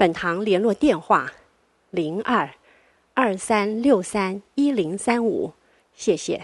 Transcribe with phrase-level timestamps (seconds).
[0.00, 1.30] 本堂联络电话：
[1.90, 2.48] 零二
[3.12, 5.52] 二三六三一零三五，
[5.94, 6.36] 谢谢。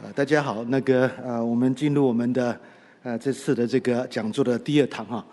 [0.00, 2.56] 啊，大家好，那个呃，我们进入我们的
[3.02, 5.26] 呃这次的这个讲座的第二堂哈，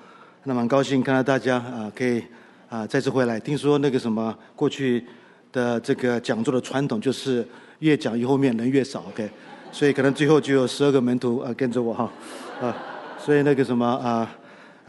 [0.43, 2.23] 那蛮高兴看到大家啊，可以
[2.67, 3.39] 啊再次回来。
[3.39, 5.05] 听说那个什么过去
[5.51, 7.47] 的这个讲座的传统就是
[7.77, 9.29] 越讲越后面人越少，OK，
[9.71, 12.11] 所以可能最后就有十二个门徒啊跟着我哈
[12.59, 12.75] 啊，
[13.19, 14.35] 所以那个什么啊。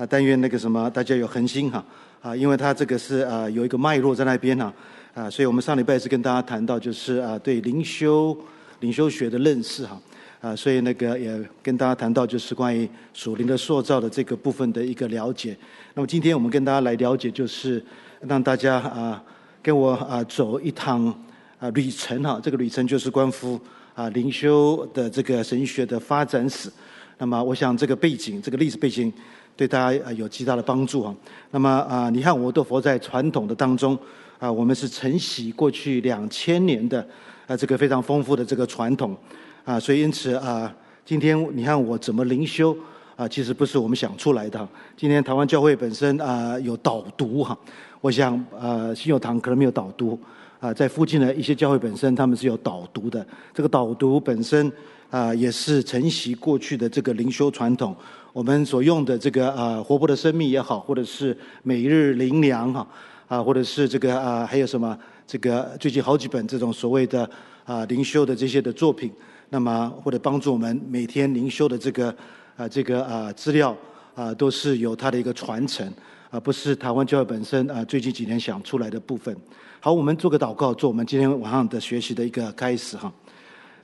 [0.01, 1.85] 啊，但愿那个什么，大家有恒心哈
[2.23, 4.73] 啊，因为他这个是啊有一个脉络在那边哈
[5.13, 8.35] 啊，所以我们上礼拜是跟大家谈到就是啊对灵修
[8.79, 10.01] 灵修学的认识哈
[10.41, 15.55] 啊，所以那个也跟大家谈到就是关于属灵的塑造的这个部分的一个了解。
[15.93, 17.85] 那么今天我们跟大家来了解，就是
[18.21, 19.23] 让大家啊
[19.63, 21.15] 跟我啊走一趟
[21.59, 23.61] 啊旅程哈，这个旅程就是关乎
[23.95, 26.73] 啊灵修的这个神学的发展史。
[27.19, 29.13] 那么我想这个背景，这个历史背景。
[29.57, 31.15] 对大家有极大的帮助啊。
[31.51, 33.99] 那么啊，你看我都活在传统的当中
[34.39, 37.07] 啊，我们是承袭过去两千年的
[37.47, 39.17] 啊这个非常丰富的这个传统
[39.65, 42.77] 啊，所以因此啊，今天你看我怎么灵修
[43.17, 44.67] 啊，其实不是我们想出来的。
[44.97, 47.59] 今天台湾教会本身啊有导读哈，
[48.01, 50.19] 我想啊信友堂可能没有导读
[50.59, 53.27] 啊，在附近的一些教会本身他们是有导读的。
[53.53, 54.73] 这个导读本身
[55.11, 57.95] 啊也是承袭过去的这个灵修传统。
[58.33, 62.87] 我们所用的这个啊，活泼的生命也好，或者是每日灵粮哈，
[63.27, 67.29] 啊，或者是这个啊，还有什么这个最近好几本这种所谓的
[67.65, 69.11] 啊灵修的这些的作品，
[69.49, 72.15] 那么或者帮助我们每天灵修的这个
[72.57, 73.77] 啊这个啊资料
[74.15, 75.93] 啊，都是有它的一个传承
[76.31, 79.37] 啊，不是台湾教育本身啊最近几年想出来的部分。
[79.81, 83.13] 好，我们做个祷告，做我们今天晚上的学习的一个开始哈。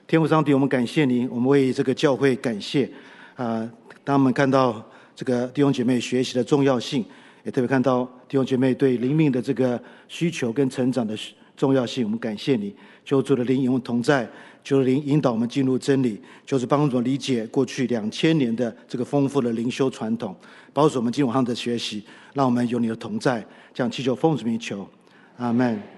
[0.07, 2.89] 天父上帝，我们感谢您，我们为这个教会感谢
[3.35, 3.69] 啊。
[4.05, 4.81] 当我们看到
[5.13, 7.03] 这个弟兄姐妹学习的重要性，
[7.43, 11.13] 也特别看到弟兄姐妹对灵命的这个需求跟成长的
[11.57, 12.73] 重要性，我们感谢你，
[13.03, 14.23] 求主的灵与我们同在，
[14.63, 20.33] 求主灵引导我们进入真理，就是帮助我们理解过去两千年的这个丰富的灵修传统，
[20.71, 22.01] 保守我们今晚上的学习，
[22.33, 24.87] 让我们有你的同在，这样祈求奉主名求，
[25.35, 25.96] 阿门。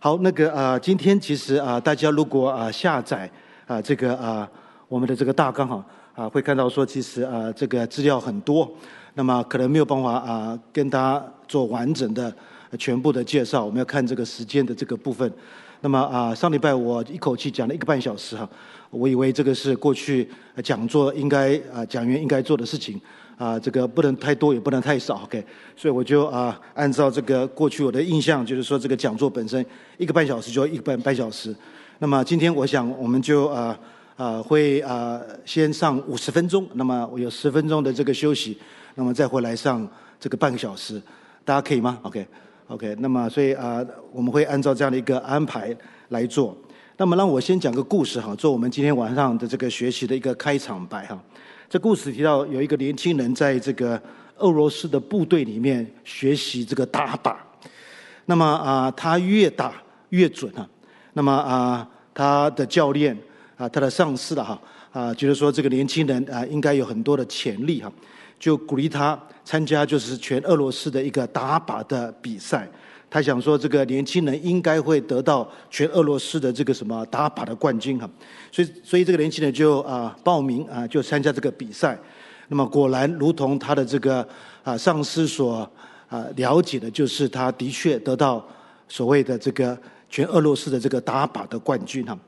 [0.00, 3.28] 好，那个啊、今天其实啊、大家如果啊、下载
[3.66, 4.48] 啊、这个啊、
[4.86, 5.84] 我们的这个大纲哈。
[6.14, 8.68] 啊，会看到说，其实啊，这个资料很多，
[9.14, 12.32] 那么可能没有办法啊，跟大家做完整的
[12.76, 13.64] 全部的介绍。
[13.64, 15.32] 我们要看这个时间的这个部分。
[15.80, 18.48] 那么啊，上礼拜我一口气讲了一个半小时哈，
[18.90, 20.28] 我以为这个是过去
[20.62, 23.00] 讲座应该啊讲员应该做的事情
[23.38, 25.42] 啊，这个不能太多也不能太少，OK。
[25.76, 29.64] 所以我就啊，按照这个过去我的印象，就是说这个讲座本身
[29.96, 31.54] 一个半小时就一个半半小时。
[32.00, 33.78] 那么今天我想我们就啊。
[34.18, 38.58] 啊，会啊，先上五十分钟，那么我有十分钟的这个休息，
[38.96, 39.88] 那么再回来上
[40.18, 41.00] 这个半个小时，
[41.44, 42.26] 大家可以吗？OK
[42.66, 45.72] OK 那么所以啊，我们会按照这样的一个安排
[46.08, 46.52] 来做。
[46.96, 51.16] 那么让我先讲个故事哈，做我们今天晚上的这个学习的一个开场白哈。
[51.70, 54.00] 这故事提到有一个年轻人在这个
[54.38, 57.36] 俄罗斯的部队里面学习这个打靶，
[58.24, 59.74] 那么啊，他越打
[60.08, 60.66] 越准啊，
[61.12, 63.16] 那么啊，他的教练。
[63.58, 64.62] 啊，他的上司了哈，
[64.92, 67.92] 啊，觉得说这个年轻人啊，应该有很多的潜力哈，
[68.38, 72.68] 就鼓励他参加就是全俄罗斯的一个打靶的比赛。
[73.10, 78.08] 他想说，这个年轻人应该会得到全俄罗斯的这个什么打靶的冠军哈。
[78.52, 81.98] 所以，所以这个年轻人就啊报名啊，就参加这个比赛。
[82.48, 84.26] 那么果然，如同他的这个
[84.62, 85.70] 啊上司所
[86.08, 88.46] 啊了解的，就是他的确得到
[88.88, 89.76] 所谓的这个
[90.10, 92.18] 全俄罗斯的这个打靶的冠军哈。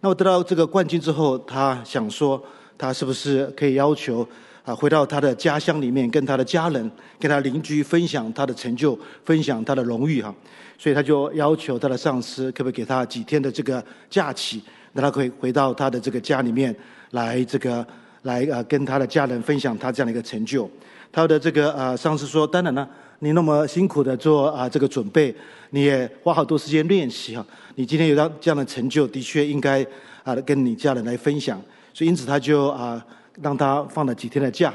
[0.00, 2.42] 那么得到这个冠军之后，他想说，
[2.78, 4.26] 他是不是可以要求
[4.64, 10.34] 啊，回到他的家乡里面，跟他的家人、跟他邻居分享他的成就，分享他的荣誉哈。
[10.78, 14.62] 所以他就要求他的上司，可不可以给他几天的这个假期，
[14.92, 16.74] 让他可以回到他的这个家里面
[17.10, 17.86] 来，这个
[18.22, 20.70] 来啊，跟他的家人分享他这样的一个成就。
[21.12, 22.88] 他的这个啊上司说，当然了。
[23.22, 25.34] 你那么辛苦的做啊这个准备，
[25.72, 27.46] 你也花好多时间练习哈。
[27.74, 29.86] 你今天有这样这样的成就，的确应该
[30.24, 31.60] 啊跟你家人来分享。
[31.92, 33.04] 所以因此他就啊
[33.42, 34.72] 让他放了几天的假，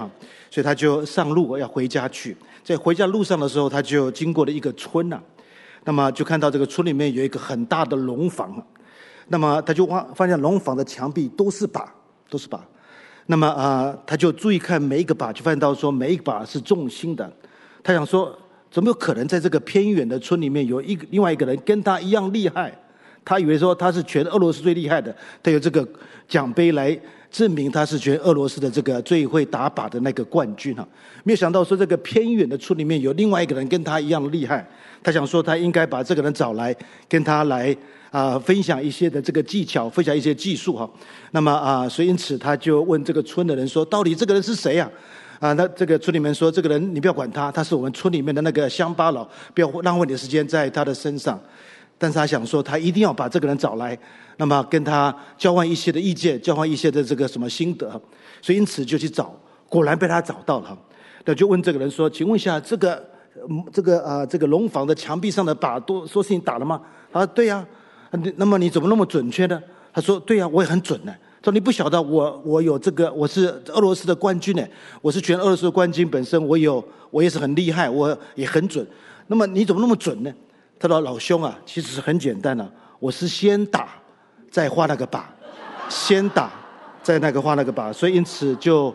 [0.50, 2.36] 所以他就上路要回家去。
[2.64, 5.20] 在回家路上的时候，他就经过了一个村呐，
[5.84, 8.66] 那么就看到这个村里面有一个很大的笼房，
[9.28, 11.86] 那么他就发发现笼房的墙壁都是靶，
[12.30, 12.60] 都是靶。
[13.28, 17.32] 那么啊，他就注意看每一个靶，就发现到说每一个靶是重心的。
[17.84, 18.36] 他想说，
[18.72, 22.72] 怎么有可能在这个偏远的村里面有一个另外一个人跟他一样厉害？
[23.24, 25.88] 他以为说他是全俄罗斯最厉害的，他有这个
[26.28, 26.96] 奖杯来
[27.36, 30.88] 证明他是全俄罗斯的这个最会打靶的那个冠军哈。
[31.24, 34.66] 没有想到说这个偏远的村里面有另外一个人跟他一样厉害。
[35.04, 36.76] 他想说他应该把这个人找来
[37.10, 37.76] 跟他来。
[38.12, 40.90] 啊，分享一些的这个技巧，分享一些技术哈。
[41.32, 44.90] 那么啊，所以因此他就问这个村的人说：“到底这个人是谁呀？”
[45.42, 51.38] 啊，那这个村里面说：“这个人你不要管他，他是我们村里面的那个乡巴佬，不要浪费你的时间在他的身上。”
[51.98, 53.98] 但是他想说，他一定要把这个人找来，
[54.38, 57.90] 那么跟他交换一些的意见，交换一些的这个什么心得。
[58.42, 59.34] 所以因此就去找，
[59.70, 60.78] 果然被他找到了。
[61.24, 63.04] 那就问这个人说：“请问一下，这个
[63.72, 66.82] 这个啊，这个龙房的墙壁上的靶，都说是你打了吗？”
[67.12, 67.66] 他说：“对呀。”
[68.38, 69.62] 那么你怎么那么准确呢？
[69.92, 71.14] 他说：“对呀，我也很准呢。”
[71.44, 74.66] 说：“你不晓得我我有这个，我是俄罗斯的冠军呢，
[75.02, 78.86] 我是全俄罗斯的冠军本身，我有我也是很厉害，我也很准。
[79.28, 80.32] 那么你怎么那么准呢？”
[80.88, 83.90] 他说：“老兄啊，其实是很简单的，我是先打，
[84.50, 85.22] 再画那个靶，
[85.90, 86.52] 先打，
[87.02, 88.94] 再那个画那个靶，所以因此就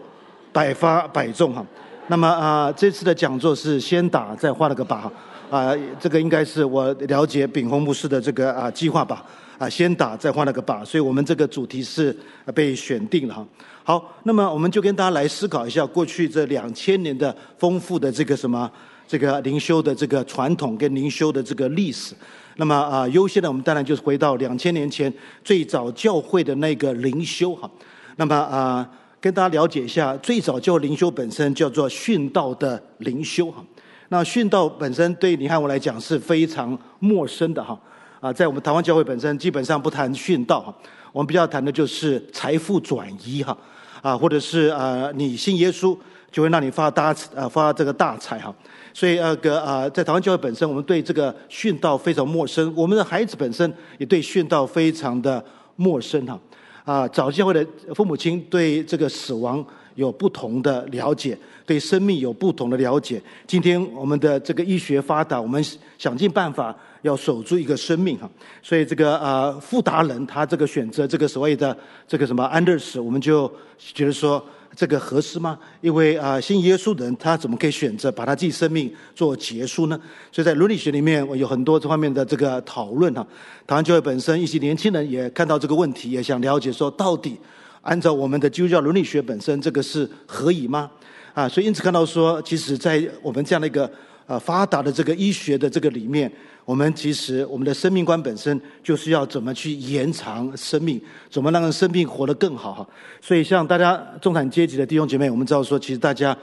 [0.53, 1.65] 百发百中哈。
[2.09, 5.13] 那么啊，这次的讲座是先打再画那个靶哈。”
[5.51, 9.25] 啊，这个应该是我了解炳鸿牧师的这个啊计划吧？
[9.59, 12.17] 啊，先打再画那个靶，所以我们这个主题是
[12.55, 13.45] 被选定了哈。
[13.83, 18.71] 好，那么我们就跟大家来思考一下过去这两千年的丰富的这个什么
[19.11, 22.15] 这个灵修的这个传统跟灵修的这个历史。
[22.59, 25.13] 那么啊，优先的我们当然就是回到两千年前
[25.43, 27.69] 最早教会的那个灵修哈。
[28.15, 28.89] 那么啊，
[29.21, 33.65] 跟大家了解一下最早教灵修本身叫做殉道的灵修哈。
[34.11, 37.77] 那殉道本身对你和我来讲是非常陌生的哈
[38.21, 40.73] 啊，在我们台湾教会本身基本上不谈殉道哈，
[41.11, 43.59] 我们比较谈的就是财富转移哈
[44.03, 45.99] 啊，或者是啊你信耶稣
[46.31, 48.55] 就会让你发大财啊发这个大财哈，
[48.93, 55.45] 所以那个啊在台湾教会本身我们对这个训道非常陌生，我们的孩子本身也对训道非常的
[55.77, 56.39] 陌生哈
[56.85, 59.65] 啊，早教会的父母亲对这个死亡
[59.95, 61.39] 有不同的了解。
[61.67, 63.23] 对生命有不同的了解。
[63.47, 65.65] 今天我们的这个医学发达，我们
[65.97, 68.29] 想尽办法要守住一个生命哈。
[68.61, 71.77] 所以这个啊，富达人他这个选择这个所谓的
[72.09, 73.49] 这个什么安乐死，我们就
[73.79, 74.45] 觉得说
[74.77, 75.59] 这个合适吗？
[75.81, 80.01] 因为啊，信耶稣的人他怎么可以选择把他自己生命做结束呢？
[80.31, 83.27] 所以在伦理学里面，我有很多这方面的这个讨论哈。
[83.67, 87.39] 台湾教会本身一些年轻人也看到这个问题，也想了解说，到底
[87.83, 90.91] 按照我们的基督教伦理学本身，这个是合宜吗？
[91.35, 93.91] 啊，所以因此看到说，其实，在我们这样的一个
[94.27, 96.31] 呃发达的这个医学的这个里面，
[96.71, 102.89] 我们其实我们的生命观本身就是要怎么去延长生命，怎么让生命活得更好哈。
[103.21, 106.37] 所以像大家中产阶级的弟兄姐妹，我们知道说，其实大家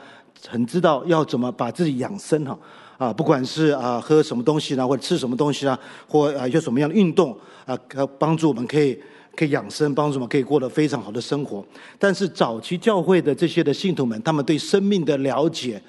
[0.49, 2.59] 很知道要怎么把自己养生哈
[2.97, 5.79] 啊，不管是啊喝什么东西呢，或者吃什么东西啦，
[6.09, 7.33] 或啊有什么样的运动
[7.65, 8.99] 啊，可帮助我们可以。
[9.33, 11.63] 可以养生，帮助我们可以过得非常好的生活。
[11.99, 15.79] 但是早期教会的这些的信徒们，他们对生命的了解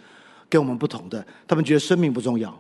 [0.51, 2.55] 跟我们不同的，他们觉得生命不重要。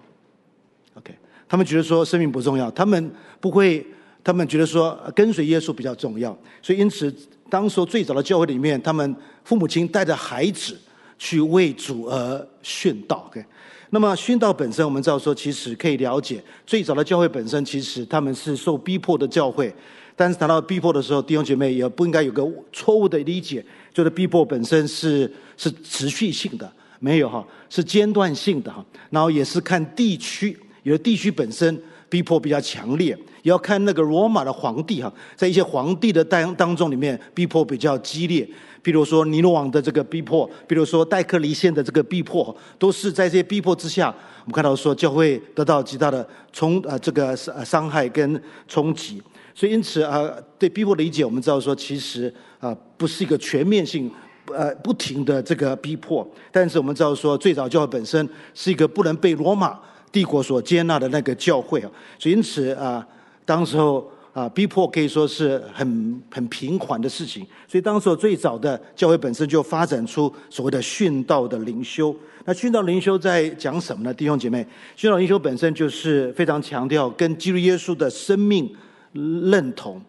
[0.94, 1.14] OK，
[1.48, 3.84] 他们觉得说生命不重要，他们不会，
[4.22, 6.36] 他们觉得说跟随耶稣比较重要。
[6.60, 7.12] 所以因此，
[7.48, 10.76] 当时最早的教会里面，他们父母亲带着孩子
[11.18, 13.24] 去为主而殉道。
[13.28, 13.42] OK，
[13.90, 19.74] 那么殉道本身，我们知道说，其实可以了解最早的教会本身，其实他们是受逼迫的教会。
[20.14, 23.64] 但是谈到逼迫的时候，弟兄姐妹也不应该有个错误的理解，
[23.94, 28.84] 就是逼迫本身是是持续性的，没有哈，是间断性的哈。
[29.10, 38.48] 然后也是看地区，有的地区本身逼迫比较强烈，也要看那个罗马的皇帝哈，在一些皇帝的当当中里面逼迫比较激烈，
[38.82, 44.08] 比如说尼罗王的这个逼迫，比如说戴克里先的这个逼迫，都是在这些逼迫之下，
[44.44, 49.22] 我们看到说教会得到极大的冲呃这个伤伤害跟冲击。
[49.54, 54.08] 所以，因此啊，对逼迫的理解，我们知道说，其实啊，不是一个全面性，
[54.54, 56.24] 呃，不停的这个逼迫。
[56.52, 59.76] 但是，我们知道说，最早教会本身是一个不能被罗马
[60.10, 61.90] 帝国所接纳的那个教会啊。
[62.18, 63.06] 所以，因此啊，
[63.44, 67.46] 当时候啊，逼迫可以说是很很平缓的事情。
[67.66, 72.14] 所以，当时候最早的教会本身就发展出所谓的殉道的灵修。
[72.44, 74.14] 那殉道灵修在讲什么呢？
[74.14, 78.70] 弟兄姐妹，殉道灵修本身就是非常强调跟基督耶稣的生命。
[79.14, 80.00] 认同，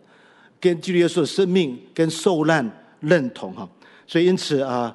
[0.60, 3.68] 跟基督耶稣的生命跟受难认同哈，
[4.06, 4.94] 所以因此啊，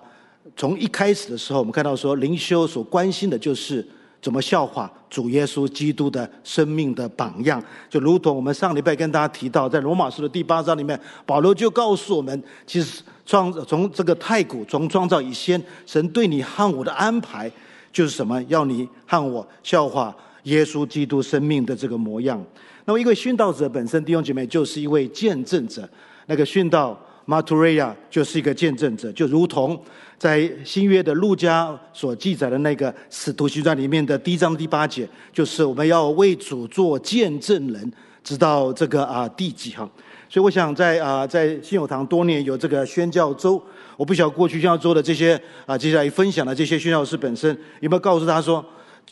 [0.54, 3.84] 从一开始的时候，我们看到说灵修所关心的就是
[4.24, 17.52] 怎么效法主耶稣基督的生命的榜样，就如同我们上礼拜跟大家提到，在罗马书的第八章里面，保罗就告诉我们，其实创从这个太古从创造以先，神对你和我的安排
[17.92, 18.42] 就是什么？
[18.44, 22.42] 要你和我效法耶稣基督生命的这个模样。
[22.86, 25.86] 那么，一位殉道者本身，弟兄姐妹就是一位见证者。
[26.24, 29.78] 那个殉道马图瑞亚就是一个见证者，就如同
[30.18, 37.92] 在新约的路加所记载的那个使徒行传里面的第一章第八节，就是我们要为主做见证人，
[38.22, 39.88] 直到这个啊地极哈。
[40.28, 43.62] 所以，我想在啊在信友堂多年有这个宣教周，
[43.96, 48.64] 我不晓得过去宣教周的这些啊接下来分享的这些宣教士本身有没有告诉他说，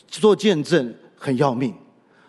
[0.07, 1.73] 做见证很要命。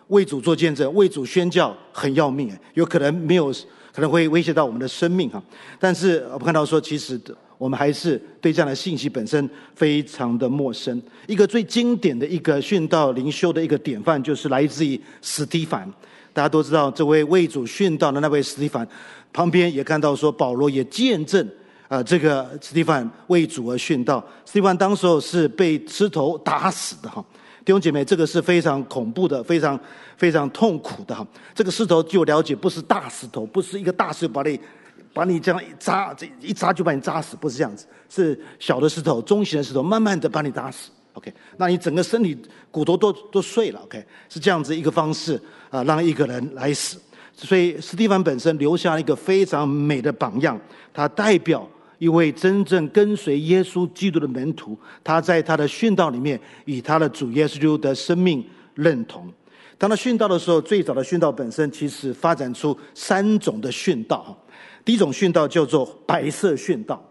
[0.09, 3.51] 为主做见证，为主宣教很要命，有可能没有，
[3.91, 5.41] 可能会威胁到我们的生命哈。
[5.79, 7.19] 但是我们看到说，其实
[7.57, 11.01] 我们还是对这样的信息本身非常的陌生。
[11.27, 15.91] 一个最经典的一个殉道灵修的一个典范，就是来自于史蒂凡。
[16.33, 18.85] 大家都知道，这位为主殉道的那位史蒂凡，
[19.31, 21.47] 旁边也看到说，保罗也见证
[21.87, 24.21] 啊，这个史蒂凡为主而殉道。
[24.45, 27.23] 史蒂凡当时候是被石头打死的哈。
[27.63, 29.79] 弟兄姐妹，这个是非常恐怖的，非常
[30.17, 31.25] 非常痛苦的哈。
[31.55, 34.59] 这个石头据我了解，不是大石头，不是一个大石头把你
[35.15, 40.91] 把你这样一扎，这一扎就把你扎死，不是这样子，是小的石头、中型的石头，慢慢的把你打死。
[41.13, 42.37] OK，那你整个身体
[42.69, 43.79] 骨头都都碎了。
[43.85, 46.99] OK，是这样子一个方式啊，让一个人来死。
[47.33, 50.59] 所以，史蒂凡本身留下一个非常美的榜样，
[50.93, 51.65] 他代表。
[51.97, 59.31] 一位真正跟随耶稣基督的门徒，他在他的殉道里面与他的主耶稣的生命认同。
[59.77, 64.37] 当他殉道的时候，最早的殉道本身其实发展出三种的殉道。
[64.85, 67.03] 第一种殉道叫做白色殉道，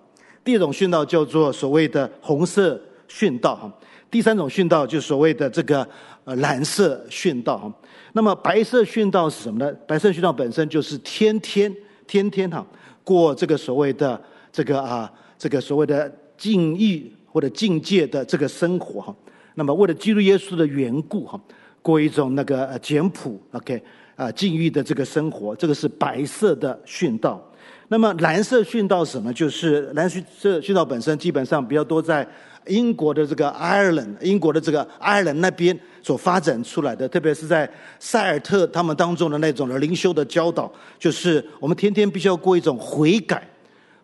[0.43, 3.71] 第二种殉道叫做所谓的红色殉道哈，
[4.11, 5.87] 第三种殉道就所谓的这个
[6.25, 7.71] 呃蓝色殉道哈。
[8.12, 9.71] 那么白色殉道是什么呢？
[9.87, 11.71] 白色殉道本身就是天天
[12.07, 12.64] 天天哈
[13.02, 14.19] 过这个所谓的。
[14.54, 19.12] 这个啊，这个所谓的禁欲或者禁戒的这个生活哈，
[19.57, 21.37] 那么为了基督耶稣的缘故哈，
[21.83, 23.83] 过一种那个简朴 OK
[24.14, 27.45] 啊禁欲的这个生活，这个是白色的殉道。
[27.88, 29.32] 那么蓝色殉道什么？
[29.32, 32.26] 就是蓝色殉道本身基本上比较多在
[32.66, 43.46] 英国的这个 Ireland，，英国的这个爱尔兰那边所发展出来的，特别是在塞尔特他们当中的那种的灵修的教导，就是我们天天必须要过一种悔改。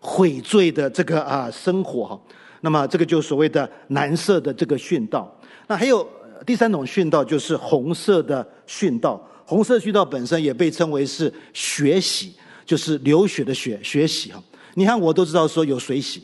[0.02, 2.18] 悔罪的这个啊生活哈，
[2.62, 5.30] 那么这个就所谓的蓝色的这个殉道。
[5.66, 6.08] 那还有
[6.46, 9.22] 第三种殉道，就是红色的殉道。
[9.44, 12.34] 红色殉道本身也被称为是学习，
[12.70, 14.40] 就是流血的血，血洗哈。
[14.74, 16.22] 你看我都知道说有水洗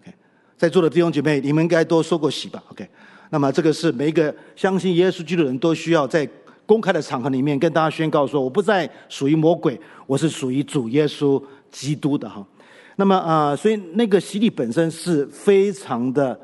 [0.00, 0.14] ，OK，
[0.56, 2.88] 在座的弟兄姐妹，你们应该都受过洗吧？OK，
[3.30, 6.28] 那么这个是每一个相信耶稣基督的人都需要在
[6.66, 12.46] 公开的场合里面跟大家宣告说，我不再属于魔鬼，我是属于主耶稣基督的哈。
[12.94, 16.38] 那么啊、所以那个洗礼本身是非常的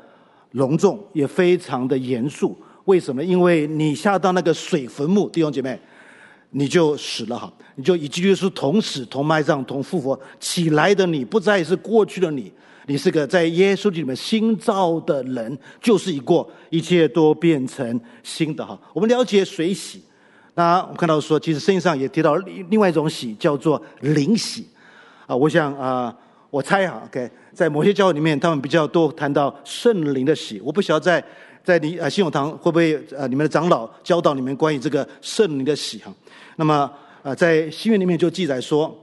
[0.51, 2.57] 隆重，也非常的严肃。
[2.83, 3.23] 为什么？
[3.23, 5.79] 因为你下到那个水坟墓，弟兄姐妹，
[6.51, 11.05] 你就死了哈，你就与基督是同死、同埋葬、同复活起来的。
[11.05, 12.51] 你不再是过去的你，
[12.87, 18.79] 你是个在耶稣里面新造的人，就是已过，一切都变成新的哈。
[18.93, 20.01] 我们了解水洗，
[20.55, 24.67] 那我们看到说，其实圣经上也提到另外一种洗，叫做灵洗
[25.27, 25.35] 啊。
[25.35, 26.15] 我想啊。
[26.51, 30.59] 我猜哈，OK，在某些教会里面，他们比较多谈到圣灵的洗。
[30.61, 31.23] 我不晓得在
[31.63, 36.11] 在你啊信友堂会不会呃你们的长老教导你们关于这个圣灵的洗哈？
[36.59, 36.91] 那么
[37.23, 38.93] 呃在新约里面就记载说，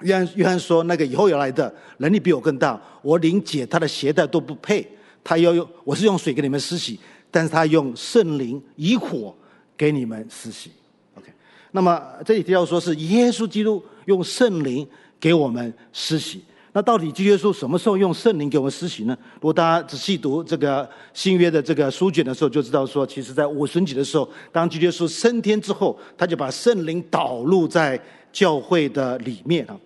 [0.00, 4.88] 约翰约翰说那个以后要来的能力比我更大，我连解他的鞋带都不配。
[5.22, 6.98] 他要用我是用水给你们施洗，
[7.30, 9.34] 但是他用圣灵以火
[9.76, 10.70] 给你们施洗。
[11.14, 11.30] OK，
[11.72, 14.88] 那么这里提到说是耶稣基督用圣灵
[15.20, 16.42] 给我们施洗。
[16.78, 19.18] 那到底基督耶稣什么时候用圣灵给我们施洗呢？
[19.34, 28.00] 如果大家仔细读这个新约的这个书卷的时候，就知道说，其实在五旬节的时候，当基督耶稣升天之后，他就把圣灵导入在
[28.32, 29.76] 教会的里面啊。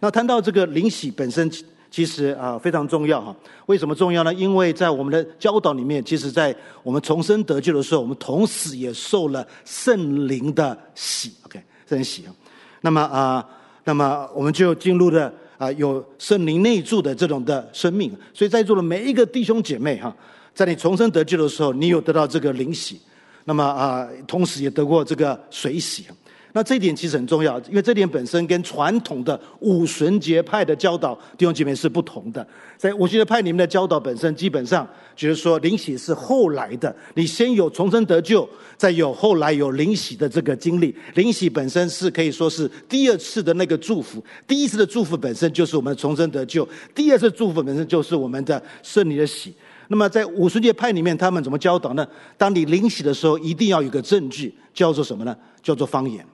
[0.00, 1.48] 那谈到这个灵洗本身，
[1.88, 3.32] 其实啊非常重要哈。
[3.66, 4.34] 为什么重要呢？
[4.34, 6.52] 因为在我们的教导里面，其实在
[6.82, 12.34] 我们重生得救的时候，我们同时也受了圣灵的洗，OK，圣灵洗啊。
[12.80, 13.46] 那么啊，
[13.84, 15.32] 那么我们就进入了。
[15.60, 20.10] 啊，有圣灵内住的这种的生命，所以在座的每一个弟兄姐妹哈，
[20.54, 22.98] 在你重生得救的时候，你有得到这个灵洗，
[23.44, 26.06] 那么啊，同时也得过这个水洗。
[26.52, 32.44] 那这一点其实很重要，因为这点本身跟传统的五旬节派的教导弟兄姐妹是不同的。
[32.76, 40.94] 在五旬节派里面的教导本身，基本上就是说灵洗是后来的，你先有重生得救，再有后来有灵洗的这个经历。
[41.14, 49.54] 灵洗本身是可以说是第二次的那个祝福，第一次的祝福本身就是我们重生得救，第二次祝福本身就是我们的圣灵的洗。
[49.86, 52.06] 那么在五旬节派里面，他们怎么教导呢？
[52.36, 55.36] 当你灵洗的时候，一定要有个证据，叫做什么呢？
[55.62, 56.24] 叫做方言。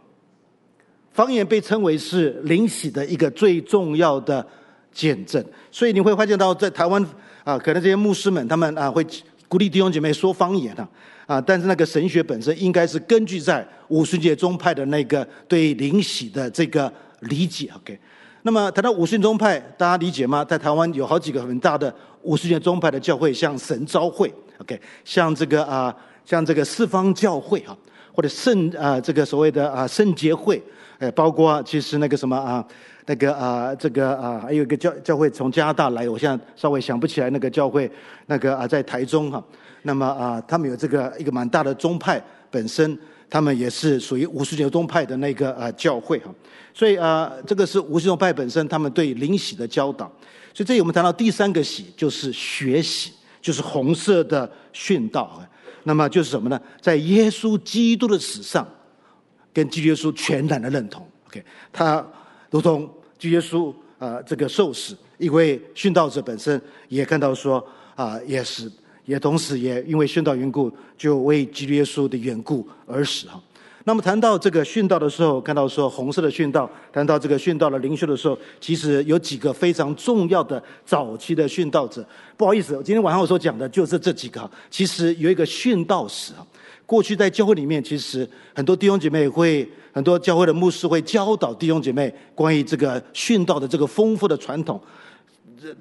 [1.16, 4.46] 方言被称为是灵洗的一个最重要的
[4.92, 7.02] 见证，所以你会发现到在台湾
[7.42, 9.02] 啊，可能这些牧师们他们啊会
[9.48, 10.86] 鼓励弟兄姐妹说方言啊，
[11.24, 17.70] 啊，但是那个神学本身应该是根据在五旬节宗派的那个对灵洗的这个理解。
[17.76, 17.98] OK，
[18.42, 20.44] 那么谈到五旬宗派，大家理解吗？
[20.44, 21.90] 在台湾有好几个很大的
[22.24, 25.96] 五旬节宗派的教会，像神召会，OK，像这个啊，
[26.26, 27.74] 像这个四方教会哈，
[28.12, 30.62] 或者圣啊这个所谓的啊圣洁会。
[30.98, 32.66] 呃，包括其实那个什么啊，
[33.04, 37.90] 那个啊，这个啊，还有一个教教会从加拿大来，我现在稍微想不起来那个教会，
[38.26, 39.42] 那个啊，在台中哈。
[39.82, 42.98] 那么啊，他们有这个一个蛮大的宗派，本身
[43.28, 46.34] 他们也是属于五旬节宗派的那个啊教会哈。
[46.72, 50.10] 所以啊，这个是五旬节宗派本身他们对灵洗的教导。
[50.54, 53.12] 所以这里我们谈到第三个洗，就是血洗，
[53.42, 55.40] 就是红色的殉道。
[55.84, 56.58] 那么就是什么呢？
[56.80, 58.66] 在耶稣基督的史上。
[59.56, 62.06] 跟基督耶稣全然的认同，OK，他
[62.50, 62.86] 如同
[63.18, 68.70] 基督耶稣啊，这个受死，一位殉道者本身也看到说啊、也是，
[69.06, 73.42] 也同时也因为殉道缘故，就为基督耶稣的缘故而死哈。
[73.84, 82.06] 那么谈到这个殉道的时候，看到说红色的殉道，谈到这个殉道的灵修的时候，其实有几个非常重要的早期的殉道者。
[82.36, 84.50] 不好意思，今天晚上我所讲的就是这几个。
[84.68, 86.46] 其实有一个殉道史啊。
[86.86, 94.80] 过去在教会里面，其实很多弟兄姐妹会，很多教会的牧师会教导弟兄姐妹关于这个殉道的这个丰富的传统。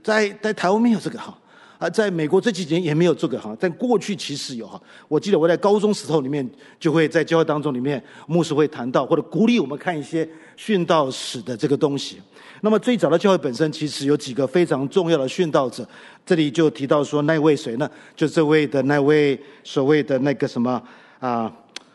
[0.03, 1.37] 在在台湾没有这个哈，
[1.77, 4.81] 啊，在美国这几年也没有这个哈，但过去其实有哈。
[5.07, 12.21] 我记得我在高中时候里面，就会在教会当中里面，牧师会谈到或者鼓励我们看一些殉道史的这个东西。
[12.61, 15.87] 那么最早的教会本身其实有几个非常重要的殉道者，
[16.25, 17.87] 这里就提到说那位谁呢？
[18.15, 20.81] 就这位的那位所谓的那个什么
[21.19, 21.51] 啊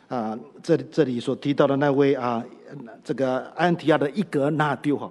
[0.09, 2.45] 啊，这里这里所提到的那位啊，
[3.03, 5.11] 这个安提亚的伊格纳丢哈。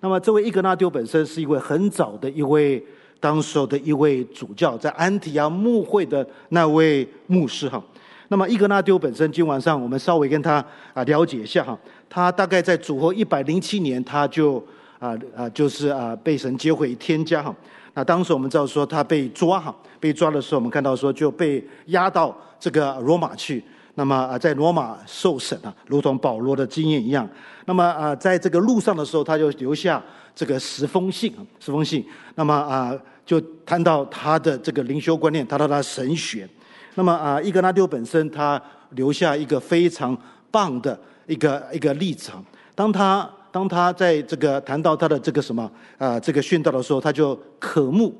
[0.00, 2.84] 那么这位伊格纳丢本身是一位很早的一位
[3.18, 7.82] 当时候的一位主教，在安提亚牧会的那位牧师哈。
[8.28, 11.78] 那么伊格纳丢本身，今晚上我们稍微跟他啊了解一下哈。
[12.10, 14.58] 他大概在主后一百零七年，他就
[14.98, 17.54] 啊啊，就是啊被神接回天家哈。
[17.94, 23.62] 那当时我们知道说他被抓哈，被抓的时候，我们看到说就被押到这个罗马去。
[23.94, 27.28] 那么啊，在罗马受审啊，如同保罗的经验一样。
[27.66, 30.02] 那么啊，在这个路上的时候，他就留下
[30.34, 32.04] 这个十封信，十封信。
[32.36, 32.96] 那么啊，
[33.26, 36.48] 就谈到他的这个灵修观念，谈到他神学。
[36.94, 40.16] 那么啊，伊格纳丢本身他留下一个非常
[40.50, 40.98] 棒的
[41.30, 42.44] 一个一个立场。
[42.74, 48.12] 当他当他在这个谈到他的这个什么啊这个殉道的时候，他就渴慕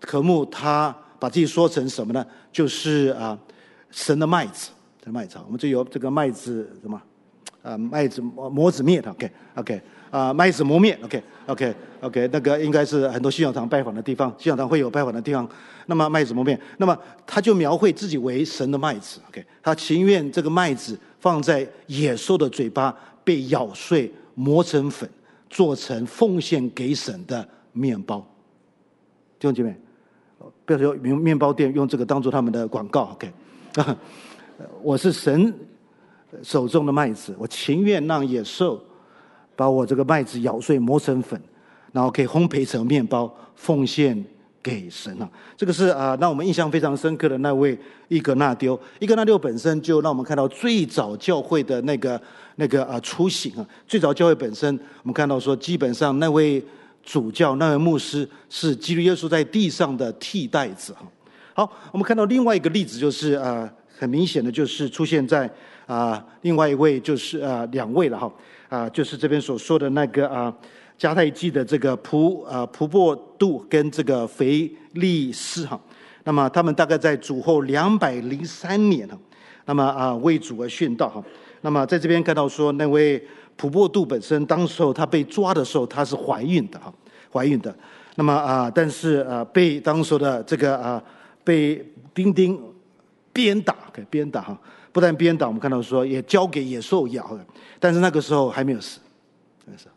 [0.00, 2.26] 渴慕他把自己说成什么呢？
[2.50, 3.38] 就是啊
[3.90, 4.70] 神的麦子，
[5.04, 5.38] 的麦子。
[5.46, 7.00] 我们就有这个麦子什么
[7.62, 15.48] 啊麦子磨磨子面，OK OK 啊麦子磨面，OK OK OK 那个应该是很多信仰堂拜访的地方，信仰堂会有拜访的地方。
[15.86, 25.08] 那么麦子磨面，那么他就描绘自己为神的麦子，OK，他情愿这个麦子放在野兽的嘴巴被咬碎，磨成粉，
[25.48, 28.18] 做成奉献给神的面包。
[29.38, 29.76] 弟兄姐妹，
[30.64, 33.30] 不要说用面包店用这个当做他们的广告，OK，
[34.82, 35.54] 我是神
[36.42, 38.82] 手中的麦子，我情愿让野兽
[39.54, 41.40] 把我这个麦子咬碎，磨成粉，
[41.92, 44.24] 然后可以烘焙成面包，奉献。
[44.62, 48.78] 给神啊，这个是啊，让我们印象非常深刻的那位伊格纳丢。
[48.98, 52.20] 伊格纳丢本身就让我们看到最早教会的那个
[52.56, 53.66] 那个啊雏形啊。
[53.86, 56.62] 最早教会本身，我们看到说，基本上那位
[57.02, 61.06] 主教、那位牧师是基督耶稣在地上的替代者哈。
[61.54, 63.66] 好，我们看到另外一个例子，就是啊，
[63.98, 65.50] 很明显的就是出现在
[65.86, 68.30] 啊，另外一位就是啊，两位了哈
[68.68, 70.54] 啊，就是这边所说的那个啊。
[71.00, 75.80] 迦太基的这个普啊普播杜跟这个腓力斯哈，
[76.24, 79.16] 那么他们大概在主后两百零三年哈，
[79.64, 81.24] 那么啊为主而殉道哈，
[81.62, 86.92] 那么在这边看到说那位普播杜本身当时候他被抓的时候她是怀孕的哈，
[87.32, 87.74] 怀孕的，
[88.16, 91.02] 那么啊但是啊被当时的这个啊
[91.42, 91.82] 被
[92.12, 92.60] 兵丁
[93.32, 94.60] 鞭打给鞭打哈，
[94.92, 97.46] 不但鞭打，我们看到说也交给野兽咬了，
[97.78, 99.00] 但是那个时候还没有死，
[99.64, 99.94] 那个时候，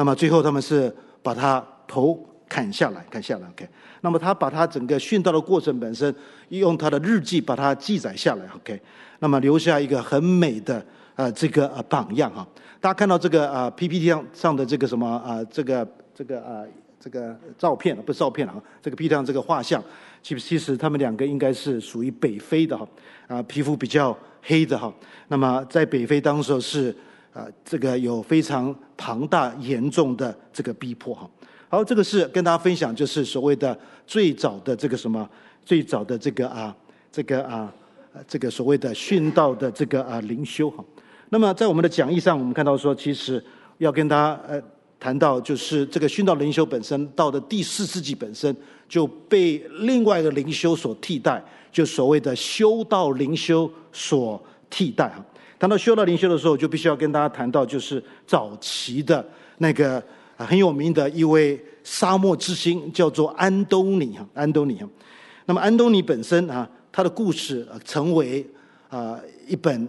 [0.00, 0.90] 那么最后他们是
[1.22, 3.68] 把他头砍下来，砍下来，OK。
[4.00, 6.12] 那么他把他整个殉道的过程本身，
[6.48, 8.80] 用他的日记把它记载下来，OK。
[9.18, 10.82] 那么留下一个很美的
[11.16, 12.48] 呃这个呃榜样哈。
[12.80, 19.84] 大家看到这个啊、呃、PPT 上上的这个什么啊、呃、这个这个啊、呃、这个照片不是照片啊，这个 PPT 上这个画像，
[20.22, 22.88] 其其实他们两个应该是属于北非的哈
[23.26, 24.90] 啊皮肤比较黑的哈。
[25.28, 26.96] 那么在北非当时是
[27.32, 31.30] 啊这个有非常庞大严重的这个逼迫哈。
[31.68, 35.28] 好，这个是跟大家分享，就是所谓的最早的这个什么，
[35.64, 36.74] 最早的这个啊，
[37.12, 37.72] 这个啊，
[38.26, 40.84] 这个所谓的殉道的这个啊灵修哈。
[41.28, 43.40] 那么在我们的讲义上，我们看到说，其实
[43.78, 44.60] 要跟大家呃
[44.98, 48.54] 谈到，就是这个殉道灵修本身，到的第四世纪本身
[48.88, 51.40] 就被另外一个灵修所替代，
[51.70, 55.24] 就所谓的修道灵修所替代哈。
[55.60, 59.24] 谈到修道灵修的时候，就必须要跟大家谈到，就是早期的
[59.58, 60.02] 那个。
[60.42, 64.88] 很有名的一位沙漠之星叫做安东尼哈，安东尼哈。
[65.44, 68.42] 那么安东尼本身啊，他的故事成为
[68.88, 69.86] 啊一本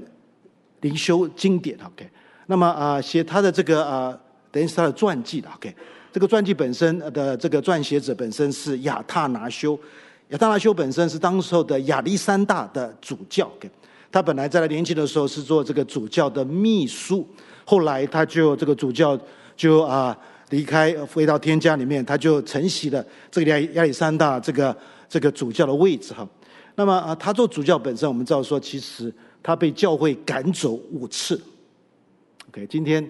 [0.82, 2.06] 灵修经典 OK。
[2.48, 4.20] 那么啊写他的这个啊
[4.52, 5.74] 等于是他的传记的 OK。
[6.12, 9.80] 这个传记本身的这个撰写者本身是亚他拿修，
[10.32, 13.72] 亚他拿修本身是当时候的亚历山大的主教 OK。
[14.12, 17.28] 他本来在他年轻的时候是做这个主教的秘书，
[17.66, 19.18] 后来他就这个主教
[19.56, 20.18] 就啊。
[20.52, 24.76] 离开，回到天家里面，他就承袭了这个亚亚历山大这个
[25.08, 26.28] 这个主教的位置哈。
[26.76, 31.42] 那么啊，他做主教本身，我们知道说，其实他被教会赶走五次。
[32.50, 33.02] OK，今天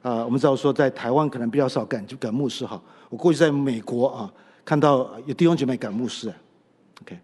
[0.00, 2.80] 啊，我们知道说，在台湾可能比较少赶就赶牧师哈。
[3.10, 4.32] 我过去在美国啊，
[4.64, 6.32] 看到有弟兄姐妹赶牧师。
[7.02, 7.18] OK，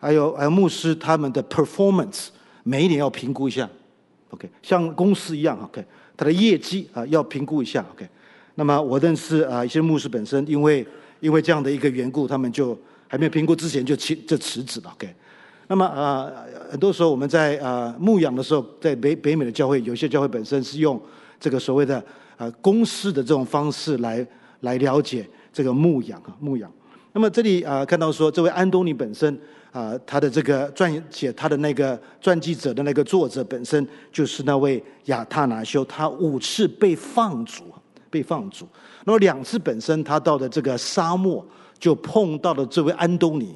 [0.00, 2.30] 还有还有牧师他们的 performance
[2.66, 3.68] 每一年要评估一下。
[4.30, 5.84] OK，像公司一样 OK，
[6.16, 7.86] 他的业绩啊要评估一下。
[7.94, 8.04] OK。
[8.56, 10.84] 那么我认识啊一些牧师本身，因为
[11.20, 12.76] 因为这样的一个缘故，他们就
[13.06, 14.90] 还没有评估之前就辞就辞职了。
[14.94, 15.14] OK，
[15.68, 16.28] 那么啊
[16.68, 21.00] 很多时候我们在啊牧养的时候，在北北美的教会，有些教会本身是用
[21.38, 22.02] 这个所谓的
[22.36, 24.26] 啊公司的这种方式来
[24.60, 26.68] 来了解这个牧养啊牧养。
[27.12, 29.38] 那么这里啊看到说，这位安东尼本身
[29.76, 37.64] 啊他的这个撰写他的那个传记者的那个作者本身就是那位亚他拿修，他五次被放逐。
[38.08, 38.66] 被放逐，
[39.04, 41.44] 那么两次本身他到的这个沙漠
[41.78, 43.54] 就碰到了这位安东尼，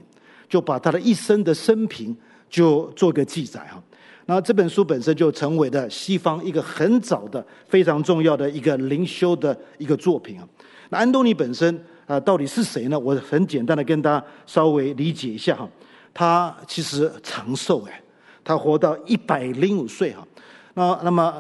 [0.49, 2.15] 就把他的一生的生平
[2.51, 3.83] 就做个记载哈。
[4.27, 10.47] 那这本书本身就成为了西方一个很早的非常重要的一个灵修的一个作品啊。
[10.91, 12.99] 那安东尼本身啊到底是谁呢？
[12.99, 15.67] 我很简单的跟大家稍微理解一下哈。
[16.13, 18.03] 他其实长寿哎，
[18.43, 20.27] 他活到一百零五岁哈。
[20.75, 21.35] 那那么。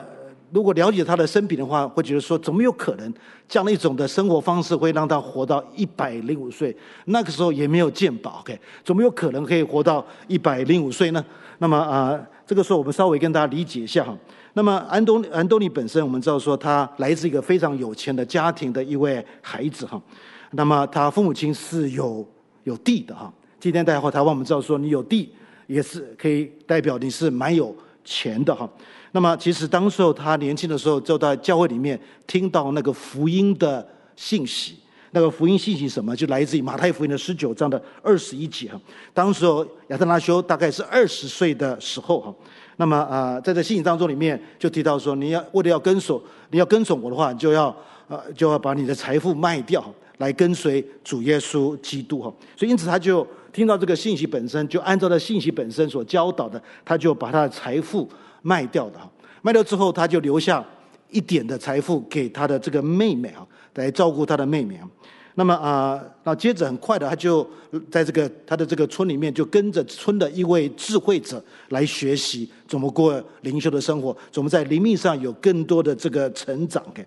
[0.52, 3.14] 如果了解他的生平的话，会觉得说，怎么有可能
[3.48, 6.76] 这样的一种的生活方式会让他活到一百零五岁？
[7.04, 8.58] 那个时候也没有健保，OK？
[8.84, 11.24] 怎么有可能可以活到一百零五岁呢？
[11.58, 14.12] 那么啊、这个时候我们稍微跟大家理解一下哈。
[14.54, 20.02] 那么安东安东尼本身，我们知道说他来自一个非常有钱的家庭的一位孩子哈。
[20.50, 22.26] 那么他父母亲是有
[22.64, 23.32] 有地的哈。
[23.60, 25.30] 今天大家回台湾，我们知道说你有地
[25.66, 28.66] 也是可以代表你是蛮有钱的哈。
[29.12, 34.76] 那么，其实当时候他年轻的时候，就在教会里面听到那个福音的信息。
[35.10, 36.16] 那个福音信息什么？
[36.16, 38.80] 就来自于马太福音的十九章的二十一节哈。
[39.12, 42.34] 当时候亚他拿修大概是二十岁的时候哈。
[42.76, 46.18] 那么啊，在这信息当中里面就提到说，你要为了要跟随，
[46.50, 47.76] 你要跟从我的话，就要
[48.08, 49.84] 呃就要把你的财富卖掉，
[50.16, 52.32] 来跟随主耶稣基督哈。
[52.56, 58.08] 所以因此他就听到这个信息本身，就按照这信息本身所教导的，他就把他的财富。
[58.42, 59.06] 卖掉的哈，
[59.42, 60.64] 卖掉之后，他就留下
[61.10, 64.88] 一点的财富给他的这个妹妹啊，来照顾他的妹妹啊。
[65.34, 67.46] 那么啊，那接着很快的，他就
[67.90, 76.82] 在这个他的这个村里面，就跟着村的一位智慧者来学习怎么过灵修的生活，怎么在灵命上有更多的这个成长。
[76.94, 77.04] 给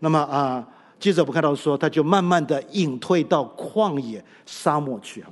[0.00, 0.62] 那么啊，
[1.00, 5.30] 接着我们看到说，他就慢慢的隐退到旷野沙漠去啊。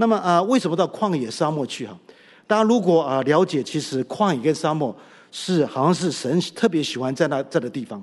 [0.00, 1.98] 那么啊，为什么到旷野沙漠去哈？
[2.46, 4.96] 大家如果啊了解，其实旷野跟沙漠
[5.32, 8.00] 是好像是神特别喜欢在那这的地方。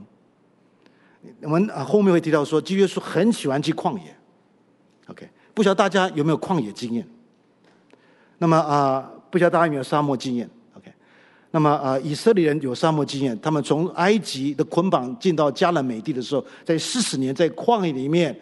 [1.41, 4.13] 我们啊后面会提到说，基耶稣很喜欢去旷野。
[5.07, 7.07] OK，不晓得大家有没有旷野经验？
[8.39, 10.91] 那么啊，不晓得大家有没有沙漠经验？OK，
[11.51, 18.37] 那么啊，以色列人有沙漠经验，他们从埃及的捆绑进到迦南美地的时候，在四十年在旷野里面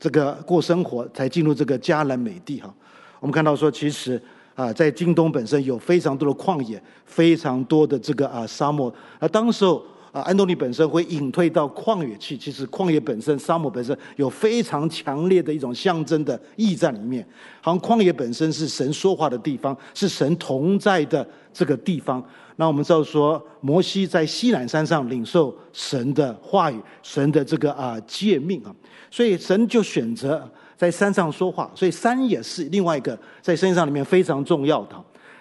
[0.00, 2.74] 这个过生活，才进入这个迦南美地哈。
[3.20, 4.20] 我们看到说，其实。
[4.56, 8.90] 啊，在京东本身有非常多的旷野，非常多的这个啊沙漠。
[9.18, 12.38] 而当时候啊，安东尼本身会隐退到旷野去。
[12.38, 17.22] 其实旷野本身、沙漠本身有非常强烈的一种象征的意在里面。
[17.60, 22.24] 好像旷野本身是神说话的地方，是神同在的这个地方。
[22.56, 28.74] 那我们知道说，摩西在西乃山上领受神的话语，神的这个啊诫命啊，
[29.10, 30.50] 所以神就选择。
[30.76, 34.96] 在山上说话，所以山也是另外一个在圣经上里面非常重要的、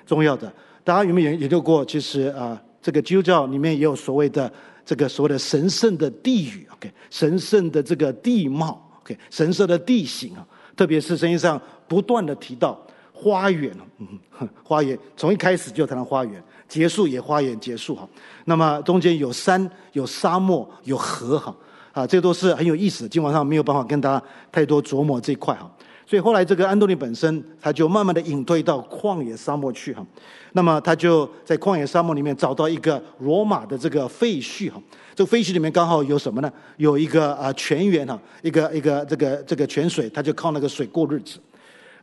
[0.05, 0.51] 重要的。
[0.83, 1.83] 大家有没有研究过？
[1.83, 4.51] 其实啊，这个基督教里面也有所谓的
[4.85, 10.47] 这个所谓的神圣的地域，OK，神圣的这个地貌，OK，神圣的地形啊。
[10.75, 12.79] 特别是圣经上不断的提到
[13.11, 14.07] 花园，嗯，
[14.63, 18.07] 花园从一开始就谈到花园，结束也花园结束哈。
[18.45, 21.55] 那么中间有山、有沙漠、有河哈。
[21.95, 25.71] 啊，这都是很有意思，今晚上没有办法跟大家太多琢磨这一块哈。
[26.05, 30.05] 所以后来这个安东尼本身，他就慢慢的隐退到旷野沙漠去哈。
[30.51, 34.77] 那么他就在旷野沙漠里面找到一个罗马的这个废墟哈。
[35.15, 36.51] 这个废墟里面刚好有什么呢？
[36.75, 41.39] 有一个啊泉源哈，一个一个这个这个泉水，他就靠那个水过日子。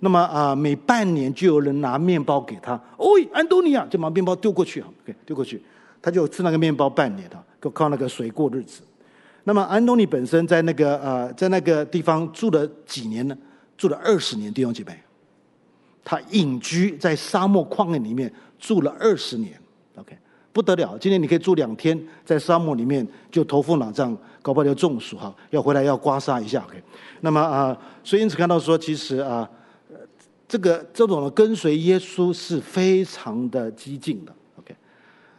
[0.01, 2.73] 那么啊，每半年就有人拿面包给他。
[2.97, 5.63] 哦，安东尼啊，就把面包丢过去哈，给丢过去，
[6.01, 8.81] 他就吃那个面包半年哈，就靠那个水过日子。
[9.45, 13.37] 那么安东尼本身在那个呃，在那个地方住了几年呢？
[13.77, 14.97] 住了二十年，弟兄姐妹，
[16.05, 19.61] 他隐居在沙漠旷野里面住了二十年
[19.97, 20.17] ，OK，
[20.53, 20.97] 不得了。
[20.99, 26.81] 今天你可以住两天在沙漠里面，就头昏脑胀，搞不好就中暑哈，要回来要刮痧一下，OK。
[27.23, 29.49] 那么啊、所以因此看到说，其实啊、
[30.47, 34.73] 这个这种的跟随耶稣是非常的激进的，OK。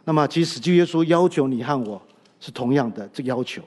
[0.04, 2.02] 那么其实就耶稣要求你和我
[2.38, 3.62] 是同样的这个要求。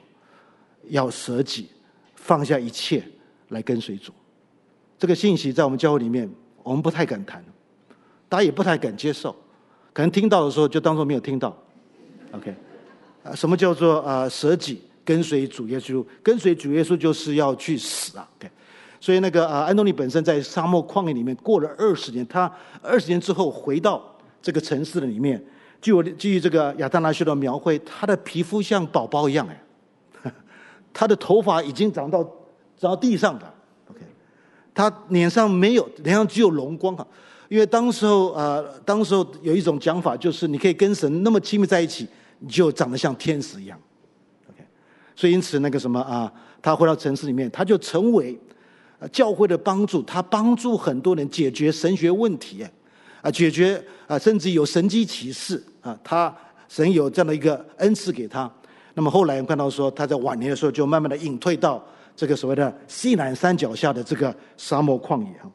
[0.90, 1.68] 要舍己，
[2.14, 3.02] 放下一切
[3.48, 4.12] 来跟随主。
[4.98, 6.28] 这个信息在我们教会里面，
[6.62, 7.44] 我们不太敢谈，
[8.28, 9.34] 大家也不太敢接受。
[9.92, 11.56] 可能听到的时候就当做没有听到。
[12.32, 12.54] OK，
[13.22, 16.04] 啊，什么叫做啊舍己跟随主耶稣？
[16.22, 18.28] 跟随主耶稣就是要去死啊。
[18.38, 18.50] OK，
[19.00, 24.04] 所以那个啊安东尼本身在沙漠旷野里面过了二十年，他二十年之后回到
[24.42, 25.42] 这个城市的里面，
[25.80, 29.62] 据我基于这个亚当拿修的描绘，他的皮肤像宝宝一样哎。
[30.98, 32.24] 他的头发已经长到
[32.76, 33.54] 长到地上的
[33.88, 34.00] ，OK，
[34.74, 37.06] 他脸上没有，脸上只有荣光哈，
[37.48, 42.04] 因为当时候啊、呃，当时候有一种讲法，就是你可以跟神那么亲密在一起，
[42.40, 43.78] 你就长得像天使一样
[44.50, 44.64] ，OK，
[45.14, 48.36] 所以因此那个什么啊，他回到城市里面，他就成为
[49.12, 52.66] 教会的帮助，他帮助很多人解决神学问题，
[53.22, 56.36] 啊，解决啊，甚至有神迹奇事啊，他
[56.68, 58.52] 神有这样的一个恩赐给他。
[58.98, 61.80] 那么后来我看到说，他在晚年的时候就慢慢的隐退到
[62.16, 65.48] 这个所谓的西南山脚下的这个沙漠旷野哈，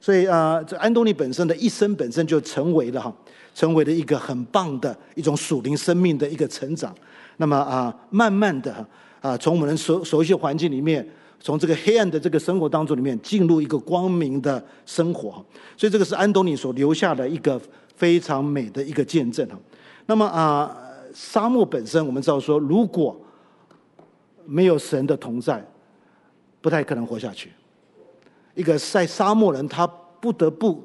[0.00, 3.14] 所以啊，这安东尼本身的一生本身就成为了哈，
[3.54, 6.92] 成为了一个很棒的一种属灵生命的一个成长。
[7.36, 8.84] 那么啊，慢慢的
[9.20, 11.08] 啊，从我们熟熟悉的环境里面，
[11.38, 15.30] 从这个黑暗的这个生活当中里面进入一个光明的生活。
[15.76, 17.60] 所以这个是安东尼所留下的一个
[17.94, 19.56] 非常美的一个见证哈。
[20.06, 20.76] 那么啊。
[21.18, 23.20] 沙漠本身，我们知道说，如果
[24.46, 25.60] 没有神的同在，
[26.60, 27.50] 不太可能活下去。
[28.54, 29.84] 一个在沙漠人，他
[30.20, 30.80] 不得不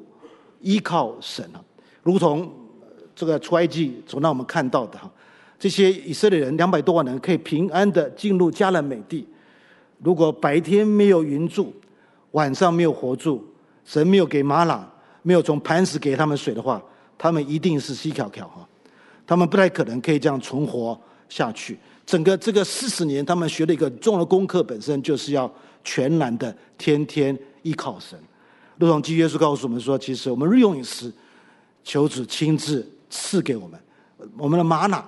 [0.60, 1.62] 依靠神啊，
[2.02, 2.52] 如同
[3.14, 5.08] 这个出埃及所让我们看到的哈，
[5.56, 9.24] 这些以色列人两百多万人可以平安的进入迦南美地。
[10.02, 11.72] 如果白天没有云柱，
[12.32, 13.46] 晚上没有火柱，
[13.84, 14.84] 神没有给吗哪，
[15.22, 16.82] 没有从磐石给他们水的话，
[17.16, 18.68] 他们一定是西条条哈。
[19.26, 21.78] 他们不太可能可以这样存活下去。
[22.06, 25.50] 整个这个四十年，他们学了一个重要的功课，本身就是要
[25.82, 28.18] 全然的天天依靠神。
[28.78, 31.10] 如同基耶稣告诉我们说，其实我们日用饮食，
[31.82, 33.80] 求主亲自赐给我们。
[34.36, 35.02] 我们的玛瑙，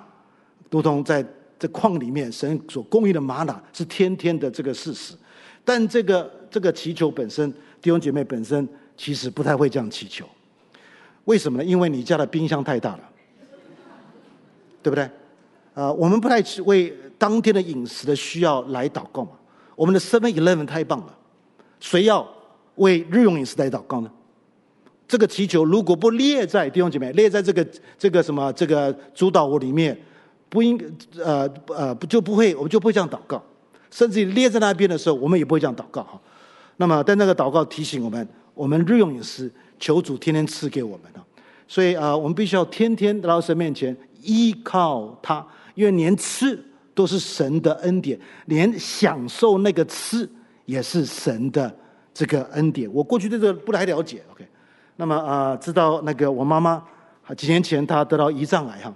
[0.71, 1.23] 如同在
[1.59, 5.13] 这矿里面，神所供应的玛瑙是天天的这个事实。
[5.63, 7.51] 但这个这个祈求本身，
[7.81, 10.25] 弟兄姐妹本身其实不太会这样祈求。
[11.25, 11.63] 为什么呢？
[11.63, 13.09] 因为你家的冰箱太大了。
[14.87, 15.03] 对不对？
[15.73, 19.31] 啊、呃，我们不太去为当天的饮食的需要来祷告嘛。
[19.75, 21.13] 我们的 Seven Eleven 太棒了，
[21.81, 22.25] 谁要
[22.75, 24.09] 为日用饮食来祷告呢？
[25.09, 29.99] 这个祈求如果不列在弟兄姐妹列在这个这个什么这个主祷文里面，
[30.47, 30.79] 不应
[31.17, 33.43] 呃呃不就不会我们就不会这样祷告，
[33.91, 36.17] 甚至于列在那边的时候，我们也不会这样祷告哈。
[36.77, 41.19] 那么但那个祷告提醒我们，我们日用饮食求主天天赐给我们啊。
[41.67, 43.95] 所以啊、呃，我们必须要天天来到神面前。
[44.21, 50.29] 依靠他，因为连吃都是神的恩典，连享受那个吃
[50.65, 51.73] 也是神的
[52.13, 52.91] 这个恩典。
[52.93, 54.47] 我过去对这个不太了解，OK，
[54.95, 56.83] 那么啊、呃，知道那个我妈妈
[57.35, 58.93] 几年前她得到胰脏癌哈。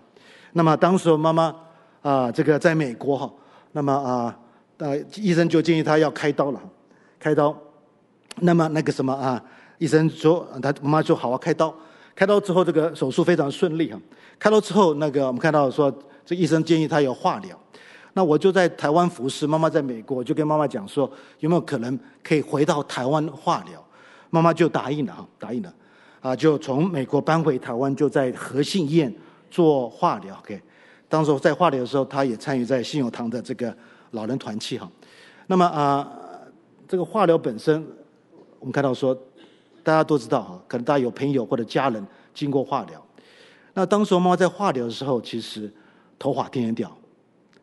[0.53, 1.55] 那么当时我妈妈
[2.01, 3.31] 啊、这个在美国哈。
[3.73, 4.37] 那么啊，
[4.77, 6.59] 呃，医生就建议她要开刀了，
[7.19, 7.55] 开刀。
[8.37, 9.41] 那么那个什么啊，
[9.77, 11.73] 医生说，她妈妈说好啊，开刀。
[12.21, 13.99] 开刀之后，这个手术非常顺利哈。
[14.37, 15.91] 开刀之后，那个我们看到说，
[16.23, 17.59] 这医生建议他有化疗。
[18.13, 23.83] 那我就在台湾服侍，妈妈在美国，就跟妈妈讲说，有没有可能可以回到台湾化疗？
[24.29, 25.73] 妈妈就答应了哈，答应了，
[26.19, 29.11] 啊，就从美国搬回台湾，就在和信医院
[29.49, 30.37] 做化疗。
[30.43, 30.61] OK，
[31.09, 33.75] 当时在化疗的时候，他也参与在信友堂的这个
[34.11, 34.87] 老人团契哈。
[35.47, 36.07] 那么啊，
[36.87, 37.83] 这个化疗本身，
[38.59, 39.17] 我们看到说，
[39.83, 43.03] 大家都知道哈，可能大家有朋友或者家人经过化疗。
[43.73, 45.71] 那当时我妈妈在化疗的时候，其实
[46.19, 46.95] 头发天天掉。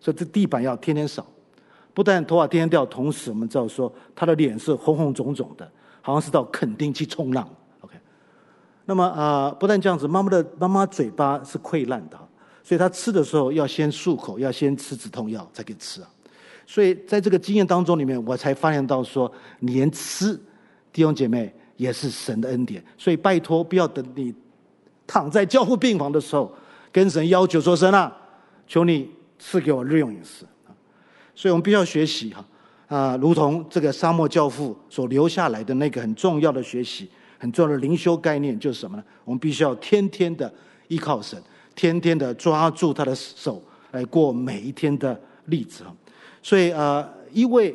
[0.00, 1.26] 所以这地板要天天扫，
[1.92, 7.48] 不但头发天天掉，同时我们知道说他的脸是红红肿肿的，好像是到垦丁去冲浪。
[7.81, 7.94] OK，
[8.85, 12.16] 那么啊、呃，不但这样子，妈妈的妈妈嘴巴是溃烂的，
[12.62, 16.09] 所以她吃的时候要先漱口，要先吃止痛药才可以吃啊。
[16.64, 20.38] 所以在这个经验当中里面，我才发现到说，连吃
[20.92, 22.84] 弟兄姐妹也是神的恩典。
[22.98, 24.34] 所以拜托，不要等你
[25.06, 26.54] 躺在教父病房的时候，
[26.92, 28.14] 跟神要求说神啊，
[28.66, 29.08] 求你。
[29.40, 30.44] 赐给我日用饮食，
[31.32, 32.44] 所以我们必须要学习哈
[32.88, 39.04] 啊，如同这个沙漠教父所留下来的那个很重要的学习，很重要的灵修概念就是什么呢？
[39.24, 40.52] 我们必须要天天的
[40.88, 41.40] 依靠神，
[41.76, 43.62] 天天的抓住他的手
[43.92, 45.84] 来过每一天的日子。
[46.42, 47.72] 所以啊，一位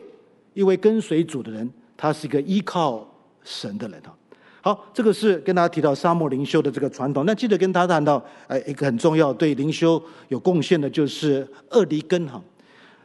[0.54, 3.10] 一位跟随主的人，他是一个依靠
[3.44, 4.14] 神的人哈。
[4.62, 7.26] 好，这个是跟大家提到沙漠灵修的这个传统。
[7.26, 12.42] 那记得跟他谈到，呃，一个很重要对灵修有贡献的，就是厄梨根哈，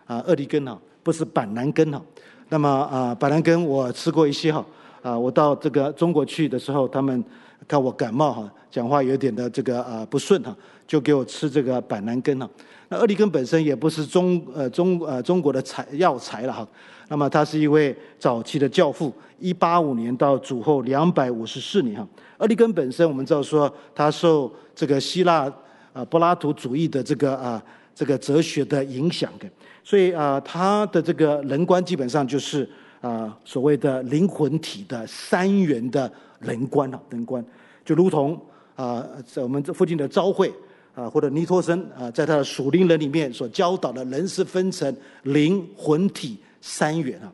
[0.07, 2.01] 啊，厄梨根哈，不是板蓝根哈。
[2.48, 4.64] 那么啊，板蓝根我吃过一些哈，
[5.03, 7.24] 啊，我到这个中国去的时候，他们
[7.66, 12.48] 看我感冒哈，讲话有点的这个啊不顺哈，就给我吃这个板蓝根哈。
[12.88, 16.66] 那莅梨根本身也不是中呃中呃中国的材药材了哈。
[17.09, 22.07] 那么他是一位早期的教父，一八五年到主后两百五十四年哈。
[22.38, 25.52] 莅梨根本身我们知道说，他受这个希腊
[25.92, 27.62] 啊柏拉图主义的这个啊
[27.94, 29.46] 这个哲学的影响的，
[29.83, 32.68] 所以啊他的这个人观基本上就是
[33.00, 37.44] 啊所谓的灵魂体的三元的人观啊人观，
[37.85, 38.40] 就如同
[38.79, 40.51] 啊在我们这附近的召会
[40.95, 46.38] 啊或者尼托生啊在他的属灵人里面所教导的人是分成灵魂体。
[46.61, 47.31] 三元啊，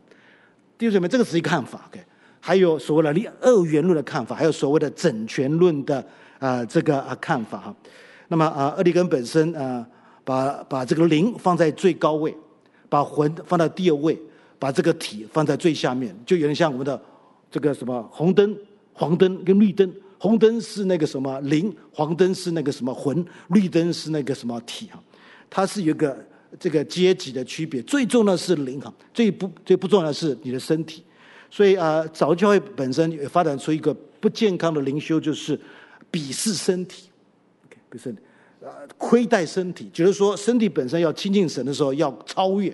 [0.76, 1.98] 弟兄姊妹，这个是一个看法，OK？
[2.40, 6.04] 还有所谓的二元论的看法，还有所谓的整全论的
[6.38, 7.74] 啊、这个啊看法哈。
[8.28, 9.84] 那么啊，莅梨根本身啊，
[10.24, 12.36] 把把这个灵放在最高位，
[12.90, 14.20] 把魂放在第二位，
[14.58, 17.00] 把这个体放在最下面，就有点像我们的
[17.50, 18.54] 这个什么红灯、
[18.92, 19.90] 黄灯跟绿灯。
[20.24, 25.02] 红灯是那个什么灵，黄灯是那个什么魂，绿灯是那个什么体哈。
[25.50, 26.16] 它是有个。
[26.56, 31.02] 这个阶级的区别，最重要的是灵哈，最不最不重要的是你的身体。
[31.50, 35.58] 所以啊，早教会本身也发展出一个不健康的灵修，就是
[36.12, 37.08] 鄙视身体，
[37.90, 38.14] 鄙视
[38.62, 42.72] 啊亏待身体，就是说身体本身要亲近神的时候要超越，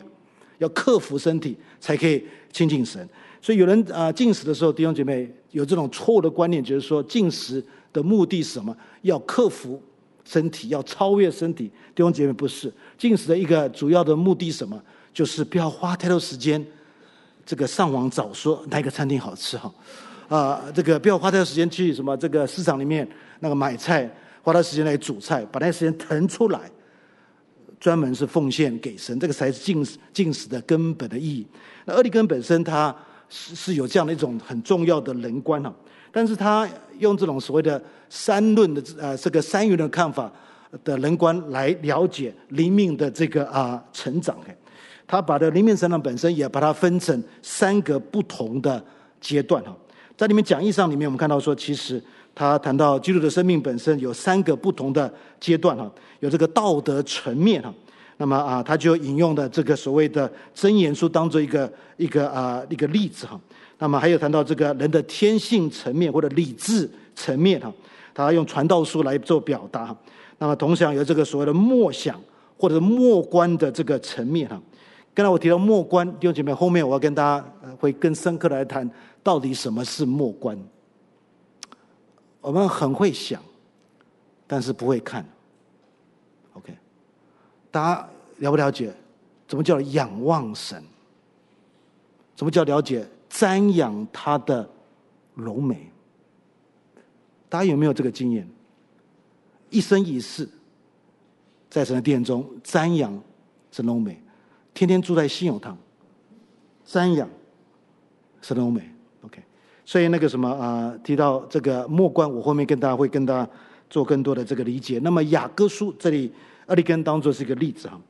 [0.59, 3.09] 要克服身体才可以亲近神。
[3.43, 8.77] 所以有人啊进食的时候，弟兄姐妹有这种错误的观念，就是说进食的目的是什么？
[9.03, 9.81] 要克服。
[10.23, 14.81] 身体要超越身体，弟兄姐妹不是进食的一个主要的目的什么？
[15.13, 16.65] 就是不要花太多时间，
[17.45, 19.73] 这个上网找说哪一个餐厅好吃哈，
[20.29, 23.09] 啊，这个不要花太多时间去什么这个市场里面
[23.41, 24.05] 那个买菜，
[24.43, 26.71] 花太多时间来煮菜，把那时间腾出来，
[27.81, 31.45] 专门是奉献给神，这个才是禁食禁食的根本的意义。
[31.87, 32.95] 那莅梨根本身它
[33.31, 35.73] 是是有这样的一种很重要的人观哈。
[36.13, 40.31] 但是他用这种所谓的三论的呃这个三元的看法
[40.85, 44.37] 的人观来了解灵命的这个啊成长，
[45.07, 48.85] 他把的灵命成长本身也把它分成三个不同的
[49.21, 49.63] 阶段。
[49.65, 49.77] 哈，
[50.17, 52.03] 在里面讲义上里面我们看到说，其实
[52.35, 55.91] 他谈到基督的生命本身有三个不同的阶段哈，
[56.21, 57.73] 有这个道德层面哈，
[58.21, 63.41] 那么啊他就引用的这个所谓的箴言书当做一个一个啊一个例子哈。
[63.79, 67.73] 那么还有谈到这个人的天性层面或者理智层面哈，
[68.13, 69.97] 他用传道书来做表达。
[70.37, 72.21] 那么同样有这个所谓的默想
[72.59, 74.61] 或者是默观的这个层面哈。
[75.15, 77.45] 刚才我提到默观，弟兄姐妹，后面我要跟大家
[77.79, 78.89] 会更深刻来谈
[79.23, 80.63] 到底什么是默观。
[82.43, 83.43] 我们很会想，
[84.47, 85.27] 但是不会看。
[87.71, 88.09] 大家
[88.39, 88.93] 了不了解？
[89.47, 90.83] 怎么叫仰望神？
[92.37, 93.07] 怎么叫了解？
[93.29, 94.69] 瞻仰他的
[95.35, 95.91] 荣美，
[97.49, 98.49] 大家有没有这个经验？
[99.71, 100.49] 一生一世，
[101.69, 103.13] 在神的殿中瞻仰
[103.71, 104.21] 神的荣美，
[104.75, 105.79] 天天住在信友堂，
[106.85, 107.29] 瞻仰
[108.43, 108.91] 神的荣美。
[109.23, 109.41] OK，
[109.85, 113.49] 所以那个什么啊、提到这个末观，我后面跟大家会跟大家
[113.89, 114.99] 做更多的这个理解。
[114.99, 116.33] 那么雅各书这里，
[116.71, 118.01] 厄利根当做是一个例子哈。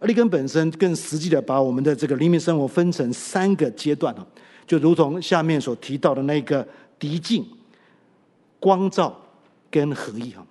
[0.00, 4.24] 厄利根本身更实际的把我们的这个灵命生活分成三个阶段哈，
[4.66, 6.66] 就如同下面所提到的那个
[7.00, 7.44] 涤净、
[8.60, 9.18] 光照
[9.70, 10.44] 跟合一哈。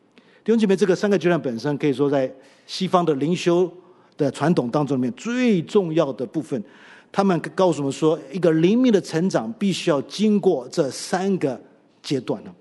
[0.43, 2.33] 弟兄姐妹，这个三个阶段本身可以说在
[2.65, 3.71] 西方的灵修
[4.17, 6.61] 的传统当中里面最重要的部分。
[7.11, 11.59] 他们告诉我们说，一个灵命的成长必须要经过这三个
[12.01, 12.53] 阶段呢。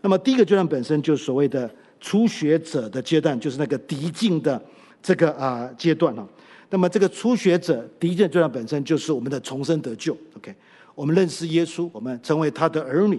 [0.00, 1.70] 那么第一个阶段本身就是所谓的
[2.00, 4.60] 初学者的阶段，就是那个敌境的。
[5.02, 6.28] 这个啊阶段啊，
[6.68, 10.54] 那么这个初学者敌境阶段本身就是我们的重生得救，OK，
[10.94, 13.18] 我们认识耶稣，我们成为他的儿女，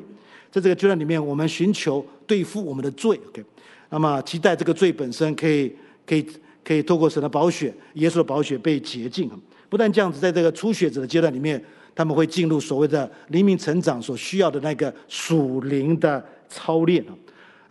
[0.51, 3.43] 在这个阶段里面，我们寻求对付我们的罪，OK，
[3.89, 5.75] 那么期待这个罪本身可以
[6.05, 6.23] 可以
[6.63, 9.27] 可以透过神的宝血，耶稣的宝血被洁净。
[9.67, 11.59] 不但这样子，在这个初学者的阶段里面，
[11.95, 17.03] 他们会进入所谓的灵命成长所需要的那个属灵的操练。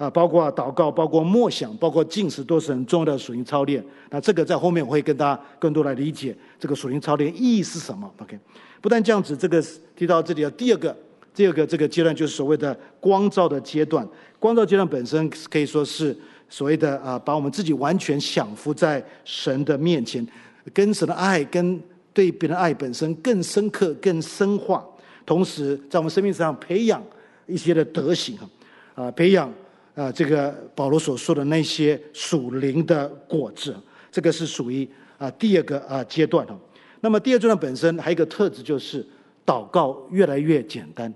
[0.00, 3.84] 啊，包括祷告，包括默想，包括进食，都是很重要的属灵操练。
[4.08, 8.10] 那这个在后面我会跟大家更多来理解这个属灵操练意义是什么。
[8.16, 8.38] OK，
[8.80, 9.62] 不但这样子，这个
[9.94, 10.96] 提到这里的第二个，
[11.34, 14.08] 第二个这个阶段就是所谓的光照的阶段。
[14.38, 16.16] 光照阶段本身可以说是
[16.48, 20.26] 所谓的啊，把我们自己完全降服在神的面前，
[20.72, 21.78] 跟神的爱，跟
[22.14, 24.82] 对别人的爱本身更深刻、更深化。
[25.26, 27.02] 同时，在我们生命上培养
[27.46, 28.48] 一些的德行啊
[28.94, 29.52] 啊，培养。
[30.00, 33.76] 啊，这个保罗所说的那些属灵的果子，
[34.10, 34.88] 这个是属于
[35.18, 36.58] 啊第二个啊阶段哈。
[37.02, 39.06] 那么第二阶段本身还有一个特质，就是
[39.44, 41.12] 祷告越来越简单，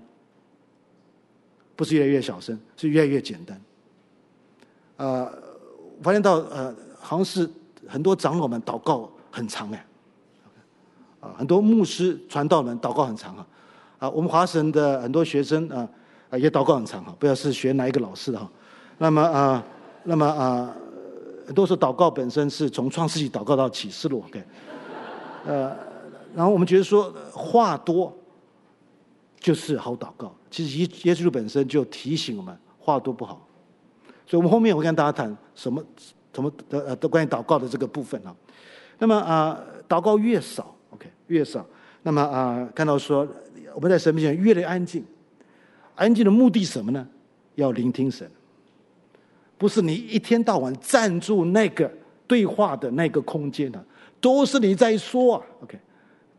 [1.75, 3.59] 不是越来越小声，是越来越简单。
[4.97, 5.33] 啊，
[6.03, 7.49] 发现到呃，好像是
[7.87, 9.85] 很多长老们祷告很长哎，
[11.21, 13.47] 啊，很多牧师传道们祷告很长啊，
[13.97, 15.89] 啊，我们华神的很多学生啊
[16.29, 18.47] 啊也祷告很长哈，不知道是学哪一个老师的哈。
[18.97, 19.63] 那么啊，
[20.03, 20.75] 那么啊，
[21.45, 24.43] 很多时候祷告本身是从创世纪祷告到启示录，OK，
[25.45, 25.75] 呃，
[26.33, 28.15] 然后我们觉得说话多
[29.39, 33.45] 就是好祷告，其实耶耶稣本身就提醒我们话多不好，
[34.25, 35.83] 所以我们后面会跟大家谈什么
[36.33, 38.33] 什么的呃的关于祷告的这个部分啊。
[38.97, 41.65] 那么啊，祷告越少，OK，越少，
[42.03, 43.27] 那么啊，看到说
[43.73, 45.03] 我们在神面前越来越安静，
[45.95, 47.05] 安静的目的什么呢？
[47.55, 48.29] 要聆听神。
[49.57, 51.91] 不是你一天到晚占住那个
[52.27, 53.83] 对话的那个空间的，
[54.19, 55.41] 都是你在说啊。
[55.61, 55.79] OK，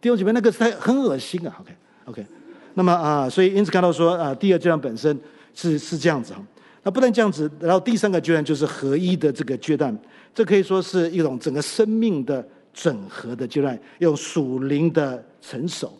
[0.00, 1.56] 弟兄姐妹，那个是很恶心啊。
[1.60, 2.26] OK，OK，、
[2.74, 5.18] 那么啊，所以因此看到说啊，第二阶段本身
[5.54, 6.44] 是是这样子哈。
[6.82, 9.96] 那不但这样子，然后第三个阶段就是合一的这个阶段，
[10.34, 15.92] 这可以说是一种整个生命的整合的阶段，用属灵的成熟。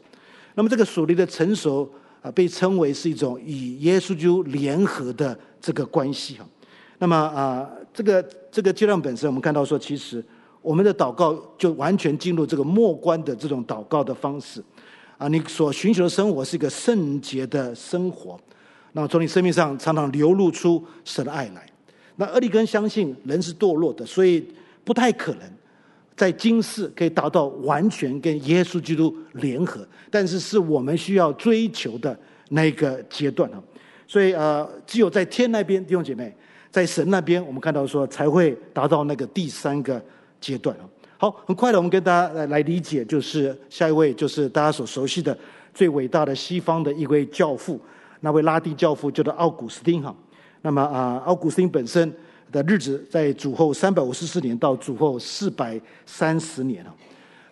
[0.55, 1.91] 那么这个属灵的成熟
[2.23, 6.47] 啊，被称为是一种与耶稣基督联合的这个关系哈。
[6.99, 10.24] 那么啊，这个这个阶段本身，我们看到说，其实
[10.62, 14.64] 我们的祷告就完全进入这个末观的这种祷告的方式
[15.18, 15.28] 啊。
[15.28, 18.40] 你所寻求的生活是一个圣洁的生活，
[18.92, 21.66] 那么从你生命上常常流露出神的爱来。
[22.16, 24.42] 那厄利根相信人是堕落的，所以
[24.82, 25.42] 不太可能
[26.16, 32.18] 在今世可以达到完全跟耶稣基督联合，但是是我们需要追求的
[32.49, 33.62] 那个阶段啊。
[34.09, 36.34] 所以呃，只有在天那边，弟兄姐妹。
[36.77, 39.99] 在神那边，我们看到说才会达到那个第三个
[40.39, 40.85] 阶段啊。
[41.16, 45.35] 好，很快的，我们跟大家来来理解，就是下一位就是大家所熟悉的
[45.72, 47.81] 最伟大的西方的一位教父，
[48.20, 50.14] 那位拉丁教父叫做奥古斯丁哈。
[50.61, 52.14] 那么啊，奥古斯丁本身
[52.53, 56.95] 的日子在主后三百五十四年到主后四百三十年啊。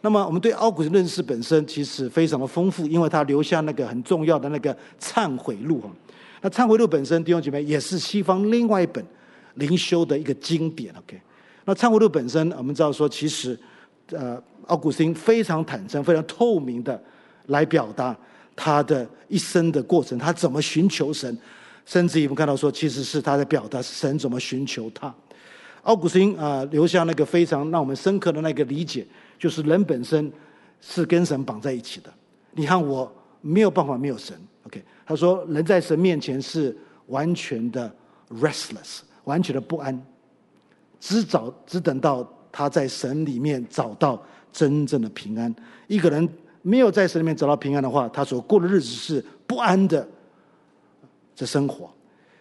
[0.02, 5.88] 那么我们对奥古斯丁认识本身其实非常的丰富，因为他留下那个很重要的那个忏悔录哈。
[6.44, 9.02] 那《忏悔录》本身，弟兄姐妹也是西方另外一本
[9.54, 10.94] 灵修的一个经典。
[10.94, 11.18] OK，
[11.64, 13.58] 那《忏悔录》本身，我们知道说，其实，
[14.10, 17.02] 呃，奥古斯丁非常坦诚、非常透明的
[17.46, 18.14] 来表达
[18.54, 21.34] 他的一生的过程，他怎么寻求神，
[21.86, 25.12] 甚至于我们看到说，其实是他在表达神怎么寻求他。
[25.84, 29.06] 奥古斯丁啊，留下那个非常让我们深刻的那个理解，
[29.38, 30.30] 就是人本身
[30.82, 32.12] 是跟神绑在一起的。
[32.52, 34.38] 你看，我没有办法没有神。
[35.06, 36.76] 他说：“人在神面前是
[37.06, 37.94] 完全的
[38.30, 40.00] restless，完全的不安，
[40.98, 45.54] 只找只等到他在神里面找到真正的平安。
[45.86, 46.28] 一个人
[46.62, 50.06] 没有在神里面找到平安的话，他所过的日子是不安的
[51.34, 51.90] 这生活。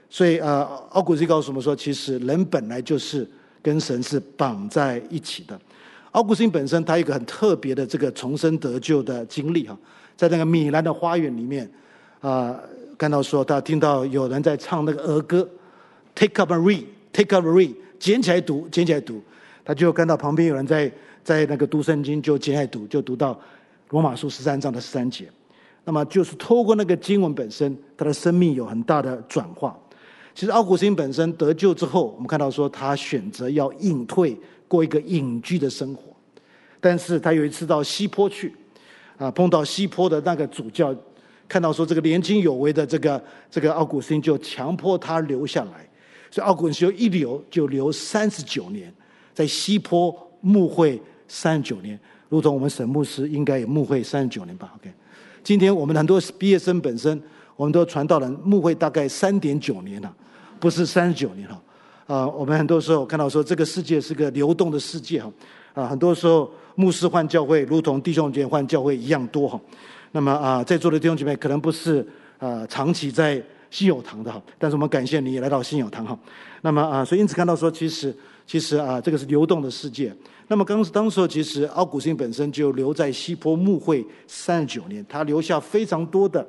[0.10, 3.30] 所以呃，奥古斯丁告诉我们说，其实人本来就是
[3.62, 5.60] 跟神是绑在一起的。
[6.12, 9.76] 奥古斯丁本身他有一个很特别的这个重生得救的经历哈，
[10.16, 11.68] 在那个米兰的花园里面
[12.24, 12.58] 啊，
[12.98, 15.48] 看到说他听到有人在唱那个儿歌
[16.16, 19.22] ，Take up a read，Take up a read，捡起来读，捡起来读，
[19.66, 20.90] 他就看到旁边有人在
[21.22, 23.38] 在那个读圣经，就捡起来读，就读到
[23.90, 25.30] 罗马书十三章的十三节。
[25.84, 29.78] 那么就是透过那个经文本身，他的生命有很大的转化。
[30.34, 34.36] 其实奥古斯丁本身得救之后，我们看到说他选择要隐退。
[34.66, 36.02] 过一个隐居的生活，
[36.80, 38.52] 但是他有一次到西坡去，
[39.20, 40.96] 啊，碰到西坡的那个主教，
[41.48, 43.22] 看到说这个年轻有为的这个
[43.52, 45.88] 这个奥古斯丁，就强迫他留下来，
[46.32, 48.92] 所以奥古斯丁一留就留三十九年，
[49.34, 54.92] 在西坡牧会三十九年，如同我们沈牧师应该也牧会三十九年吧？OK，
[55.44, 57.22] 今天我们很多毕业生本身，
[57.56, 60.14] 我们都传道人牧会大概三点九年了，
[60.60, 61.62] 不是三十九年了。
[62.06, 65.32] 啊，我们很多时候看到说，这个世界是个流动的世界哈。
[65.74, 69.60] 啊，很多时候牧师换教会，如同弟兄姐妹换教会一样多哈。
[70.14, 72.08] 那么啊，在座的弟兄姐妹可能不是
[72.38, 76.18] 啊长期在信友堂的哈，但是我们感谢你来到信友堂哈。
[76.62, 80.16] 那么啊，所以因此看到说，其实其实啊，这个是流动的世界。
[80.48, 86.48] 那么当当时候，其实奥古斯丁本身就留在西坡牧会三十九年，他留下非常多的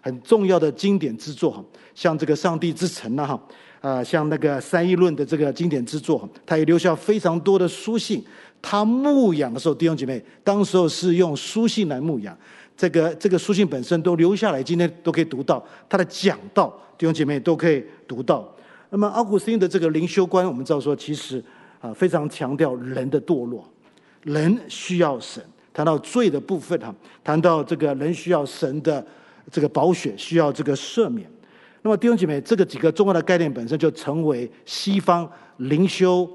[0.00, 3.40] 很重要的经典之作哈，像这个上帝之城呐哈。
[3.80, 8.24] 啊，像那个三一论的这个经典之作，他也留下非常多的书信。
[8.62, 12.34] 他牧养的时候，弟兄姐妹，当时候是用书信来牧养。
[12.76, 15.64] 这个这个书信本身都留下来，今天都可以读到。
[15.88, 16.68] 他的讲道，
[16.98, 18.48] 弟兄姐妹都可以读到。
[18.90, 21.42] 那么，奥古斯丁的这个灵修观，我们知道说，其实
[21.80, 23.68] 啊，非常强调人的堕落，
[24.22, 25.42] 人需要神。
[25.72, 26.94] 谈到罪的部分哈，
[27.24, 29.04] 谈到这个人需要神的
[29.50, 31.28] 这个保血，需要这个赦免。
[31.82, 36.30] 那么弟兄姐妹，这个几个重要的概念本身就成为西方灵修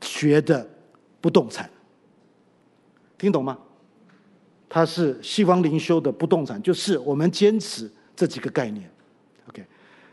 [0.00, 0.68] 学的
[1.20, 1.70] 不动产，
[3.16, 3.56] 听懂吗？
[4.72, 8.88] 它是西方灵修的不动产，就是我们坚持这几个概念。
[9.48, 9.66] OK，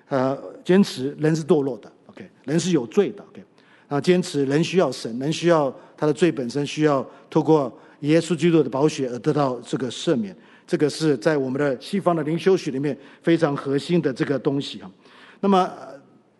[0.09, 0.35] 呃，
[0.65, 3.43] 坚持人是堕落的，OK，人是有罪的，OK，
[3.87, 10.35] 啊，坚持人需要神，人需要他的罪本身需要透过耶稣基督的宝血而得到这个赦免。
[10.65, 14.91] 这个是在我们的西方的灵修学里面非常核心的这个东西啊。
[15.39, 15.71] 那么，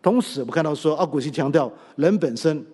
[0.02, 2.66] 同时我们看到说，奥古斯强调人本身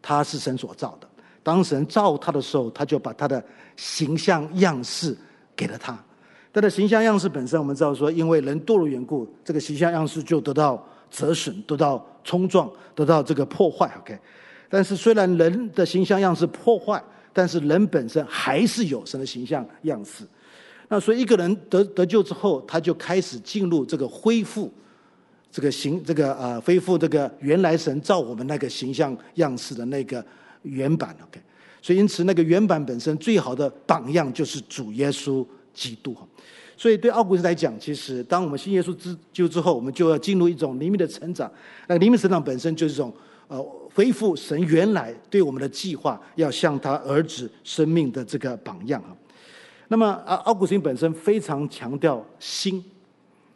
[0.00, 1.05] 他是神所造的。
[1.46, 3.40] 当神造他的时候，他就把他的
[3.76, 5.16] 形象样式
[5.54, 5.96] 给了他。
[6.52, 13.88] 他的形象样式本身，我们知道说，因为人堕落缘故，这个形象样式就得到折损、得到冲撞、得到这个破坏。
[14.00, 14.18] OK，
[14.68, 17.00] 但是虽然人的形象样式破坏，
[17.32, 20.24] 但是人本身还是有神的形象样式。
[20.88, 24.72] 那所以一个人得得救之后，他就开始进入这个恢复，
[25.52, 30.26] 这个形这个啊恢复这个原来神造我们那个形象样式的那个
[30.66, 31.16] 原版。
[31.22, 31.40] OK，
[31.80, 36.26] 所以因此那个原版本身最好的榜样就是主耶稣基督哈。
[36.76, 41.50] 所以对奥古斯来讲，其实当我们信耶稣之救之后，我们就要进入一种灵命的成长。
[41.86, 43.10] 那灵命成长本身就是一种
[43.48, 43.58] 呃
[43.94, 49.16] 恢复神原来对我们的计划，要像他儿子生命的这个榜样哈。
[49.88, 52.84] 那么啊，奥古斯丁本身非常强调心，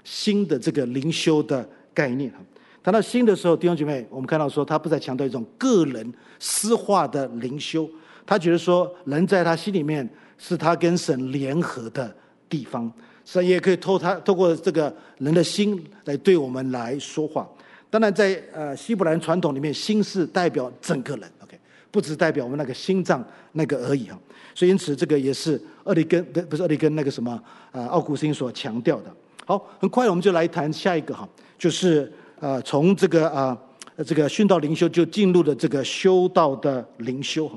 [0.02, 2.38] 心的这个灵修的概念哈。
[2.82, 7.88] 谈到心的时候，弟兄姐妹，我们看到说，他不再强调一种个人私化的灵修，
[8.24, 10.08] 他觉得说，人在他心里面
[10.38, 12.14] 是他跟神联合的
[12.48, 12.90] 地方，
[13.24, 17.46] 神也可以透他透过这个人的心来对我们来说话。
[17.90, 21.58] 当然，在呃希伯来传统里面，心是代表整个人，OK，
[21.90, 23.22] 不只代表我们那个心脏
[23.52, 24.18] 那个而已哈。
[24.54, 27.30] 所以，因此这个也是厄里根，不是厄里根那个什么
[27.72, 29.14] 啊，奥古斯丁所强调的。
[29.44, 31.28] 好，很快我们就来谈下一个哈，
[31.58, 32.10] 就是
[32.40, 33.56] 啊，从这个啊
[34.04, 37.50] 这个殉道灵修就进入了这个修道的灵修。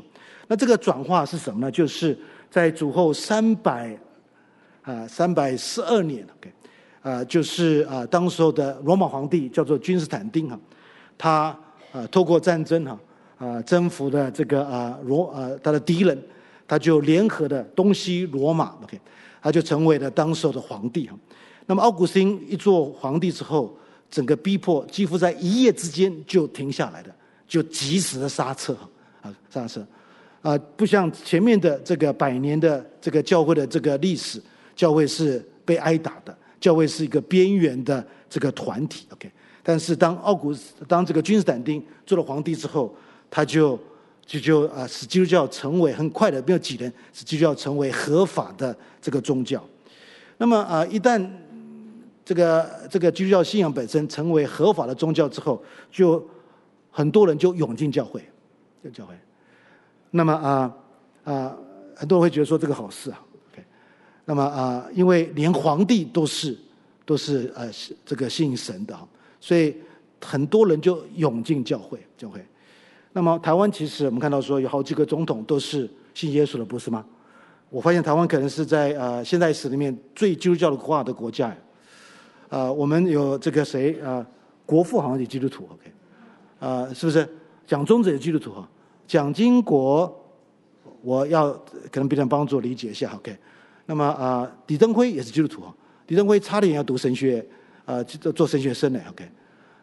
[0.48, 1.72] 那这个转化是什么呢？
[1.72, 2.18] 就是
[2.52, 3.98] 在主后三百
[4.82, 6.54] 啊三百四二年，OK，
[7.02, 10.60] 啊，就是啊当时候的罗马皇帝叫做君士坦丁哈，
[11.18, 11.58] 他
[11.92, 13.00] 啊透过战争哈
[13.38, 16.22] 啊征服了这个啊罗啊他的敌人。
[16.66, 18.98] 他就联合的东西罗马，OK，
[19.42, 21.16] 他就成为了当时候的皇帝哈。
[21.66, 23.78] 那么奥古斯丁一做皇帝之后，
[24.14, 27.10] 整个逼迫几乎在一夜之间就停下来的，
[27.48, 28.78] 就及时的刹车
[29.24, 29.84] 啊，刹车
[30.44, 34.40] 啊，不像前面的这个百年的这个教会的这个历史，
[34.76, 39.32] 教会是被挨打的，教会是一个边缘的这个团体，OK。
[39.64, 42.96] 但是当奥古斯当这个君士坦丁做了皇帝之后，
[43.32, 43.80] 他就。
[44.26, 49.62] 就就啊，使基督教成为很快的，没有几年，使基督教成为合法的这个宗教。
[50.38, 51.22] 那么啊，一旦
[52.26, 55.62] 这个这个基督教信仰本身成为合法的宗教之后，
[55.92, 56.26] 就
[56.90, 58.24] 很多人就涌进教会，
[58.82, 59.14] 进教会。
[60.12, 60.74] 那么啊
[61.26, 61.58] 啊，
[61.96, 63.20] 很多人会觉得说这个好事啊。
[63.52, 63.64] OK，
[64.26, 66.58] 那么啊，因为连皇帝都是
[67.06, 67.70] 都是呃
[68.06, 68.98] 这个信神的，
[69.42, 69.76] 所以
[70.22, 72.40] 很多人就涌进教会教会。
[73.12, 77.06] 那么台湾其实我们看到说有好几个总统都是信耶稣的，不是吗？
[77.70, 81.54] 我发现台湾可能是在呃现代史里面最基督教化的国家。
[82.50, 84.26] 啊，我们有这个谁啊？
[84.66, 85.92] 国父好像也基督徒，OK，
[86.60, 87.28] 啊，是不是？
[87.68, 88.66] 蒋中正也基督徒哈。
[89.06, 90.10] 蒋经国，
[91.02, 91.52] 我要
[91.92, 93.38] 可能别人帮助理解一下，OK。
[93.86, 95.76] 那么啊，李登辉也是基督徒哈。
[96.08, 97.46] 李登辉差点要读神学，
[97.84, 99.30] 啊，做做神学生呢，OK。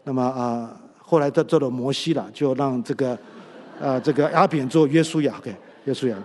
[0.05, 3.19] 那么啊，后来他做了摩西了，就让这个
[3.79, 5.55] 啊这个阿扁做约书亚，OK，
[5.85, 6.17] 约书亚。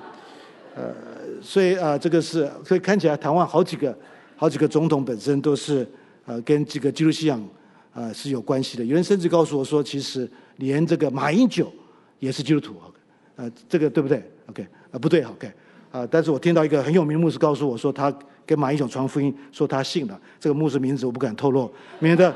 [0.76, 0.94] 呃，
[1.42, 3.94] 所以啊，这个是所以看起来台湾好几个
[4.38, 5.86] 好几个总统本身都是。
[6.26, 7.50] 呃，跟这个基督信仰
[7.94, 8.84] 啊是有关系的。
[8.84, 11.72] 有人甚至告诉我说，其实连这个马英九
[12.20, 12.76] 也是基督徒。
[13.36, 15.52] 呃，这个对不对？OK，啊不对，OK，
[15.92, 18.12] 啊，但是我听到一个很有名的牧师告诉我说，他
[18.46, 20.20] 跟马英九传福音，说他信了。
[20.40, 22.34] 这个牧师名字我不敢透露，免得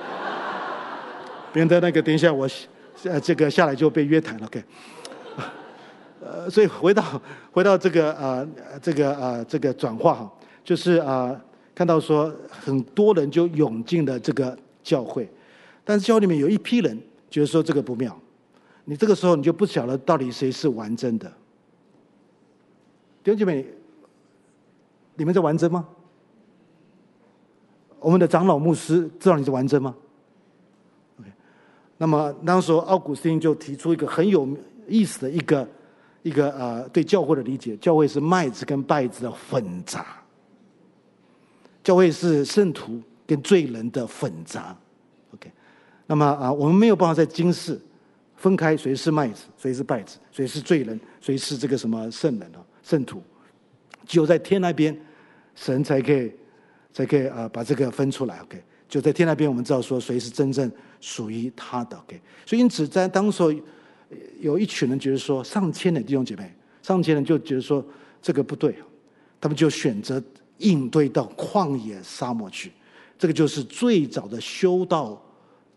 [1.53, 2.47] 免得那个等一下我
[3.05, 4.45] 呃这个下来就被约谈了。
[4.45, 4.63] OK，
[6.21, 7.03] 呃，所以回到
[7.51, 8.45] 回到这个啊
[8.81, 10.31] 这个啊这个转化哈，
[10.63, 11.35] 就是啊。
[11.80, 15.25] 看到说很多人就涌进了这个教会，
[15.86, 18.19] 但是教会里面有一批人觉得说这个不妙，
[18.84, 21.32] 你这个时候你就不晓得到底谁是玩真的。
[23.23, 23.65] 弟兄姐妹，
[25.15, 25.88] 你们在玩真吗？
[28.01, 29.95] 我们的长老牧师知道你是玩真吗
[31.17, 31.32] ？OK，
[31.97, 34.45] 那么当时奥古斯丁就提出一个很有
[34.86, 35.65] 意思的一个
[36.23, 40.05] 一个呃对教会的理解，教会是麦子跟稗子的混杂。
[41.89, 44.77] 教会是圣徒跟罪人的混杂
[45.33, 45.51] ，OK。
[46.05, 47.81] 那么啊，我们没有办法在今世
[48.35, 53.23] 分开谁是麦子，谁是稗子，谁是罪人，谁是这个什么圣人啊，圣徒。
[54.05, 54.95] 只有在天那边，
[55.55, 56.31] 神才可以
[56.93, 58.63] 才可以啊把这个分出来，OK。
[58.87, 60.71] 就在天那边，我们知道说谁是真正
[61.01, 62.21] 属于他的，OK。
[62.45, 63.43] 所以因此在当时，
[64.39, 67.83] 有一群人觉得说，上千的弟兄姐妹，上千人就觉得说
[68.21, 68.75] 这个不对，
[69.41, 70.23] 他们就选择。
[70.60, 72.72] 应对到旷野沙漠去，
[73.18, 75.20] 这个就是最早的修道，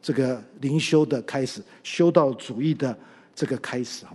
[0.00, 2.96] 这个灵修的开始，修道主义的
[3.34, 4.12] 这个开始啊。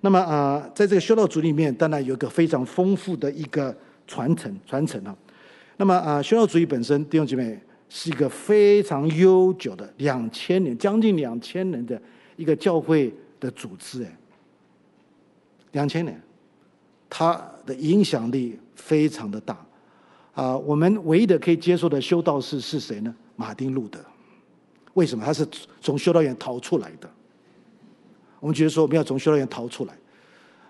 [0.00, 5.16] 那么啊，在这个修道主义里面，当然有一个非常丰富的一个传承传承啊。
[5.76, 12.00] 那么啊，修道主义本身，弟兄姐妹是一个非常悠久的两千年，将近两千年的
[12.36, 14.18] 一个教会的组织哎，
[15.72, 16.20] 两千年，
[17.10, 19.64] 它的影响力非常的大。
[20.38, 23.12] 啊，我们唯一的可以接受的修道士是谁呢？
[23.34, 23.98] 马丁路德。
[24.94, 25.24] 为什么？
[25.24, 25.44] 他是
[25.80, 27.10] 从修道院逃出来的。
[28.38, 29.94] 我们觉得说我们要从修道院逃出来。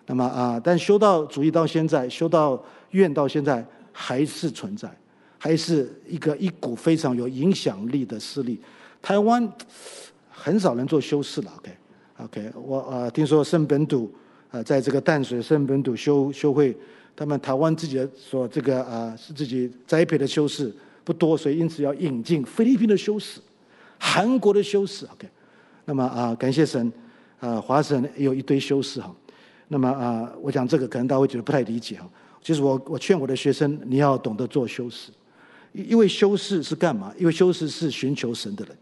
[0.06, 2.58] 那么啊，但修道主义到现在，修道
[2.92, 3.62] 院到现在
[3.92, 4.90] 还是存在，
[5.36, 8.58] 还是一个一股非常有影响力的势力。
[9.02, 9.46] 台湾
[10.30, 11.52] 很少人做修士了。
[11.58, 14.10] OK，OK，我啊听说圣本笃
[14.50, 16.74] 啊，在这个淡水圣本笃修修会。
[17.18, 23.40] 他们台湾自己的所这个啊是自己栽培的修士不多，所以因此要引进菲律宾的修士、
[23.98, 25.04] 韩国的修士。
[25.06, 25.28] OK，
[25.84, 26.92] 那么啊感谢神
[27.40, 29.12] 啊华神有一堆修士哈。
[29.66, 32.08] 那么啊我讲这个可能大家会觉得不太理解哈。
[32.40, 35.10] 其实我我劝我的学生你要懂得做修士，
[35.72, 37.12] 因为修士是干嘛？
[37.18, 38.76] 因为修士是寻求神的人，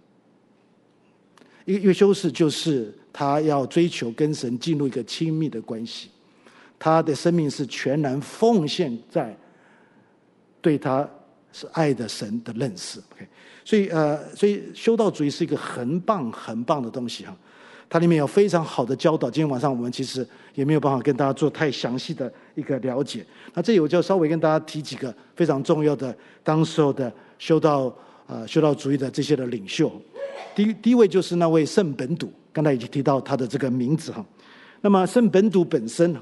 [1.65, 6.11] 因为因为修士就是他要追求跟神进入一个亲密的关系。
[6.79, 9.37] 他的生命是全然奉献在
[10.61, 11.09] 对他
[11.53, 13.27] 是爱的神的认识，OK，
[13.65, 17.35] 所以呃，所以修道主义是一个很棒很棒的东西哈，
[17.89, 19.31] 它里面有非常好的教导。
[19.31, 23.25] 今天晚上我们其实也没有办法跟大家做太详细的一个了解。
[23.55, 27.87] 那这里我就稍微跟大家提几个非常重要的当时候的修道
[28.27, 29.91] 啊、呃、修道主义的这些的领袖。
[30.55, 34.23] 第一第一位就是那位圣本笃，刚才已经提到他的这个名字哈。
[34.83, 36.15] 那么圣本笃本身。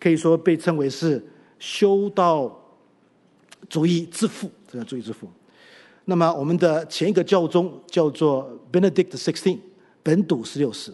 [0.00, 1.22] 可以说被称为是
[1.58, 2.58] 修道
[3.68, 5.28] 主义之父，这个主义之父。
[6.06, 9.58] 那么我们的前一个教宗叫做 Benedict XVI，
[10.02, 10.90] 本笃十六世。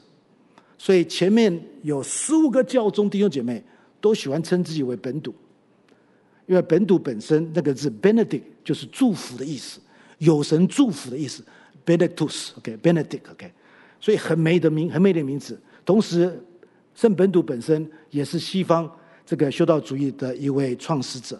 [0.76, 3.64] 所以前面有十五个教宗弟兄姐妹
[4.00, 5.32] 都喜欢称自己为本笃，
[6.46, 9.80] 因为本笃本身那个字 Benedict 就是祝福的意思，
[10.18, 11.44] 有神祝福的意思
[11.86, 13.52] ，Benedictus，OK，Benedict，OK，
[14.00, 15.58] 所以很美的名，很美的名字。
[15.84, 16.42] 同时。
[16.96, 18.90] 圣本笃本身也是西方
[19.26, 21.38] 这个修道主义的一位创始者，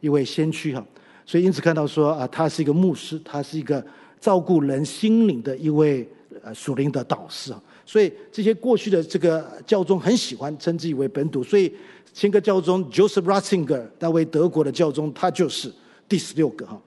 [0.00, 0.82] 一位先驱哈。
[1.26, 3.84] 所以因此看到说啊，他是一个牧师，他是一个
[4.20, 6.08] 照顾人心灵的一位
[6.44, 7.60] 呃属灵的导师啊。
[7.84, 11.74] 所以这些过去的这个教宗很喜欢称之以为本笃，所以
[12.14, 15.72] 前个教宗 Joseph Ratzinger 那位德国的教宗，他就是
[16.08, 16.80] 第十六个哈。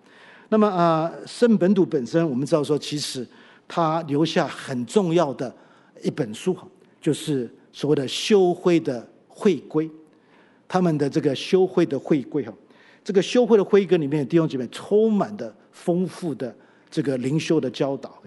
[0.47, 3.27] 那么啊，圣本笃本身，我们知道说，其实
[3.67, 5.53] 他留下很重要的
[6.01, 6.65] 一本书哈，
[7.01, 9.91] 就是所谓的修会的会规，
[10.65, 12.53] 他们的这个修会的会规哈，
[13.03, 16.55] 这个修会的会规里面弟兄姐妹充满的丰富的
[16.89, 18.17] 这个灵修的教导，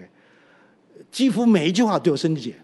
[1.09, 2.55] 几乎每一句话都有圣经解。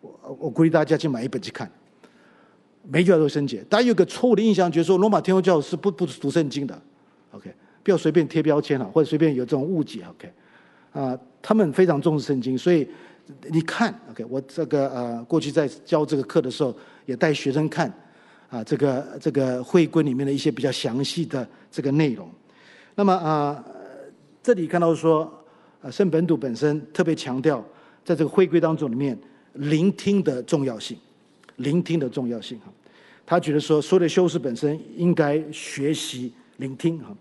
[0.00, 1.70] 我我鼓励大家去买一本去看，
[2.82, 3.64] 每一句话都有圣经解。
[3.70, 6.82] 大家有个错误的印象，觉得说罗马天主教是不不读圣经的
[7.30, 7.54] ，OK。
[7.84, 10.32] 不要随便贴标签了，或者随便有这种误解，OK？
[10.90, 12.88] 啊，他们非常重视圣经，所以
[13.48, 14.24] 你看，OK？
[14.28, 16.74] 我这个呃，过去在教这个课的时候，
[17.06, 17.90] 也带学生看
[18.50, 22.28] 啊，这个这个会规里面的一些比较详细的这个内容。
[22.94, 23.64] 那么啊，
[24.42, 25.32] 这里看到说，
[25.80, 27.64] 啊，圣本笃本身特别强调，
[28.04, 29.18] 在这个会规当中里面，
[29.54, 30.96] 聆听的重要性，
[31.56, 32.66] 聆听的重要性哈。
[33.24, 37.16] 他觉得说，所有的修士本身应该学习聆听哈。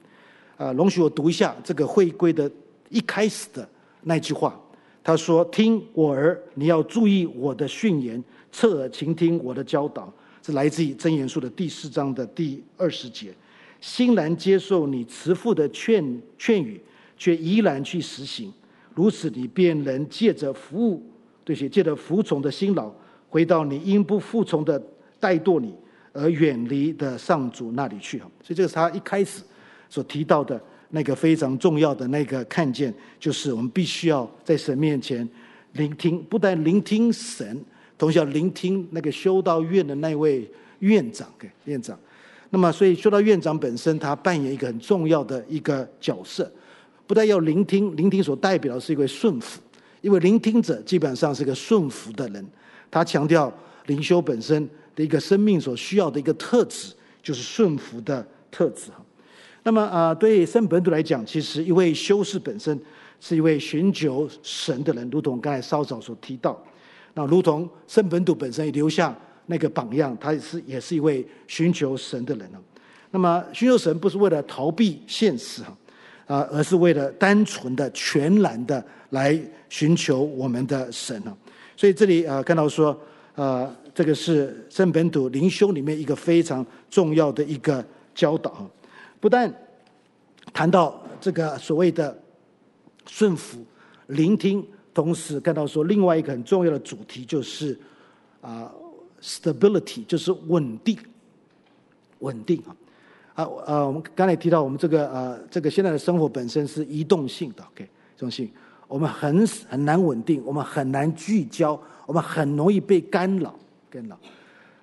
[0.58, 2.52] 啊，容许我读一下这个会规的
[2.90, 3.68] 一开始的
[4.02, 4.60] 那句话。
[5.04, 10.12] 他说：“听我儿，你要注意我的训言，侧耳倾听我的教导。”
[10.46, 13.34] 是来自于箴言书的第四章的第二十节。
[13.80, 16.82] 欣然接受你慈父的劝劝语，
[17.18, 18.52] 却依然去实行，
[18.96, 21.04] 如此你便能借着服务，
[21.44, 22.92] 这些借着服从的辛劳，
[23.30, 24.82] 回到你因不服从的
[25.20, 25.74] 怠惰你
[26.14, 28.20] 而远离的上主那里去。
[28.20, 29.44] 哈，所以这个是他一开始。
[29.90, 30.60] 所提到的
[30.96, 35.28] 那个非常重要的那个看见，就是我们必须要在神面前
[35.72, 37.60] 聆听，不但聆听神，
[37.98, 40.48] 同时要聆听那个修道院的那位
[40.80, 41.98] 院长，给院长。
[42.52, 46.50] 那么，所以修道院长本身他扮演一个很重要的一个角色，
[47.08, 49.60] 不但要聆听，聆听所代表的是一位顺服，
[50.02, 52.48] 因为聆听者基本上是个顺服的人。
[52.92, 53.52] 他强调
[53.88, 58.92] 灵修本身的一个生命所需要的一个特质，就是顺服的特质。
[59.64, 62.78] 那么啊，对圣本笃来讲，其实一位修士本身
[63.22, 66.62] 是一位寻求神的人，如同刚才稍早所提到。
[67.14, 72.50] 那如同圣本笃本身也留下那个榜样，他也是也是一位寻求神的人。
[73.12, 75.62] 那么寻求神不是为了逃避现实
[76.26, 79.40] 啊，而是为了单纯的、全然的来
[79.70, 81.22] 寻求我们的神。
[81.78, 83.00] 所以这里啊，看到说
[83.36, 88.70] 啊，这个是圣本笃灵修里面一个非常重要的一个教导。
[89.24, 89.50] 不但
[90.52, 92.14] 谈到这个所谓的
[93.08, 93.66] 顺服、
[94.08, 97.80] 聆听，同时看到说另外一个很重要的主题就是
[98.42, 98.70] 啊
[99.22, 100.98] ，stability，就是稳定、
[102.20, 102.76] 稳定啊
[103.36, 103.86] 啊啊！
[103.88, 108.52] 我们刚才提到我们这个啊，这个现在的生活本身是移动性的，OK，移动性，
[108.90, 113.58] 我们很很难稳定，我们很难聚焦，我们很容易被干扰、
[113.90, 114.20] 干扰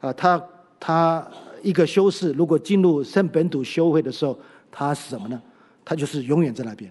[0.01, 0.43] 啊，他
[0.81, 1.31] 他。
[1.63, 4.39] 一个修士如果进入圣本笃修会的时候，
[4.71, 5.41] 他是什么呢？
[5.85, 6.91] 他就是永远在那边，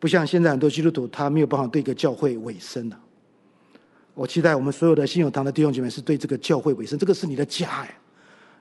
[0.00, 2.98] 不像现在很多基督徒，他没有办法对一个教会委身了。
[4.14, 7.98] 我期待我们所有的信友堂的弟兄姐妹是对这个教会委身，这个是你的家哎，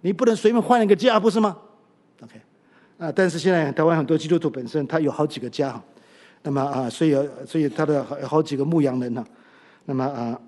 [0.01, 1.57] 你不能随便换一个家，不是吗
[2.21, 2.41] ？OK，
[2.97, 5.83] 啊，但是现在台湾很多基督徒本身他有好几个家哈，
[6.43, 7.15] 那么啊，所以
[7.47, 9.25] 所以他的好好几个牧羊人呢，
[9.85, 10.39] 那么啊，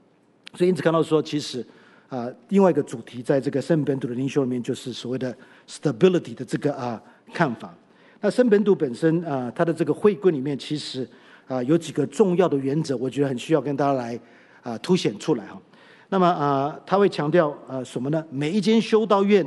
[0.54, 1.66] 所以因此看到说其实。
[2.14, 5.36] 啊，另外一个主题，在这个圣本笃的灵修里面，就是所谓的
[5.68, 7.02] stability 的这个啊
[7.32, 7.74] 看法。
[8.20, 11.04] 那圣本笃本身啊，他的这个会规里面，其实
[11.48, 14.20] 啊有几个重要的原则，我觉得很需要跟大家来
[14.62, 15.60] 啊凸显出来哈。
[16.08, 18.24] 那么啊，他会强调啊什么呢？
[18.30, 19.44] 每一间修道院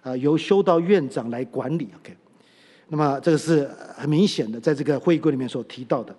[0.00, 1.90] 啊由修道院长来管理。
[2.00, 2.16] OK，
[2.88, 6.16] 那么这个是很明显的，在这个会规里面所提到的。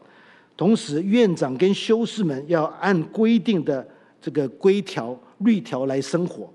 [0.55, 3.87] 同时，院长跟修士们要按规定的
[4.21, 5.19] 这个规条。
[5.39, 6.51] 律条来生活，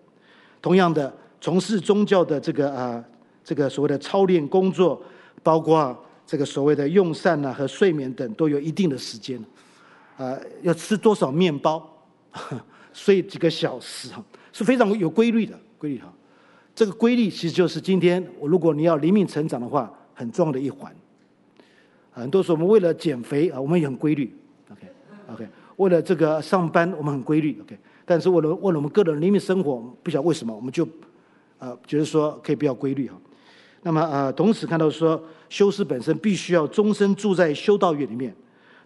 [0.60, 3.04] 同样的从事宗教的这个啊，
[3.44, 5.02] 这个所谓的操练工作，
[5.42, 9.42] 包括这个所谓的用膳呐和睡眠等，都有一定的时间，
[10.16, 12.04] 啊，要吃多少面包，
[12.92, 14.08] 睡几个小时，
[14.52, 16.12] 是非常有规律的规律哈。
[16.74, 20.94] 这个规律其实就是今天，如果你要灵命成长的话，很重要的一环。
[22.12, 24.34] 很多时候我们为了减肥啊，我们也很规律
[24.70, 24.86] ，OK
[25.32, 27.78] OK，为了这个上班我们很规律，OK。
[28.04, 30.86] 但是为了为了我们个人灵命生活，不晓得为什么，我们就，
[31.58, 33.16] 呃，觉得说可以比较规律哈。
[33.82, 38.34] 那么呃，同时看到说，修士本身必须要终身住在修道院里面，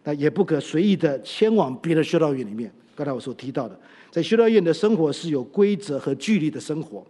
[0.04, 2.70] 那也不可随意的迁往别的修道院里面。
[2.94, 3.78] 刚才我所提到的，
[4.10, 7.04] 在修道院的生活是有规则和纪律的生活，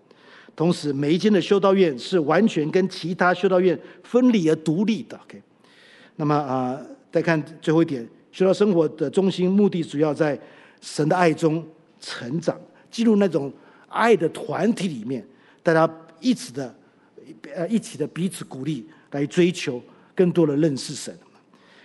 [0.56, 5.16] 同时每一间的修道院是完全跟其他修道院分离而独立的。
[5.24, 5.40] OK，
[6.16, 6.76] 那么啊，
[7.12, 10.36] 再看最后一点，修道生活的中心目的主要在
[10.80, 11.64] 神的爱中
[12.06, 12.56] 成长，
[12.88, 13.52] 进入那种
[13.88, 15.26] 爱的团体里面，
[15.60, 16.72] 大家一起的
[17.52, 19.82] 呃一起的彼此鼓励，来追求
[20.14, 21.12] 更多的认识神。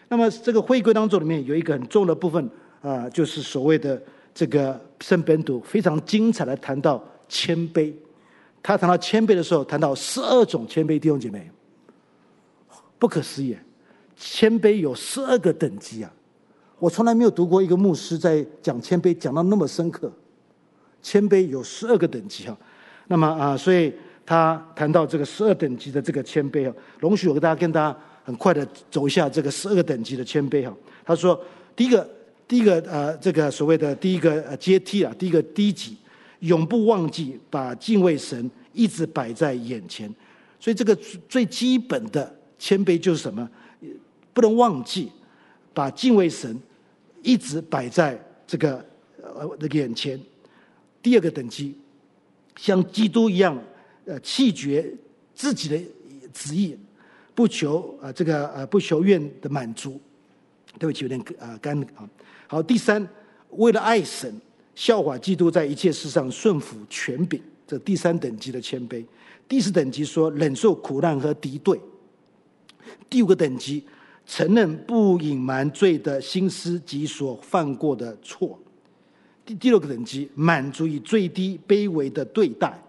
[0.07, 2.47] 那么这个会规当中里面有一个很重要的部分
[2.81, 3.99] 啊，就是所谓的
[4.35, 7.91] 这个圣本笃非常精彩的谈到谦卑。
[8.61, 11.49] 他谈到谦卑的时候，谈到十二种谦卑，弟兄姐妹，
[12.99, 13.57] 不可思议，
[14.15, 16.13] 谦卑有十二个等级啊！
[16.81, 20.11] 我从来没有读过一个牧师在讲谦卑讲到那么深刻。
[20.99, 22.57] 谦卑有十二个等级哈，
[23.07, 23.93] 那么啊，所以
[24.25, 30.75] 他谈到这个十二等级的这个谦卑啊，容许我跟大家跟大家很快的走一下这个十二个等级的谦卑哈。
[31.05, 31.39] 他说，
[31.75, 32.09] 第一个，
[32.47, 35.95] 第一个呃，这个所谓的第一个阶梯啊，第一个低级。
[36.39, 40.11] 永不忘记把敬畏神一直摆在眼前，
[40.59, 40.97] 所以这个
[41.29, 43.47] 最基本的谦卑就是什么？
[44.33, 45.11] 不能忘记
[45.71, 46.59] 把敬畏神
[47.21, 48.85] 一直摆在这个
[49.21, 50.19] 呃的眼前。
[51.01, 51.75] 第二个等级，
[52.57, 53.57] 像基督一样，
[54.05, 54.93] 呃，弃绝
[55.33, 55.77] 自己的
[56.33, 56.77] 旨意，
[57.33, 59.99] 不求啊这个呃不求愿的满足。
[60.79, 62.09] 对不起，有点啊干啊。
[62.47, 63.07] 好，第三，
[63.51, 64.39] 为了爱神。
[64.73, 69.05] 效法基督在一切事上顺服权柄，这第三等级的谦卑。
[69.45, 71.79] 第四等级说忍受苦难和敌对。
[73.09, 73.83] 第五个等级
[74.31, 78.57] 承认不隐瞒罪的心思及所犯过的错。
[79.45, 82.81] 第第六个等级满足于最低卑微的对待。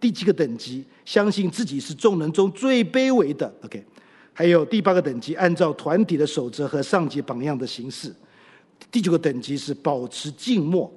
[0.00, 3.46] 第七个等级相信自己是众人中最卑微的。
[3.62, 3.84] OK，
[4.32, 8.12] 还有第八个等级按照团体的守则和上级榜样的形式。
[8.90, 10.92] 第九个等级是保持静默。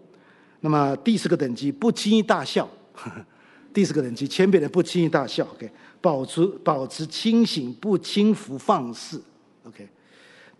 [0.61, 3.23] 那么第四个等级不轻易大笑，呵呵，
[3.71, 5.69] 第四个等级谦卑的不轻易大笑，OK，
[6.01, 9.21] 保持保持清醒，不轻浮放肆
[9.67, 9.87] ，OK。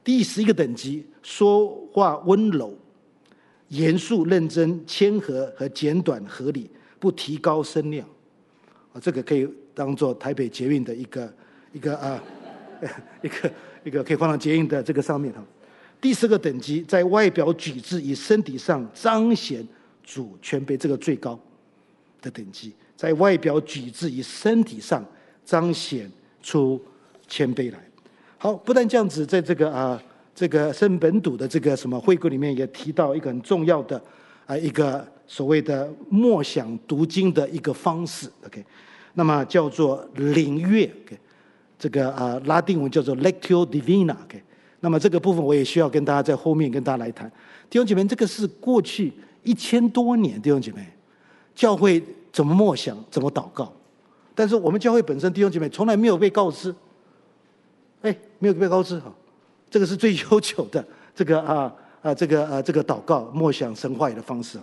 [0.03, 2.77] 第十一个等级说话温柔、
[3.69, 8.07] 严肃、认真、谦和和简短合理，不提高声量，
[8.93, 11.33] 啊，这个可以当做台北捷运的一个
[11.71, 12.23] 一个啊，
[13.21, 13.51] 一个
[13.85, 15.43] 一个可以放到捷运的这个上面哈。
[16.01, 19.65] 第十个等级在外表举止与身体上彰显。
[20.07, 21.39] 主谦卑这个最高
[22.21, 25.03] 的等级，在外表举止与身体上
[25.43, 26.07] 彰显
[26.43, 26.79] 出
[27.27, 27.84] 谦卑来。
[28.45, 29.99] 好，不但这样子，在这个啊，
[30.35, 33.99] 这个圣本笃的这个什么会歌里面也提到一个很重要的
[34.45, 38.29] 啊，一个所谓的默想读经的一个方式。
[38.45, 38.63] OK，
[39.15, 40.85] 那么叫做灵阅。
[41.03, 41.17] OK，
[41.79, 44.15] 这个啊拉丁文叫做 Lectio Divina。
[44.25, 44.39] OK，
[44.81, 47.27] 那么这个部分我也需要跟大家在后面跟大家来谈。
[47.67, 49.11] 弟兄姐妹，这个是过去。
[49.41, 50.87] 一千多年，弟兄姐妹，
[51.55, 51.99] 教会
[52.31, 53.73] 怎么默想，怎么祷告？
[54.35, 56.71] 但是我们教会本身，弟兄姐妹从来没有被告知，
[58.39, 59.11] 没有被告知哈，
[59.69, 64.59] 这个是最悠久的这个啊啊这个啊这个祷告默想神话语的方式。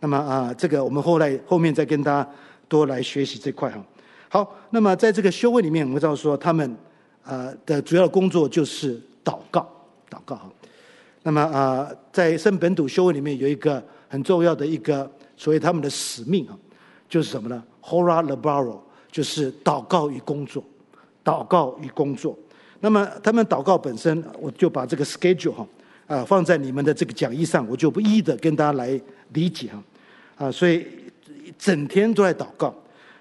[0.00, 2.30] 那么啊，这个我们后来后面再跟大家
[2.68, 3.84] 多来学习这块哈。
[4.28, 6.76] 好，那么在这个修会里面，我们知道说他们
[7.24, 9.68] 啊的主要工作就是祷告，
[10.10, 10.50] 祷告哈。
[11.22, 13.82] 那么啊，在圣本笃修会里面有一个。
[14.06, 16.56] 很重要的一个，所谓他们的使命啊，
[17.08, 18.78] 就是什么呢？Hora laboro，
[19.10, 20.62] 就是祷告与工作，
[21.24, 22.38] 祷告与工作。
[22.84, 25.66] 那么他们祷告本身，我就把这个 schedule 哈
[26.06, 29.00] 啊放在你们的这个讲义上，我就不一一的跟大家来
[29.32, 29.82] 理解哈
[30.36, 30.86] 啊，所以
[31.58, 32.74] 整天都在祷告。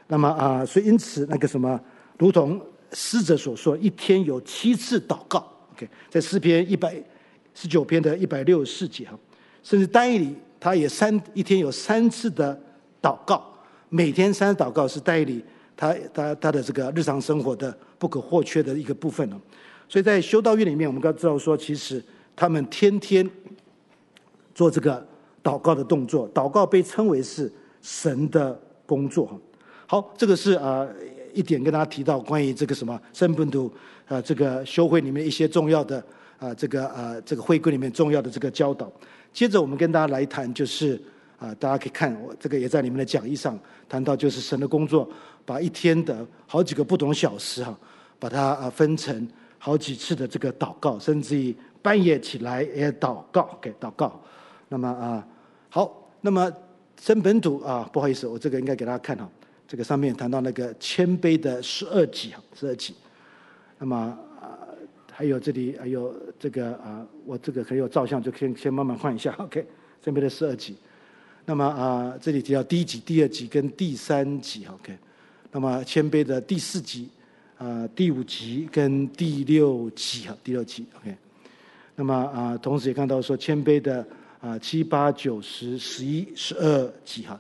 [0.08, 1.80] 那么啊，所以因此那个什么，
[2.18, 2.62] 如同
[2.92, 5.50] 诗者所说，一天有七次祷告。
[5.74, 7.02] OK，在诗篇一百
[7.56, 9.18] 十九篇的一百六十四节哈，
[9.64, 10.36] 甚至单一里。
[10.60, 12.58] 他也三一天有三次的
[13.02, 13.42] 祷告，
[13.88, 15.42] 每天三次祷告是带领
[15.76, 19.40] 他他他的这个日常生活的不可或缺的一个部分了。
[19.90, 22.04] 所以在修道院里面，我们刚知道说，其实
[22.36, 23.30] 他们天天
[24.56, 25.06] 做这个
[25.44, 27.52] 祷告的动作，祷告被称为是
[27.82, 29.40] 神的工作。
[29.86, 30.88] 好，这个是啊
[31.34, 33.72] 一点跟大家提到关于这个什么圣本笃
[34.08, 36.04] 啊这个修会里面一些重要的
[36.40, 38.92] 啊这个啊这个会规里面重要的这个教导。
[39.32, 41.00] 接着我们跟大家来谈，就是
[41.38, 43.60] 啊，大家可以看我这个也在你们的讲义上
[43.90, 45.08] 谈到，就是神的工作，
[45.46, 47.78] 把一天的好几个不同小时哈，
[48.20, 49.28] 把它啊分成
[49.58, 54.22] 好几次的这个祷告，甚至于半夜起来也祷告，给祷告。
[54.70, 55.28] 那么啊，
[55.70, 56.52] 好，那么
[57.00, 59.30] 圣本笃啊，不好意思，我这个应该给大家看哈，
[59.68, 62.96] 这个上面谈到那个谦卑的十二级哈，十二级。
[63.80, 63.96] 那么
[64.42, 64.60] 啊。
[65.16, 69.64] 还有这里还有这个啊，我这个还有照相，就先先慢慢换一下， OK。
[70.02, 70.76] 这边的十二级，
[71.46, 74.98] 那么啊，这里提到第一级、第二级跟第三级，OK。
[75.56, 77.08] 那么谦卑的第四集，
[77.60, 81.16] 啊，第五集跟第六集哈，第六集 OK。
[81.96, 84.04] 那么啊，同时也看到说谦卑的
[84.42, 87.40] 啊七八九十十一十二集哈，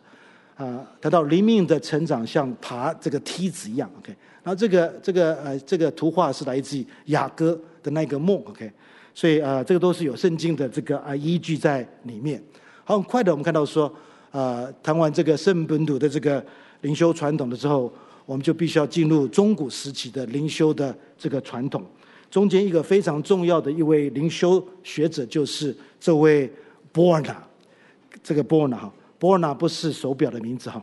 [0.56, 4.16] 啊，谈到灵命的成长像爬这个梯子一样 OK。
[4.44, 8.72] 然后这个这个呃这个图画是来自于雅歌的那个梦 OK。
[9.16, 12.40] 所以啊，这个都是有圣经的这个啊依据在里面。
[12.84, 13.92] 好，很快的我们看到说，
[14.30, 16.46] 啊，谈完这个圣本土的这个
[16.82, 17.92] 灵修传统的之后，
[18.26, 21.84] 我们就必须要进入中古时期的灵修的这个传统。
[22.30, 26.52] 中间一个非常重要的一位灵修学者就是这位
[26.92, 27.44] 波尔纳。
[28.24, 30.82] 这个波尔纳哈，波尔纳不是手表的名字哈。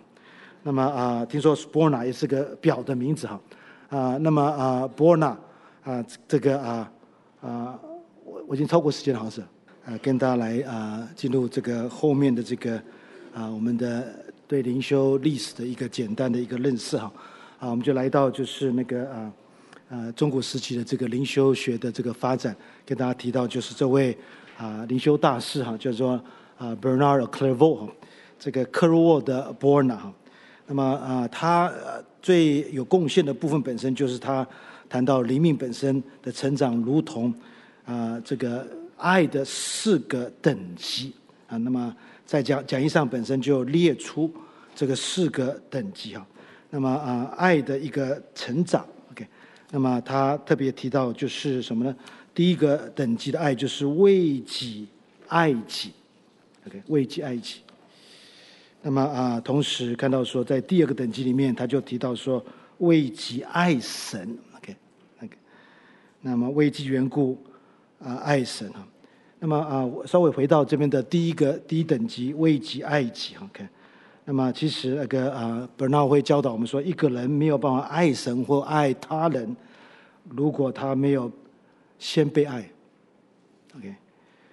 [0.62, 3.40] 那么啊，听说波尔纳也是个表的名字哈。
[3.88, 5.38] 啊，那么啊，波尔纳
[5.82, 6.92] 啊，这个啊
[7.40, 7.78] 啊，
[8.24, 9.40] 我我已经超过时间了，好像是。
[9.90, 12.76] 啊，跟大家来啊，进入这个后面的这个
[13.32, 14.14] 啊，我们的
[14.50, 17.04] 对灵修历史的一个简单的一个认识哈。
[17.60, 19.32] 啊，我们就来到就是那个啊
[19.88, 24.18] 啊中国时期的这个灵修学的这个发展，跟大家提到就是这位
[24.58, 26.20] 啊灵修大师哈，叫做
[26.58, 27.88] 啊 Bernard Clairvaux 哈，
[28.40, 30.12] 这个克洛沃的波尔纳哈。
[30.66, 31.72] 那么啊，他
[32.20, 34.44] 最有贡献的部分本身就是他
[34.88, 37.32] 谈到灵命本身的成长，如同
[37.84, 38.66] 啊这个。
[39.02, 41.10] 爱的四个等级
[41.48, 41.96] 啊，那么
[42.30, 44.32] 在讲讲义上本身就列出
[44.72, 46.24] 这个四个等级哈。
[46.70, 49.26] 那么啊，爱的一个成长，OK。
[49.72, 51.96] 那么他特别提到就是什么呢？
[52.32, 54.86] 第一个等级的爱就是为己
[55.26, 55.90] 爱己
[56.68, 57.62] ，OK，为己爱己。
[58.80, 62.40] 那么啊，同时看到说在第二个等级里面，他就提到说
[62.78, 65.36] 为己爱神，OK，OK。
[66.20, 67.36] 那么为己缘故。
[67.98, 68.86] 啊，爱神啊，
[69.42, 73.66] 那么啊，我稍微回到这边的第一个第一等级，为己爱己，OK。
[74.26, 79.56] 那么其实那个啊，伯纳会教导我们说，一个人没有办法爱神或爱他人，
[80.28, 81.32] 如果他没有
[81.98, 82.70] 先被爱
[83.76, 83.94] ，OK。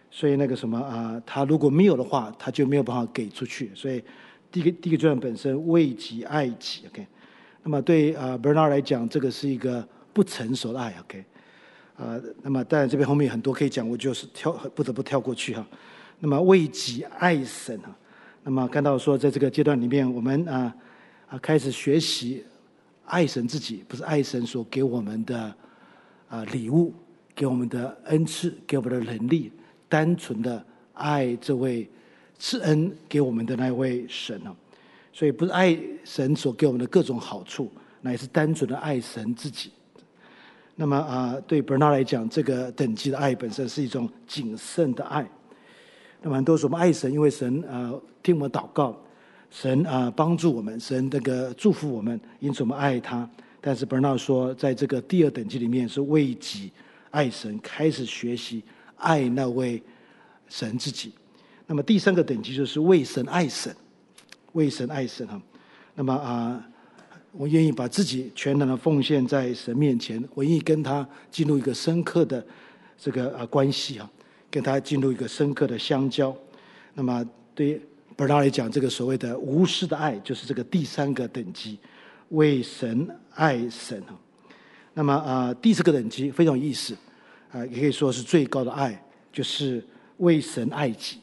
[0.09, 3.69] 所以那个什么啊，他如果没有的话，他就没有办法给出去。
[3.75, 4.01] 所以
[4.49, 7.05] 第一个第一个阶段本身为己爱己，OK。
[7.61, 11.25] 那么对啊，伯纳来讲，这个是一个不成熟的爱，OK。
[11.98, 15.66] 啊，那么当然这边后面很多可以讲，我就是跳不得不跳过去哈。
[16.20, 17.89] 那么为己爱神啊，
[18.43, 20.74] 那么看到说在这个阶段里面，我们啊
[21.28, 22.43] 啊开始学习
[23.06, 25.54] 爱神自己，不是爱神所给我们的
[26.30, 26.93] 啊礼物，
[27.34, 29.52] 给我们的恩赐，给我们的能力，
[29.89, 31.89] 单纯的爱这位
[32.38, 34.56] 赐恩给我们的那位神啊。
[35.12, 37.72] 所以不是爱神所给我们的各种好处，
[38.02, 39.72] 乃是单纯的爱神自己。
[40.80, 45.28] 那么啊，对伯纳来讲，这个等级的爱本身是一种谨慎的爱。
[46.21, 48.95] 那么很多时候我们爱神，因为神啊听我们祷告，
[49.49, 53.28] 神啊帮助我们，神这个祝福我们，因此我们爱他。
[53.59, 56.71] 但是伯纳说，在这个第二等级里面是为己
[57.09, 58.63] 爱神，开始学习
[58.97, 59.82] 爱那位
[60.47, 61.11] 神自己。
[61.65, 63.75] 那么第三个等级就是为神爱神，
[64.53, 65.41] 为神爱神哈。
[65.95, 66.63] 那么啊。
[67.38, 72.43] 我愿意把自己全然的奉献在神面前，我愿意跟他进入一个深刻的
[72.97, 74.09] 这个啊关系啊，
[74.49, 76.35] 跟他进入一个深刻的相交。
[76.95, 77.23] 那么
[77.53, 77.79] 对
[78.15, 81.77] 伯纳来讲，这个所谓的无私的爱，就是这个第三个等级，
[82.29, 84.17] 为神爱神啊。
[84.95, 86.97] 那么啊，第四个等级非常有意思
[87.51, 88.99] 啊，也可以说是最高的爱，
[89.31, 89.85] 就是
[90.17, 91.19] 为神爱己，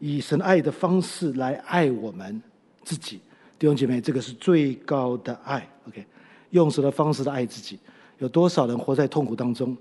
[0.00, 2.42] 以神爱的方式来爱我们
[2.82, 3.20] 自己。
[3.62, 6.04] 弟兄姐妹，这个是最高的爱，OK？
[6.50, 7.78] 用什么方式来爱自己？
[8.18, 9.76] 有多少人活在痛苦当中，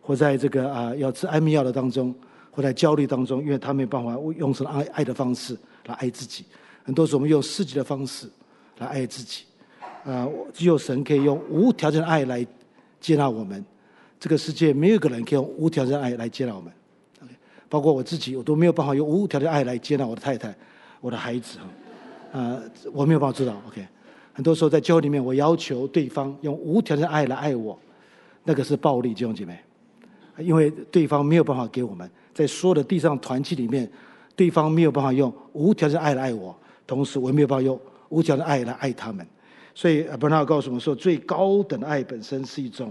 [0.00, 2.14] 活在这个啊要吃安眠药的当中，
[2.50, 5.54] 活在焦虑当中，因为他没有办法用什么爱爱的方式
[5.84, 6.46] 来爱自己。
[6.82, 8.26] 很多时候我们用世界的方式
[8.78, 9.44] 来爱自己，
[10.06, 12.46] 啊，只有神可以用无条件的爱来
[13.02, 13.62] 接纳我们。
[14.18, 16.72] 这个世界没有一个人可以用无条件的爱来接纳我们
[17.22, 17.34] ，OK？
[17.68, 20.56] 包括我自己，我都没有办法用无条件的爱来接纳我的太太、
[21.02, 21.58] 我的孩子
[22.32, 22.62] 呃，
[22.92, 23.86] 我没有办法知道，OK。
[24.32, 27.78] 很多时候在教会里面，我要求对方用无条件的爱来爱我，
[28.44, 29.58] 那个是暴力，弟兄姐妹。
[30.38, 33.90] 因为对方没有办法给我们，在所有的地上团契里面，
[34.34, 36.56] 对方没有办法用无条件爱来爱我，
[36.86, 37.78] 同时我也没有办法用
[38.08, 39.26] 无条件爱来爱他们。
[39.74, 42.90] 所以 Bernard 告诉我们说，最高等的爱本身是一种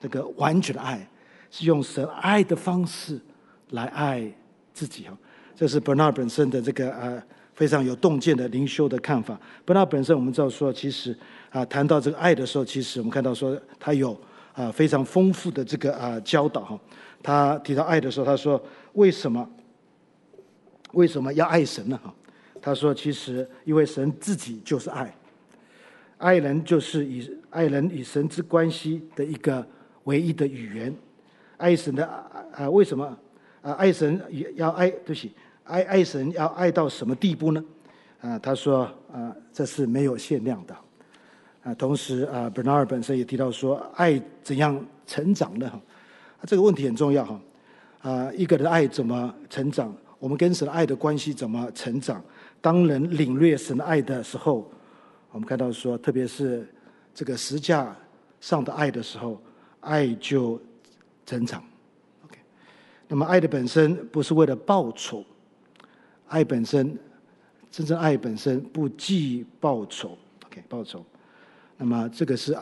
[0.00, 1.08] 那个完全的爱，
[1.50, 3.18] 是用神爱的方式
[3.70, 4.30] 来爱
[4.74, 5.16] 自己哈。
[5.54, 7.22] 这是 Bernard 本身的这个呃。
[7.60, 9.38] 非常有洞见的灵修的看法。
[9.66, 11.14] 伯纳本身，我们知道说，其实
[11.50, 14.18] 啊，谈到这个爱的时候，其实我们看到说，他有
[14.54, 16.80] 啊非常丰富的这个啊教导哈。
[17.22, 18.58] 他提到爱的时候，他说
[18.94, 19.46] ：“为什么？
[20.92, 22.14] 为什么要爱神呢？”哈，
[22.62, 25.14] 他说：“其实因为神自己就是爱，
[26.16, 29.62] 爱人就是以爱人与神之关系的一个
[30.04, 30.96] 唯一的语言。
[31.58, 32.06] 爱神的
[32.54, 33.04] 啊，为什么
[33.60, 33.72] 啊？
[33.72, 34.18] 爱神
[34.54, 35.32] 要爱，对不起，
[35.70, 37.64] 爱爱神要爱到什么地步呢？
[38.20, 40.76] 啊，他说啊，这是没有限量的。
[41.62, 45.70] 啊，同时啊，Bernard 本身也提到说，爱怎样成长呢？
[45.70, 45.80] 哈，
[46.44, 47.40] 这个问题很重要哈。
[48.02, 49.94] 啊，一个人的爱怎么成长？
[50.18, 52.20] 我们跟神的爱的关系怎么成长？
[52.60, 54.68] 当人领略神的爱的时候，
[55.30, 56.68] 我们看到说，特别是
[57.14, 57.96] 这个十架
[58.40, 59.40] 上的爱的时候，
[59.80, 60.60] 爱就
[61.24, 61.62] 成长。
[62.26, 62.36] OK，
[63.06, 65.24] 那么爱的本身不是为了报酬，
[66.30, 66.96] 爱本身
[67.70, 70.16] 真正爱本身不计报酬。
[70.46, 71.04] OK，报酬。
[71.76, 72.52] 那么这个是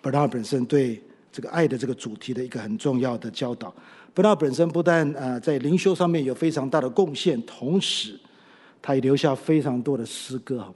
[0.00, 3.72] b e r n a 本身对这个爱的这个主题的一个很重要的教导。
[4.12, 8.18] 布拉本身不但啊在灵修上面有非常大的贡献，同时
[8.82, 10.66] 他也留下非常多的诗歌。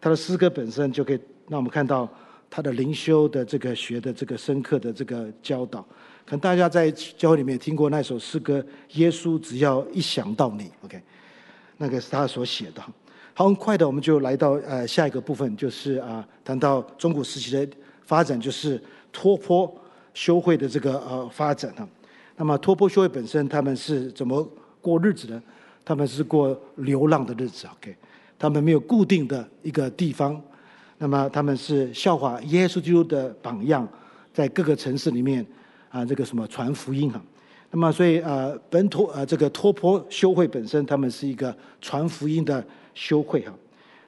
[0.00, 2.08] 他的诗歌本身就可以让我们看到
[2.48, 5.82] 他的灵修的这个学的这个深刻的这个教导。
[6.24, 8.60] 可能大家在教会里面也听过那首诗歌
[8.98, 11.02] 《耶稣只要一想到你》，OK，
[11.78, 12.82] 那个是他所写的。
[13.32, 17.66] 好，很快的我们就来到呃下一个部分，就是啊谈到中古时期的
[18.02, 19.72] 发展，就是托钵
[20.12, 21.88] 修会的这个呃发展啊。
[22.36, 24.46] 那么托钵修会本身他们是怎么
[24.82, 25.40] 过日子的？
[25.84, 27.96] 他们是过流浪的日子，OK。
[28.38, 30.38] 他们没有固定的一个地方，
[30.98, 33.88] 那么他们是效法耶稣基督的榜样，
[34.34, 35.44] 在各个城市里面
[35.88, 37.22] 啊，这个什么传福音啊。
[37.70, 42.64] 那么所以啊，本土啊这个托钵修会本身，他们是一个传福音的
[42.94, 43.52] 修会哈。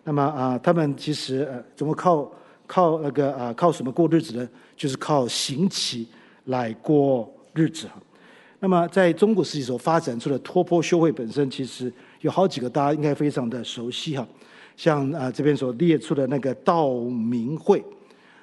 [0.05, 2.31] 那么啊，他们其实呃怎么靠
[2.67, 4.49] 靠那个啊靠什么过日子呢？
[4.77, 6.09] 就是靠行乞
[6.45, 7.95] 来过日子哈。
[8.59, 11.93] 那么在中国实际所发展出的托钵修会本身，其实。
[12.21, 14.29] 有好几个大家应该非常的熟悉哈，
[14.77, 17.83] 像啊这边所列出的那个道明会，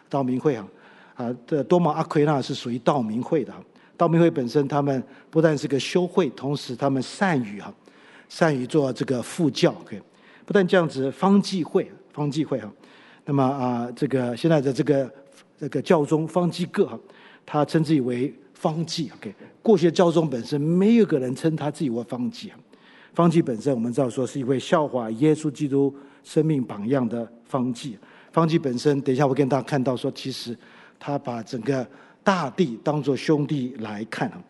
[0.10, 0.68] 道明会哈
[1.14, 3.64] 啊这多玛阿奎那是属于道明会的哈。
[3.98, 7.74] 道明会本身他们不但是个修会，同时他们善于哈
[8.30, 10.00] 善于做这个副教，OK，
[10.46, 12.72] 不但这样子，方济会方济会哈，
[13.26, 15.12] 那么啊这个现在的这个
[15.60, 17.00] 这个教宗方济各哈，
[17.46, 22.52] 他称自己为方济，OK，过去的教宗本身没有个人称他自己为方济。
[23.14, 25.92] 方济本身，我们知道说是一位效法耶稣基督
[26.24, 27.98] 生命榜样的方济。
[28.32, 30.56] 方济本身，等一下我跟大家看到说，其实
[31.00, 31.88] 他把整个
[32.28, 34.44] 大地当做兄弟来看啊。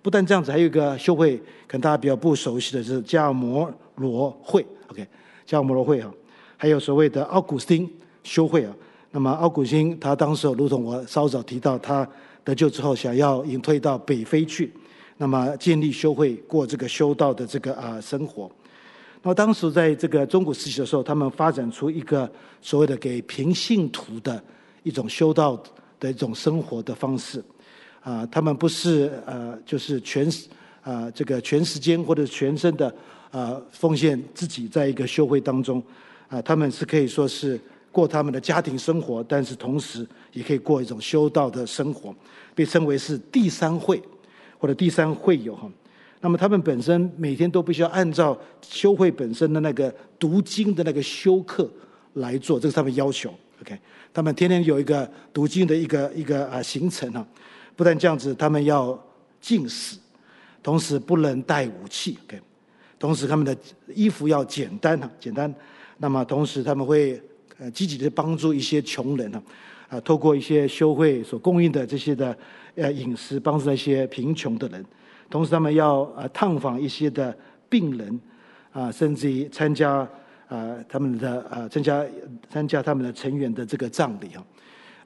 [0.00, 4.64] 不但这样子，还有一个修会，可能大家比较不熟悉的是加尔摩罗会。
[4.86, 5.04] OK，
[5.44, 6.08] 加尔摩罗会啊，
[6.56, 7.90] 还有所谓的奥古斯丁
[8.22, 8.72] 修会啊。
[9.10, 12.08] 那么奥古斯丁他当时如同我稍早提到，他
[12.44, 14.72] 得救之后想要隐退到北非去。
[15.16, 18.48] 那么建立修会，过这个修道的这个啊生活。
[19.22, 22.30] 那么当时在这个中古时期的时候，他们发展出一个
[22.60, 24.40] 所谓的给平信徒的
[24.84, 25.60] 一种修道
[26.04, 27.42] 的一种生活的方式。
[28.00, 30.28] 啊，他们不是呃，就是全
[30.82, 32.94] 啊这个全时间或者全身的
[33.30, 35.82] 啊奉献自己在一个修会当中。
[36.28, 37.58] 啊，他们是可以说是
[37.90, 42.14] 过他们的家庭生活，但是同时也可以过一种修道的生活，
[42.54, 44.02] 被称为是第三会。
[44.56, 45.70] 或者第三会友哈，
[46.22, 51.70] 那么他们本身每天都必须要按照修会本身的那个读经的那个修课
[52.14, 53.30] 来做，这是他们要求。
[53.60, 53.78] OK，
[54.12, 57.26] 他们天天有一个读经的一个一个啊行程啊。
[57.76, 58.98] 不但这样子，他们要
[59.40, 59.98] 禁食，
[60.62, 62.18] 同时不能带武器。
[62.26, 62.40] OK，
[62.98, 63.56] 同时他们的
[63.94, 65.52] 衣服要简单哈，简单。
[65.98, 67.20] 那么同时他们会
[67.58, 69.42] 呃积极的帮助一些穷人哈，
[69.88, 72.36] 啊，透过一些修会所供应的这些的。
[72.76, 74.84] 呃，饮食帮助那些贫穷的人，
[75.30, 77.32] 同时他们要呃探访一些的
[77.68, 78.20] 病人，
[78.72, 80.04] 啊，甚至于参加
[80.54, 82.04] 啊他们的啊参加
[82.48, 84.44] 参加他们的成员的这个葬礼哈，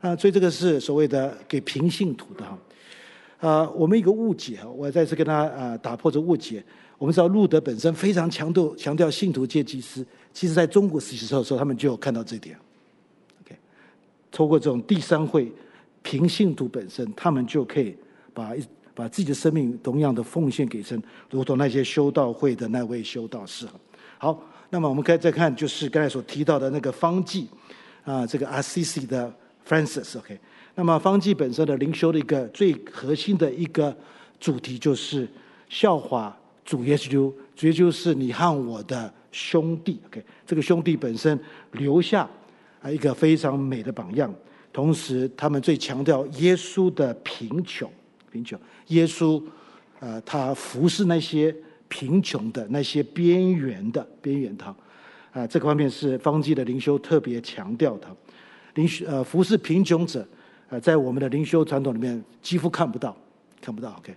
[0.00, 2.58] 啊，所以这个是所谓的给平信徒的哈，
[3.48, 6.62] 啊，我们一个误解啊，我再次跟他啊打破这误解。
[6.98, 12.58] 我们知道路德本身非常强调强调信徒皆祭司，其实在中国时期的时候，他们就有看到这点。
[13.42, 13.56] OK，
[14.30, 15.52] 透过这种第三会。
[16.00, 17.94] 平信徒本身，他们就可以
[18.32, 18.64] 把一
[18.94, 23.66] 把自己的生命同样的奉献给神，如同那些修道会的那位修道士。
[24.16, 27.48] 好，那么我们可以再看，就是刚才所提到的那个方济
[28.04, 29.32] 啊，这个 Assisi 的
[29.66, 30.18] Francis。
[30.18, 30.38] OK，
[30.74, 33.96] 那么方济本身的灵修的一个最核心的一个
[34.38, 35.26] 主题，就是
[35.68, 39.98] 效法主耶稣，主耶稣是你和我的兄弟。
[40.08, 41.38] OK，这个兄弟本身
[41.72, 42.28] 留下
[42.82, 44.32] 啊一个非常美的榜样。
[44.70, 47.90] 同时，他们最强调耶稣的贫穷，
[48.30, 48.60] 贫穷。
[48.88, 49.42] 耶稣，
[49.98, 51.54] 呃，他服侍那些
[51.88, 54.64] 贫穷的、那些边缘的、边缘的，
[55.32, 58.06] 啊，这个方面是方济的灵修特别强调的。
[58.74, 60.26] 灵修呃服侍贫穷者，
[60.68, 63.16] 呃，在我们的灵修传统里面几乎看不到，
[63.60, 63.90] 看不到。
[63.98, 64.14] OK，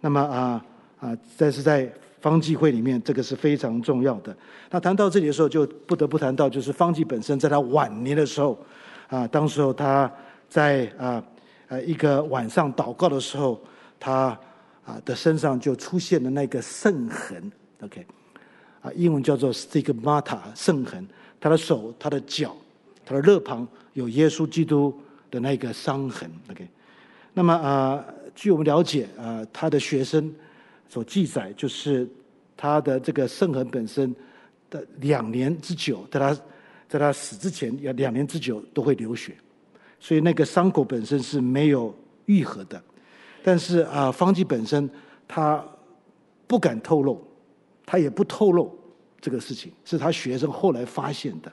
[0.00, 0.64] 那么啊
[0.98, 1.90] 啊，但是在
[2.20, 4.36] 方济会里面，这个是非常重要的。
[4.70, 8.58] 那谈到这里的时候，就不得不谈到，就是方济本身在他晚年的时候，
[9.08, 10.10] 啊，当时候他
[10.48, 11.22] 在啊
[11.68, 13.60] 呃一个晚上祷告的时候，
[14.00, 14.36] 他
[14.90, 17.52] 啊的身上就出现了那个圣痕。
[17.82, 18.06] OK。
[18.82, 21.06] 啊，英文叫做 stigmata 圣痕，
[21.38, 22.56] 他的手、他的脚、
[23.04, 24.98] 他的肋旁有耶稣基督
[25.30, 26.30] 的那个伤痕。
[26.50, 26.66] OK，
[27.34, 28.02] 那么啊，
[28.34, 30.34] 据我们了解啊，他的学生
[30.88, 32.08] 所记载，就是
[32.56, 34.16] 他的这个圣痕本身
[34.70, 36.34] 的两年之久，在他
[36.88, 39.36] 在他死之前要两年之久都会流血，
[39.98, 41.94] 所以那个伤口本身是没有
[42.24, 42.82] 愈合的。
[43.42, 44.88] 但是啊，方济本身
[45.26, 45.64] 他
[46.46, 47.26] 不敢透露。
[47.86, 48.72] 他也不透露
[49.20, 51.50] 这个事情，是他学生后来发现的。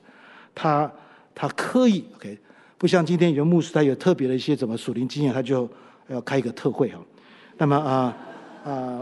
[0.53, 0.91] 他
[1.33, 2.37] 他刻意 OK，
[2.77, 5.67] 不像今天有牧师，他有特别的一些什么属灵经验，他就
[6.09, 6.99] 要开一个特会哈。
[7.57, 8.15] 那么啊
[8.63, 9.01] 啊，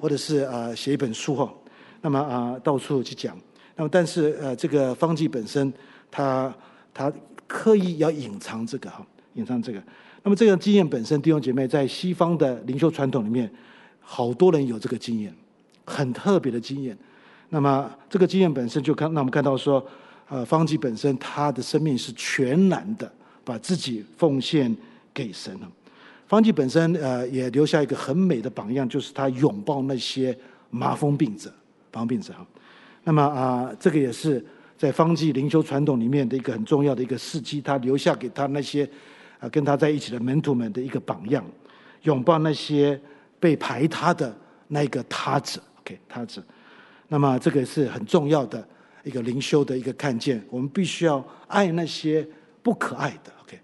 [0.00, 1.52] 或者是啊写一本书哈。
[2.00, 3.36] 那么啊到处去讲。
[3.74, 5.72] 那么但是呃这个方济本身，
[6.08, 6.54] 他
[6.94, 7.12] 他
[7.48, 9.04] 刻意要隐藏这个哈，
[9.34, 9.82] 隐藏这个。
[10.26, 13.48] 那么这个经验本身，弟兄姐妹在西方的灵修传统里面，
[14.00, 15.32] 好多人有这个经验。
[15.84, 16.98] 很特别的经验，
[17.50, 19.86] 那么这个经验本身就看，那我们看到说，
[20.28, 23.08] 呃，方济本身他的生命是全然的
[23.44, 24.76] 把自己奉献
[25.14, 25.70] 给神了。
[26.26, 30.36] 方济本身呃也留下一个很美的榜样，就是他拥抱那些
[30.70, 31.48] 麻风病者、
[31.92, 32.44] 麻风病者哈。
[33.04, 34.44] 那么啊、这个也是
[34.76, 38.90] 在方济灵修传统里面的一个很重要的一个事迹，他留下给他那些
[39.38, 41.44] 啊、跟他在一起的门徒们的一个榜样，
[42.02, 43.00] 拥抱那些
[43.38, 44.34] 被排他的
[44.68, 46.42] 那个他者，OK，他子，
[47.08, 48.66] 那么这个是很重要的
[49.04, 50.42] 一个灵修的一个看见。
[50.50, 52.26] 我们必须要爱那些
[52.62, 53.32] 不可爱的。
[53.42, 53.60] OK，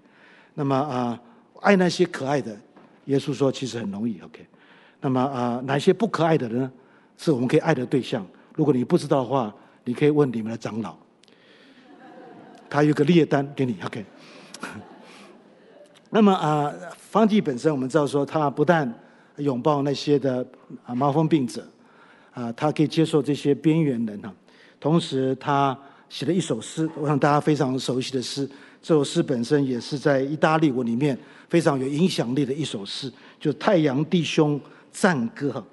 [0.54, 1.20] 那么啊，
[1.60, 2.56] 爱那些可爱的，
[3.06, 4.20] 耶稣说其实很容易。
[4.20, 4.46] OK，
[5.00, 6.72] 那么啊，哪些不可爱的人呢？
[7.18, 8.26] 是我们可以爱的对象。
[8.54, 9.54] 如果你不知道的话，
[9.84, 10.96] 你可以问你们的长老，
[12.68, 13.76] 他有个列单给你。
[13.84, 14.04] OK，
[16.14, 18.92] 那么啊，方济本身我们知道说，他不但
[19.36, 20.46] 拥抱那些的
[20.84, 21.66] 啊麻风病者。
[22.34, 24.32] 啊，他可以接受这些边缘人哈，
[24.80, 25.76] 同时他
[26.08, 28.48] 写了一首诗，我想大家非常熟悉的诗。
[28.80, 31.18] 这首诗本身也是在意大利文里面
[31.50, 34.58] 非常有影响力的一首诗，就《太阳弟兄
[34.90, 35.64] 赞歌》哈。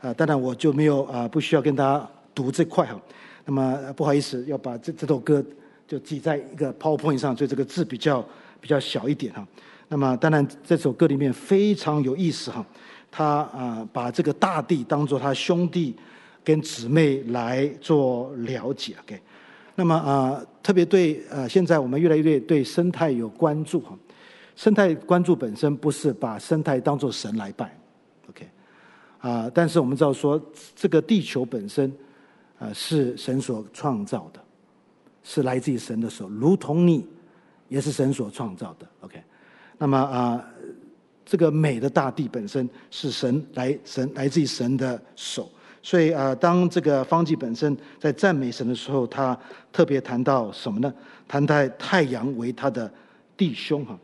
[0.00, 3.00] 啊，当然我就没有啊，不需要跟大家读这块哈。
[3.44, 5.44] 那么不好意思，要把这这首歌
[5.86, 8.24] 就记在一个 PowerPoint 上，所以这个字比较
[8.60, 9.46] 比较小一点哈。
[9.88, 12.64] 那么当然这首歌里面非常有意思哈。
[13.10, 15.96] 他啊，把这个大地当做他兄弟
[16.44, 19.18] 跟姊妹来做了解，OK。
[19.74, 23.96] 那么啊，特别对呃，现在我们越来越对生态有关注哈。
[24.56, 27.74] 生态关注本身不是把生态当做神来拜
[28.28, 28.46] ，OK。
[29.20, 30.38] 啊，但是我们知道说，
[30.76, 31.90] 这个地球本身
[32.58, 34.40] 啊是神所创造的，
[35.22, 37.06] 是来自于神的手，如同你
[37.68, 39.22] 也是神所创造的，OK。
[39.78, 40.44] 那么啊。
[41.30, 45.46] 这个美的大地本身是神来神来自于神的手，
[45.82, 49.38] 所以啊，当这个方济本身在赞美神的时候，他
[49.70, 50.90] 特别谈到什么呢？
[51.28, 52.90] 谈到太阳为他的
[53.36, 53.98] 弟兄哈，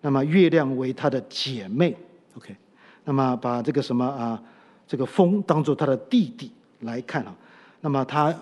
[0.00, 1.94] 那么月亮为他的姐妹
[2.34, 2.56] ，OK，
[3.04, 4.42] 那么把这个什么啊，
[4.88, 7.36] 这个风当做他的弟弟来看啊，
[7.82, 8.34] 那么他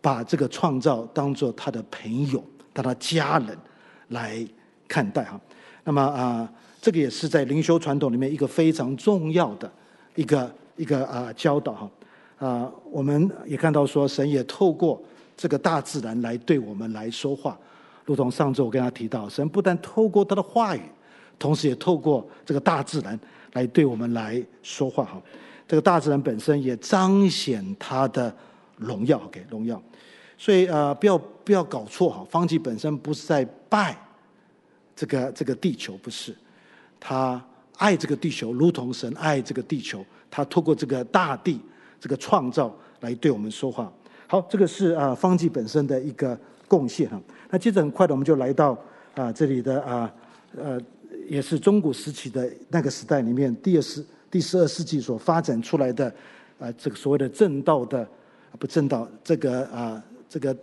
[0.00, 3.56] 把这个创造当做他的朋友、他的家人
[4.08, 4.44] 来
[4.88, 5.40] 看待哈，
[5.84, 6.48] 那么啊。
[6.78, 9.68] 这个也是在灵修传统里面一个非常重要的
[10.14, 11.90] 一个一个啊教导哈
[12.38, 15.02] 啊，我们也看到说神也透过
[15.36, 17.58] 这个大自然来对我们来说话，
[18.04, 20.82] 如同上周我跟他提到，神不但透过他的话语，
[21.40, 23.18] 同时也透过这个大自然
[23.54, 25.20] 来对我们来说话哈。
[25.66, 28.32] 这个大自然本身也彰显他的
[28.76, 29.82] 荣耀，OK 荣耀。
[30.38, 33.98] 所以啊，不要不要搞错哈，方济本身不是在拜
[34.96, 36.34] 这个这个地球，不是。
[36.98, 37.40] 他
[37.76, 40.04] 爱这个地球，如同神爱这个地球。
[40.30, 41.60] 他透过这个大地、
[42.00, 43.92] 这个创造来对我们说话。
[44.26, 47.20] 好，这个是啊方济本身的一个贡献哈。
[47.50, 48.76] 那接着很快的，我们就来到
[49.14, 50.12] 啊这里的啊
[50.56, 50.80] 呃，
[51.28, 56.12] 也是中古时期的那个时代里面，第二十第十二世纪所发展出来的
[56.58, 58.06] 啊这个所谓的正道的
[58.58, 60.56] 不正道，这个啊这个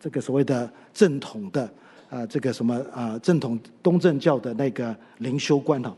[0.00, 1.70] 这个所谓的正统的。
[2.10, 5.94] 啊，这个什么啊，正统东正教的那个灵修观哈，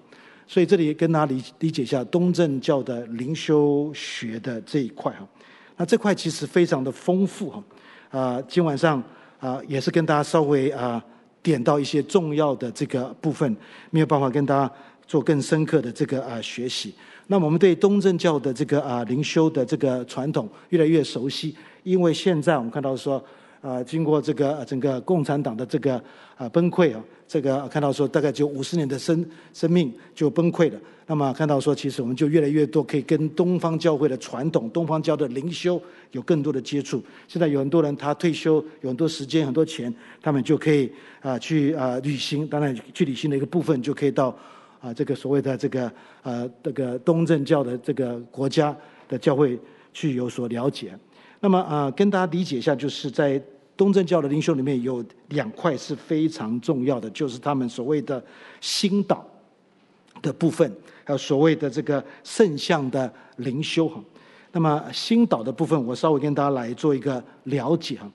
[0.47, 5.27] 所以这里跟大家理理解一下东正教的灵修学的这一块哈。
[5.75, 7.65] 那这块其实非常的丰富哈。
[8.11, 9.03] 啊，今晚上
[9.41, 11.03] 啊也是跟大家稍微啊
[11.43, 13.57] 点到一些重要的这个部分，
[13.89, 14.71] 没有办法跟大家
[15.07, 16.95] 做更深刻的这个啊学习。
[17.27, 23.25] 那我们对东正教的这个啊灵修的这个传统越来越熟悉，因为现在我们看到说。
[23.63, 25.95] 啊，经过这个整个共产党的这个
[26.37, 29.25] 啊崩溃啊，这个看到说大概就五十年的生
[29.55, 30.79] 生命就崩溃了。
[31.07, 35.81] 那么看到说，其实我们就越来越多可以跟东方教会的传统、东方教的灵修
[36.13, 37.03] 有更多的接触。
[37.29, 40.91] 现在有很多人他退休，有很多时间、很多钱，他们就可以
[41.21, 42.47] 啊去啊旅行。
[42.47, 44.35] 当然，去旅行的一个部分就可以到
[44.81, 48.75] 啊这个所谓的这个呃这个东正教的这个国家
[49.09, 49.59] 的教会
[49.93, 50.97] 去有所了解。
[51.41, 53.43] 那么啊，跟大家理解一下，就是在
[53.77, 58.23] 东正教的灵修里面有两块是非常重要的，就是他们所谓的
[58.61, 59.19] 心祷
[60.21, 60.71] 的部分，
[61.05, 64.01] 还有所谓的这个圣像的灵修哈。
[64.53, 68.11] 那么心祷的部分，我稍微跟大家来做一个了解哈。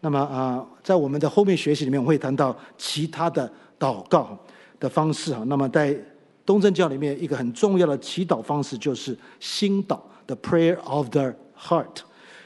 [0.00, 3.48] 那么啊，在我们的后面学习里面，我会谈到其他的
[3.78, 4.36] 祷告
[4.80, 5.44] 的方式哈。
[5.46, 5.96] 那么在
[6.44, 11.98] 东正教里面，一个很重要的祈祷方式就是心祷，the prayer of the heart。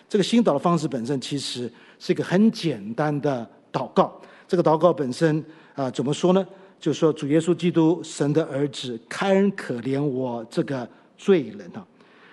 [0.09, 4.21] 这个心祷的方式本身其实是一个很简单的祷告。
[4.49, 5.45] 这个祷告本身
[5.75, 6.47] 啊，怎么说呢？
[6.79, 11.85] 就是说主耶稣基督，神的儿子，开恩可怜我这个罪人啊。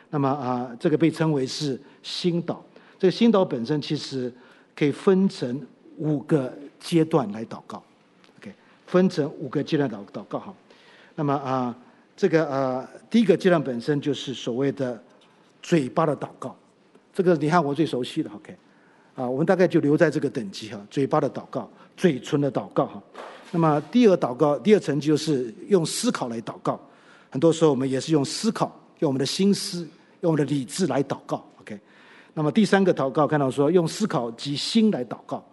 [0.09, 2.57] 那么啊，这个被称为是心祷。
[2.99, 4.31] 这个心祷本身其实
[4.75, 5.65] 可以分成
[5.97, 7.81] 五个阶段来祷告。
[8.39, 8.53] OK，
[8.85, 10.53] 分成五个阶段祷祷告哈。
[11.15, 11.75] 那么啊，
[12.15, 15.01] 这个啊，第一个阶段本身就是所谓的
[15.61, 16.55] 嘴巴的祷告。
[17.13, 18.55] 这个你看我最熟悉的，OK，
[19.15, 23.01] 啊，我们大概就留在这个等级哈，嘴巴的祷告，嘴唇的祷告哈。
[23.51, 26.79] 那么第二祷告，第二层就是用思考来祷告。
[27.29, 28.65] 很多时候我们也是用思考，
[28.99, 29.87] 用我们的心思，
[30.21, 31.79] 用我们的理智来祷告，OK。
[32.33, 35.45] 那么第三个祷告，看到说用思考及心来祷告，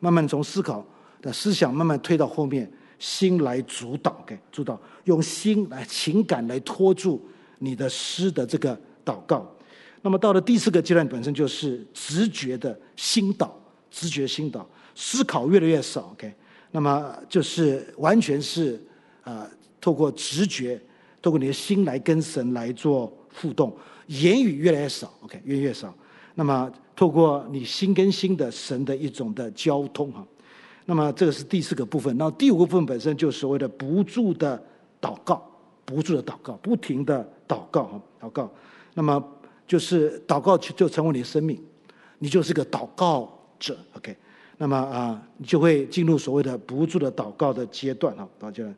[0.00, 0.84] 慢慢从思考
[1.22, 7.26] 的思想慢慢推到后面，心来主导，OK，主导，用心来情感来拖住
[7.58, 9.50] 你的诗的这个祷告。
[10.06, 13.50] 那么到了第四个阶段，本身就是直觉的心祷，
[13.90, 14.64] 直觉心祷，
[14.94, 16.32] 思考越来越少，OK。
[16.70, 18.80] 那么就是完全是
[19.24, 19.50] 啊，
[19.80, 20.80] 透过直觉，
[21.20, 23.76] 透过你的心来跟神来做互动，
[24.06, 25.92] 言语越来越少，OK，越来越少。
[26.36, 30.24] 那么透过你心跟心的神的一种的交通哈。
[30.84, 32.16] 那么这个是第四个部分。
[32.16, 34.56] 那第五个部分本身就是所谓的不住的
[35.00, 35.44] 祷告，
[35.84, 38.48] 不住的祷告，不停的祷告哈，祷告。
[38.94, 39.32] 那么。
[39.66, 41.60] 就是祷告就成为你的生命，
[42.18, 43.28] 你就是个祷告
[43.58, 44.16] 者，OK。
[44.58, 48.74] 那么啊，你就会进入所谓的不住的祷告的阶段哈，祷告阶段。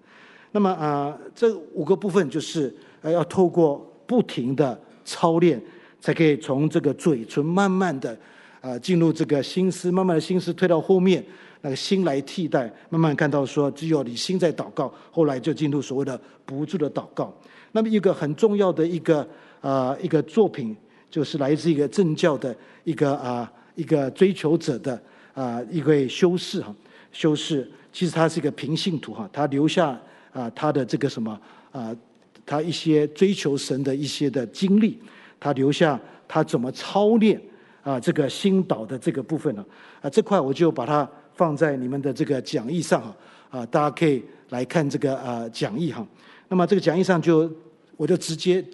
[0.51, 5.63] 那么啊，这五个部分就是呃要透过不停的操练，
[6.01, 8.19] 才可以从这个嘴唇慢慢的
[8.61, 11.25] 啊进入这个心思，慢慢的心思推到后面，
[11.61, 17.33] 那个心来替代，慢慢看到说只有你心在祷告，后来就进入所谓的不住的祷告。
[17.73, 19.29] 那么一个很重要的一个。
[19.61, 20.77] 啊、一个作品
[21.11, 22.55] 就是来自一个正教的
[22.85, 25.01] 一个啊、一个追求者的
[25.35, 26.75] 啊、一位修士哈，
[27.11, 29.99] 修士其实他是一个平信徒哈，他留下
[30.33, 31.41] 啊、他的这个什么
[31.73, 31.95] 啊、
[32.47, 34.99] 他一些追求神的一些的经历，
[35.41, 35.99] 他留下
[36.29, 37.41] 他怎么操练
[37.83, 39.65] 啊、这个心祷的这个部分呢？
[40.03, 43.17] 啊、这块我就把它放在你们的这个讲义上哈，
[43.51, 46.07] 啊、大家可以来看这个啊、讲义哈。
[46.49, 47.51] 那么这个讲义上就
[47.97, 48.65] 我就直接。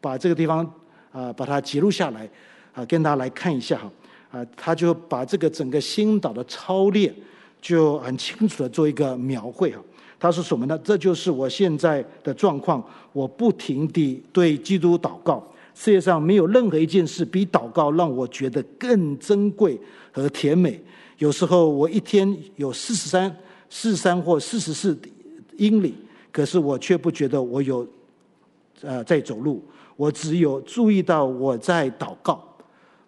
[0.00, 0.64] 把这个地方
[1.12, 2.28] 啊，把它记录下来
[2.74, 3.90] 啊，跟大家来看一下哈
[4.38, 7.14] 啊，他就把这个整个心岛的操练
[7.60, 9.80] 就很清楚的做一个描绘哈。
[10.18, 10.78] 他说什么呢？
[10.82, 12.82] 这就是我现在的状况，
[13.12, 15.46] 我不停地对基督祷告。
[15.74, 19.78] 世界上没有任何一件事比祷告让我觉得更珍贵
[20.10, 20.80] 和甜美。
[21.18, 23.34] 有时候我一天有四十三、
[23.68, 24.98] 四十三或四十四
[25.58, 25.94] 英里，
[26.32, 27.86] 可是我却不觉得我有
[28.80, 29.62] 呃在走路。
[29.96, 32.44] 我只有注意到我在祷告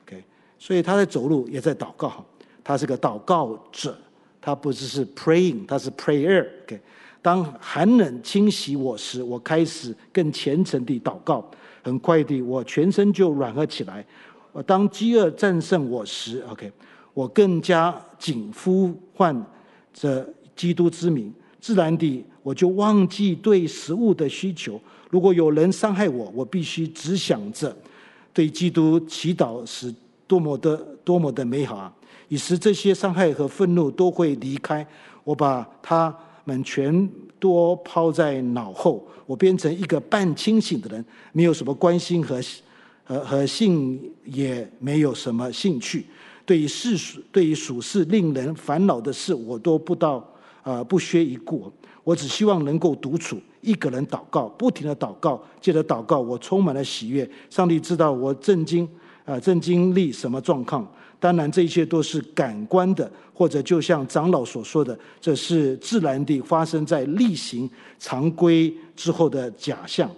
[0.03, 0.25] ，OK，
[0.59, 2.25] 所以他在走路也在祷告，
[2.65, 3.97] 他是个祷告者，
[4.41, 6.81] 他不只是 praying，他是 prayer，OK。
[7.21, 11.45] 当寒冷侵袭我时，我开始更虔诚地祷告，
[11.83, 14.05] 很快地我全身就软和起来。
[14.53, 16.73] 我当饥饿战胜我时，OK，
[17.13, 19.45] 我更加紧呼唤
[19.93, 24.81] 着基督之名，自然地我就忘记对食物的需求。
[25.11, 27.75] 如果有人伤害我，我必须只想着
[28.33, 29.95] 对基督祈祷是
[30.27, 31.93] 多么的多么的美好啊！
[32.29, 34.87] 以使这些伤害和愤怒都会离开。
[35.25, 36.15] 我把他
[36.45, 37.09] 们全
[37.39, 42.41] 都抛在脑后，我变成一个半清醒的人，没有什么关心和
[43.05, 46.05] 和和性，也没有什么兴趣。
[46.45, 50.27] 对于世俗，对于属世令人烦恼的事，我都不到
[50.63, 51.73] 啊、不屑一顾。
[52.09, 57.29] 我只希望能够独处，一个人祷告，不停的祷告，接着祷告，我充满了喜悦。
[57.51, 58.83] 上帝知道我正经
[59.27, 60.91] 啊、呃、正经历什么状况。
[61.21, 67.69] 当然，这一切都是感官的，或者就像长老所说的，这是自然地发生在例行
[67.99, 70.11] 常规之后的假象。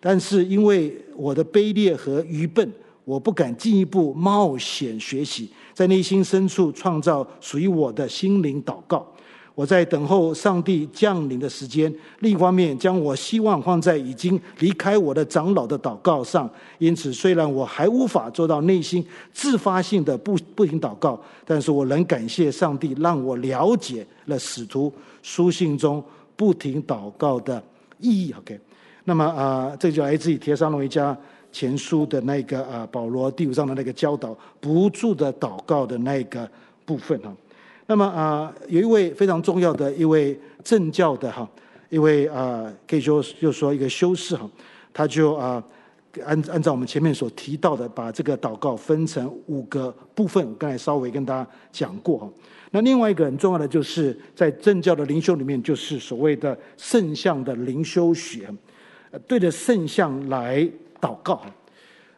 [0.00, 2.72] 但是因为我的卑劣和愚笨，
[3.04, 9.06] 我不敢进一步冒险学习，在内心深处创造属于我的心灵祷告。
[9.54, 16.50] 我在等候上帝降临的时间，另一方面将我希望放在已经离开我的长老的祷告上。
[16.78, 26.02] 因此，虽然我还无法做到内心自发性的不不停祷告，但是我能感谢上帝，让我了解了使徒书信中
[26.34, 27.62] 不停祷告的
[28.00, 28.34] 意义。
[28.36, 28.58] OK，
[29.04, 31.16] 那么啊、呃，这就来自于帖撒罗尼迦
[31.52, 36.50] 前书的那个啊、保罗第五章的那个教导，不住的祷告的那个
[36.84, 37.32] 部分哈。
[37.86, 41.46] 那么啊，有一位非常重要的一位政教的哈，
[41.90, 44.48] 一位啊，可以说就说一个修士哈，
[44.92, 45.62] 他就啊
[46.24, 50.54] 按按照我们前面所提到的，把这个祷告分成五个部分。
[50.56, 52.30] 刚才稍微跟大家讲过哈。
[52.70, 58.48] 那另外一个很重要的，就是在政教的灵修里面，就是所谓的圣像的灵修学，
[59.26, 60.66] 对着圣像来
[61.00, 61.42] 祷告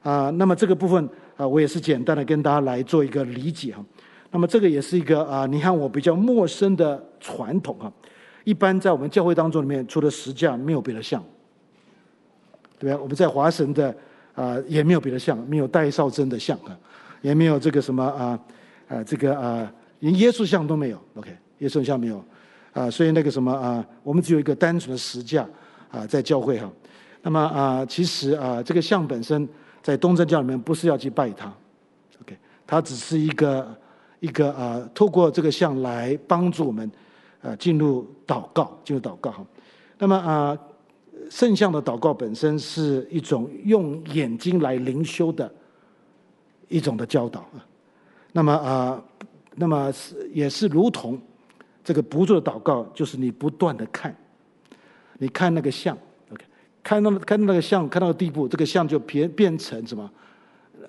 [0.03, 0.31] 啊。
[0.31, 3.85] 那么这个部分啊，我也是简单的跟大家来做一个理解哈。
[4.31, 7.93] 那么这个也是一个啊，你看我比较陌生的传统啊。
[8.45, 11.21] 一般在我们教会当中里面，除了十架，没有别的像，
[12.79, 13.01] 对吧？
[13.03, 13.93] 我们在华神的
[14.37, 16.79] 啊，也没有别的像，没有戴少珍的像啊，
[17.23, 18.39] 也没有这个什么啊
[18.87, 21.01] 啊这个啊，连耶稣像都没有。
[21.17, 22.25] OK，耶稣像没有
[22.73, 25.45] 啊，所以那个什么啊，我们只有一个单纯的十架
[25.91, 26.71] 啊，在教会哈。
[27.23, 29.49] 那么啊，其实啊，这个像本身
[29.83, 31.53] 在东正教里面不是要去拜它
[32.21, 33.77] ，OK，它只是一个。
[34.21, 36.91] 一个啊，透过这个像来帮助我们
[37.43, 39.45] 啊进入祷告，进入祷告哈。
[39.99, 40.59] 那么啊，
[41.31, 45.53] 圣像的祷告本身是一种用眼睛来灵修的
[46.69, 47.65] 一种的教导啊。
[48.33, 49.05] 那么啊，
[49.55, 51.21] 那么是也是如同
[51.85, 54.17] 这个不住的祷告，就是你不断的看，
[55.19, 55.97] 你看那个像
[56.33, 56.45] ，OK，
[56.83, 60.11] 看到看到那个像，看到的地步，这个像就变变成什么？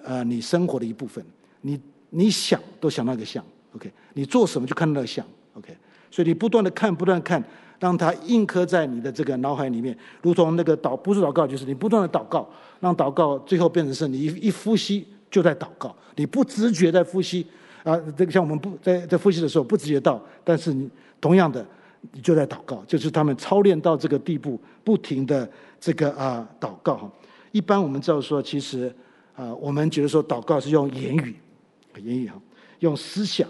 [0.04, 1.26] 呃，你生活的一部分，
[1.60, 1.78] 你。
[2.10, 3.44] 你想都想那个像
[3.76, 3.92] ，OK？
[4.14, 5.26] 你做什么就看那个像
[5.56, 5.76] ，OK？
[6.10, 7.44] 所以你不断的看，不断看，
[7.80, 17.46] 让它印刻在你的这个脑海里面，如同那个祷不是祷告，就是你不断的祷告，让祷告最后变成是你一一呼吸就在祷告，你不自觉在呼吸
[17.84, 17.98] 啊。
[18.16, 20.90] 这个像我们不在在呼吸的时候不自觉到，但是你
[21.20, 21.64] 同样的
[22.14, 25.48] 你就在祷告，就是他们操练到这个地步，不停的
[25.80, 27.12] 这个啊祷告哈。
[27.52, 28.94] 一般我们知道说，其实
[29.36, 31.36] 啊，我们觉得说祷告是用言语。
[32.00, 32.40] 言语哈，
[32.80, 33.48] 用思想，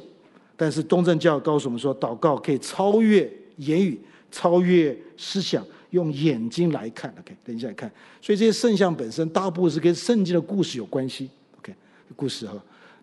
[0.55, 3.99] 但是东正教告诉我们说，祷告可以超越言语，
[4.31, 7.13] 超越思想，用眼睛来看。
[7.19, 7.91] OK，等一下看。
[8.21, 11.29] 所以这些圣像本身大部分是跟圣经的故事有关系。
[11.59, 11.73] OK，
[12.15, 12.53] 故事哈。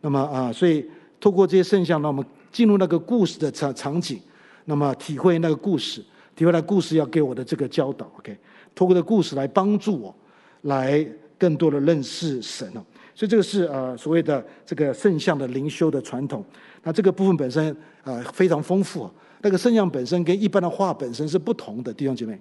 [0.01, 0.85] 那么啊，所以
[1.21, 4.21] 透过这些圣像，让我们进入那个故事的场场景，
[4.67, 6.05] 那么体会那个故事，
[6.37, 8.11] 体会那故事要给我的这个教导。
[8.19, 8.37] OK，
[8.75, 10.15] 透过这故事来帮助我，
[10.63, 11.07] 来
[11.39, 12.85] 更多的认识神了。
[13.15, 16.45] 所以这个是呃所谓的这个圣像的灵修的传统，
[16.83, 19.09] 那这个部分本身呃非常丰富。
[19.41, 22.37] 那个圣像本身跟一般的画本身是不同的，弟兄姐妹。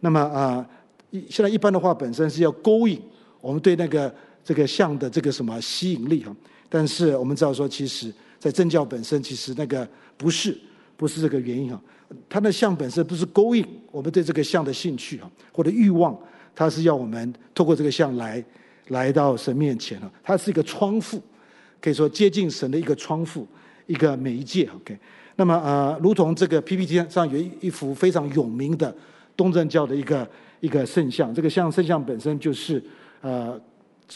[0.00, 0.66] 那么啊，
[1.10, 3.02] 一、现在一般的画本身是要勾引
[3.40, 6.34] 我们对那个这个像的这个什么吸引力哈。
[6.68, 9.86] 但是我们知道说，其实在正教本身其实那个
[10.16, 10.56] 不是
[10.96, 11.78] 不是这个原因哈。
[12.28, 16.16] 它的像本身不是勾引我们对这个像的兴趣啊或者欲望，
[16.54, 18.42] 它是要我们透过这个像来。
[18.88, 21.22] 来到神面前了，它是一个窗户，
[21.80, 23.46] 可以说接近神的一个窗户，
[23.86, 24.68] 一个媒介。
[24.76, 24.98] OK，
[25.36, 28.94] 那么呃，如同这个 PPT 上有一一幅非常有名的
[29.36, 30.28] 东正教的一个
[30.60, 32.82] 一个圣像，这个像圣像本身就是
[33.20, 33.60] 呃。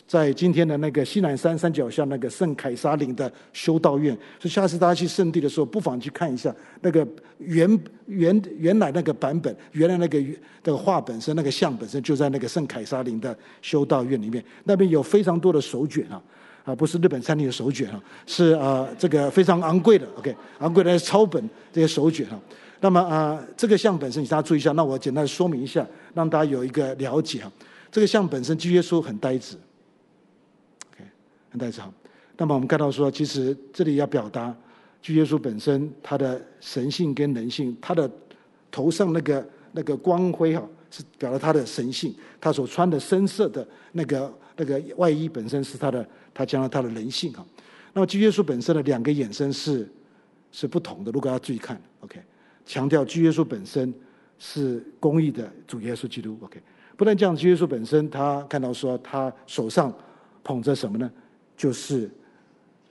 [0.06, 7.06] 在今天的那个西南山山脚下那个圣凯撒林的修道院，所以下次大家去圣地的时候，不妨去看一下那个
[7.38, 10.22] 原原原来那个版本，原来那个
[10.62, 16.22] 的画本身那个像本身就在那个圣凯撒林的修道院里面，那边有非常多的手卷啊，
[16.64, 21.42] 啊不是日本餐厅的手卷啊，是啊这个非常昂贵的，OK，昂贵的抄本
[21.72, 22.38] 这些手卷啊。
[22.80, 25.84] 那么啊这个像本身，你大家注意一下，那我简单说明一下，
[26.14, 27.50] 让大家有一个了解啊。
[27.90, 29.56] 这个像本身，基督耶稣很呆滞。
[31.50, 31.92] 很代偿。
[32.36, 34.54] 那么我们看到说，其实这里要表达，
[35.02, 38.10] 主耶稣本身他的神性跟人性，他的
[38.70, 47.44] 头上那个那个光辉哈，是表达他的神性；他所穿的深色的那个那个外衣本身是他的，他讲了他的人性哈。
[47.92, 49.90] 那么主耶稣本身的两个眼神是
[50.52, 52.20] 是不同的，如果要注意看，OK，
[52.64, 53.92] 强调基督耶稣本身
[54.38, 56.38] 是公义的主耶稣基督。
[56.42, 56.60] OK，
[56.96, 59.92] 不但这样，基督耶稣本身，他看到说他手上
[60.44, 61.10] 捧着什么呢？
[61.58, 62.10] 就是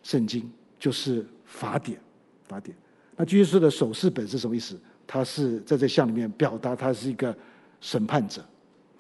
[0.04, 2.00] 圣经，就是法典，
[2.48, 2.78] 法典。
[3.16, 4.78] 那居士的手势本是什么意思？
[5.08, 7.36] 他是在这像里面表达他是一个
[7.82, 8.46] 审判者，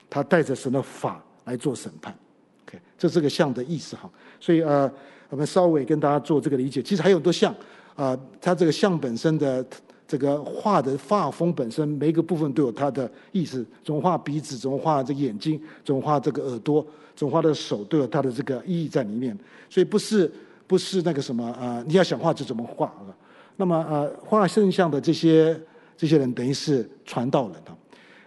[0.09, 2.17] 他带着神的法来做审判。
[2.65, 4.09] OK，这是个像的意思哈。
[4.39, 4.91] 所以呃，
[5.29, 6.81] 我们稍微跟大家做这个理解。
[6.81, 7.53] 其实还有很多像
[7.95, 9.63] 啊，它这个像本身的。
[10.09, 13.65] 这个画的画风本身，每一个部分都有它的意思。
[13.83, 16.87] 怎么画鼻子，怎么画这眼睛，怎么画这个耳朵，
[17.17, 19.37] 种花的手，都有它的这个意义在里面。
[19.69, 20.31] 所以不是
[20.65, 23.11] 不是那个什么啊、你要想画就怎么画啊。
[23.57, 25.59] 那么呃，画圣像的这些
[25.97, 27.75] 这些人，等于是传道人啊。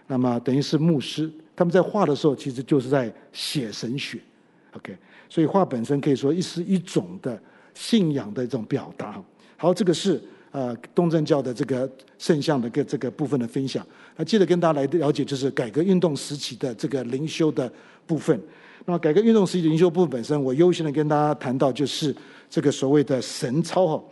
[0.07, 4.19] 那么等于是牧师，他们在画的时候，其实就是在写神学。
[4.73, 4.95] OK，
[5.29, 7.41] 所以画本身可以说一是一种的
[7.73, 9.23] 信仰的一种表达。
[9.57, 10.21] 好，这个是。
[10.53, 13.87] 呃，东正教的这个圣像的个这个部分的分享，
[14.17, 17.71] 那接着跟大家来了解，就是改革运动时期的这个灵修的
[18.05, 18.37] 部分。
[18.85, 22.15] 那么，改革运动时期的灵修部分本身，我优先的跟大家谈到，就是
[22.49, 24.03] 这个所谓的神操哈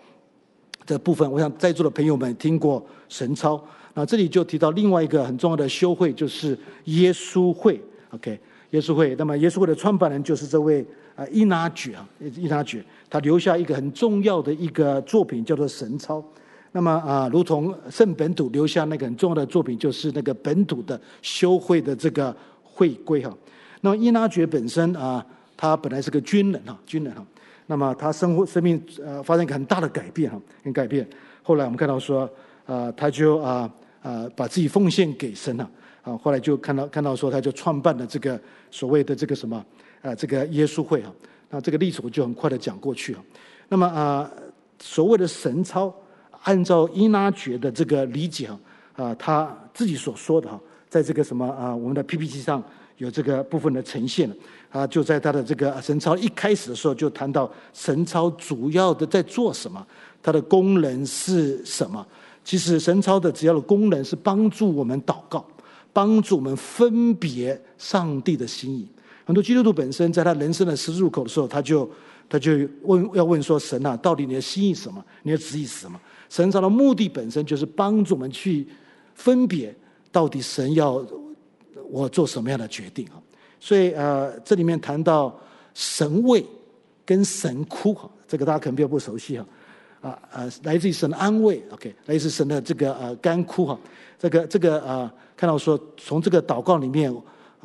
[0.86, 1.30] 的部分。
[1.32, 3.60] 我想在座的朋友们听过神操，
[3.96, 7.82] 那这里就提到另外一个很重要的修会，就是耶稣会。
[8.12, 8.40] OK，
[8.70, 9.16] 耶稣会。
[9.16, 10.86] 那么，耶稣会的创办人就是这位
[11.16, 12.84] 啊伊纳爵啊，伊纳爵。
[13.10, 16.20] 他留下一个很重要的一个作品，叫做《神操》。
[16.72, 23.36] 那么啊，如同圣本笃留下那个很重要的作品，就是那个本土的修会的这个会规哈。
[23.82, 25.26] 那么伊纳爵本身啊，
[25.56, 27.26] 他本来是个军人哈，军人哈。
[27.68, 31.08] 那么他生活生命呃发生一个很大的改变哈，很改变。
[31.44, 32.30] 后来我们看到说，
[32.66, 35.70] 啊，他就啊啊把自己奉献给神了
[36.02, 36.18] 啊。
[36.18, 38.40] 后来就看到看到说，他就创办了这个
[38.72, 39.64] 所谓的这个什么
[40.02, 41.14] 啊，这个耶稣会哈。
[41.50, 43.24] 那这个历史我就很快的讲过去啊。
[43.68, 44.30] 那么啊，
[44.80, 45.94] 所谓的神操，
[46.44, 48.60] 按照伊纳爵的这个理解啊，
[48.96, 52.64] 啊，他自己所说的哈，在这个什么啊，我们的 PPT 上
[53.00, 54.30] 有这个部分的呈现
[54.70, 59.86] 啊，就在他的这个神操一开始的时候就谈到神操主要的在做什么，
[60.22, 62.06] 它的功能是什么？
[62.44, 65.46] 其实神操的主要的功能是帮助我们祷告，
[65.94, 68.88] 帮助我们分别上帝的心意。
[69.26, 71.90] 很多基督徒本身在他人生的十字路口的时候，他就
[72.28, 72.52] 他就
[72.84, 75.04] 问要问说：“神啊，到底你的心意是什么？
[75.24, 76.00] 你的旨意是什么？”
[76.30, 78.68] 神操的目的本身就是帮助我们去
[79.16, 79.74] 分别
[80.12, 81.04] 到底神要
[81.90, 83.22] 我做什么样的决定啊。
[83.60, 85.38] 所以呃，这里面谈到
[85.74, 86.46] 神慰
[87.06, 89.46] 跟神哭哈，这个大家可能比较不熟悉哈
[90.02, 93.78] 啊呃，来自于神的安慰，OK，来自于神的这个呃干枯哈，
[94.18, 97.14] 这个这个呃看到说从这个祷告里面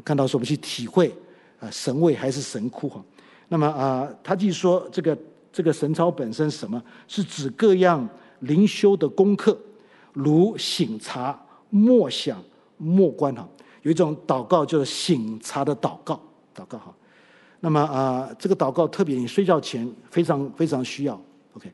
[0.05, 1.14] 看到说我们去体会
[1.60, 1.70] 啊。
[1.70, 3.01] 神慰还是神哭哈？
[3.48, 5.16] 那么啊，他继续说这个
[5.52, 6.82] 这个神操本身什么？
[7.06, 8.09] 是指各样
[8.40, 9.56] 灵修的功课，
[10.12, 11.40] 如醒察、
[11.70, 12.42] 默想、
[12.78, 13.48] 默观哈。
[13.85, 16.20] 有一种祷告就是醒察的祷告，
[16.55, 16.93] 祷告哈。
[17.61, 21.19] 那么啊，这个祷告特别你睡觉前非常非常需要。
[21.55, 21.73] OK，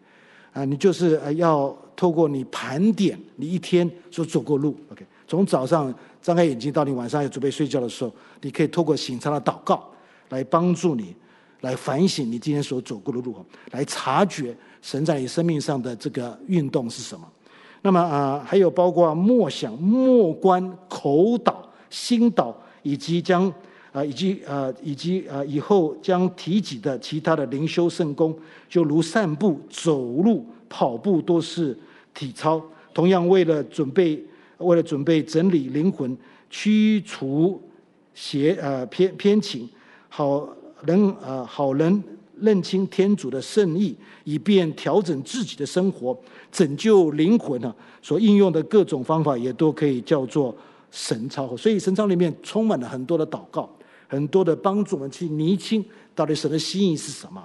[0.53, 4.77] 啊，你就是要透过你盘点你一天所走过路。
[4.93, 5.93] OK，从早上。
[6.23, 8.13] 张开眼睛，到你晚上要准备睡觉的时候，
[8.43, 9.83] 你可以透过醒察的祷告
[10.29, 11.17] 来帮助你，
[11.63, 13.35] 来反省你今天所走过的路，
[13.71, 17.27] 来察觉神在你生命上的这个运动是什么。
[17.81, 21.55] 那么啊，还有包括默想、默观、口祷、
[21.91, 23.53] 心祷，以及将
[23.93, 28.35] 啊，以及啊，以及啊，以后将提及的其他的灵修圣工，
[28.69, 31.77] 就如散步、走路、跑步，都是
[32.15, 32.63] 体操。
[32.95, 34.25] 同样，为了准备。
[34.61, 36.15] 为了准备整理灵魂，
[36.51, 37.59] 驱除
[38.13, 39.67] 邪呃偏偏情，
[40.11, 40.47] 好
[40.85, 42.05] 能呃好能
[42.39, 46.15] 认清天主的圣意，以便调整自己的生活，
[46.53, 50.55] 拯救灵魂呢，所应用的各种方法也都可以叫做
[50.91, 51.57] 神操。
[51.57, 53.69] 所以神操里面充满了很多的祷告，
[54.09, 55.85] 很多的帮助我们去厘清
[56.15, 57.43] 到底神的心意是什么。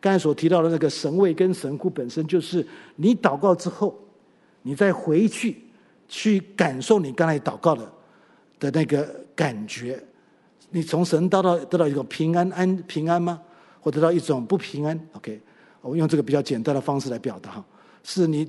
[0.00, 2.66] 刚才所提到的那个神位跟神库本身就是
[2.96, 3.98] 你祷告之后，
[4.62, 5.58] 你再回去。
[6.06, 7.92] 去感受你刚才祷告的
[8.60, 9.98] 的那个感觉，
[10.70, 13.40] 你从神得到得到一种平安安平安吗？
[13.80, 15.40] 或得到一种不平安？OK，
[15.80, 17.64] 我用这个比较简单的方式来表达哈，
[18.02, 18.46] 是你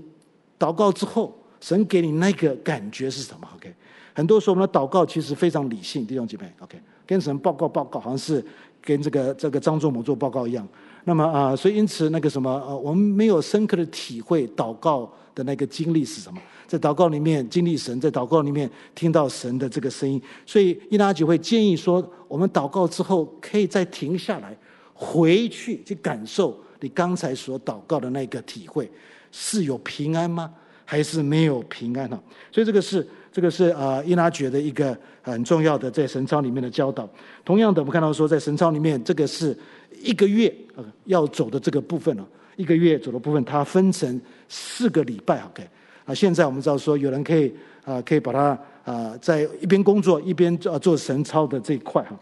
[0.60, 3.74] 祷告之后，神给你那个感觉是什么？OK，
[4.16, 8.44] 很多时候我们的祷告其实非常理性，弟兄姐妹，OK，跟神报告报告，好像是
[8.82, 10.66] 跟这个这个张仲谋做报告一样。
[11.04, 16.42] 那么啊，所以因此那个什么呃，我们没有深刻的体会祷告的那个经历是什么。
[16.66, 24.58] 在祷告里面经历神，在祷告里面听到神的这个声音，所以依纳爵会建议说，我们祷告之后可以再停下来，
[24.94, 28.90] 回去去感受你刚才所祷告的那个体会，
[29.32, 30.52] 是有平安吗？
[30.86, 32.20] 还是没有平安啊。
[32.52, 37.06] 所以这个是这个是啊，伊纳爵的一个很重要的在神操里面的教导。
[37.44, 39.54] 同样的，我们看到说在神操里面，这个是
[40.02, 40.56] 一个月
[41.04, 42.26] 要走的这个部分啊，
[42.56, 45.44] 一个月走的部分，它分成四个礼拜。
[45.52, 45.68] OK，
[46.06, 47.54] 啊，现在我们知道说有人可以
[47.84, 52.18] 啊，可以把它啊，在一边工作一边做做神操的这一块哈。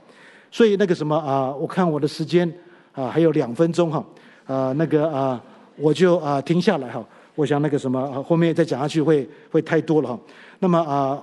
[0.50, 2.52] 所以那个什么啊，我看我的时间
[2.92, 4.04] 啊还有两分钟哈，
[4.46, 5.40] 啊那个啊
[5.76, 7.06] 我就啊停下来哈。
[7.36, 10.20] 我想那个什么后面再讲下去会会太多了哈。
[10.64, 11.22] 那么啊，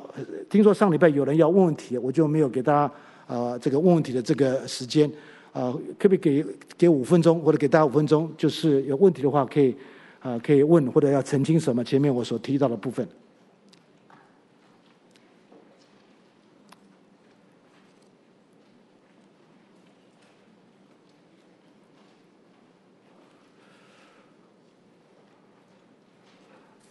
[0.50, 2.92] 听说上礼拜有人要问问题，我就没有给大家
[3.26, 5.10] 啊这个问问题的这个时间
[5.50, 6.46] 啊，可不可以给
[6.76, 9.74] 给五分钟，或者给大家五分钟，就是有问题的话可以
[10.18, 13.08] 啊可以问，或者要澄清什么前面我所提到的部分。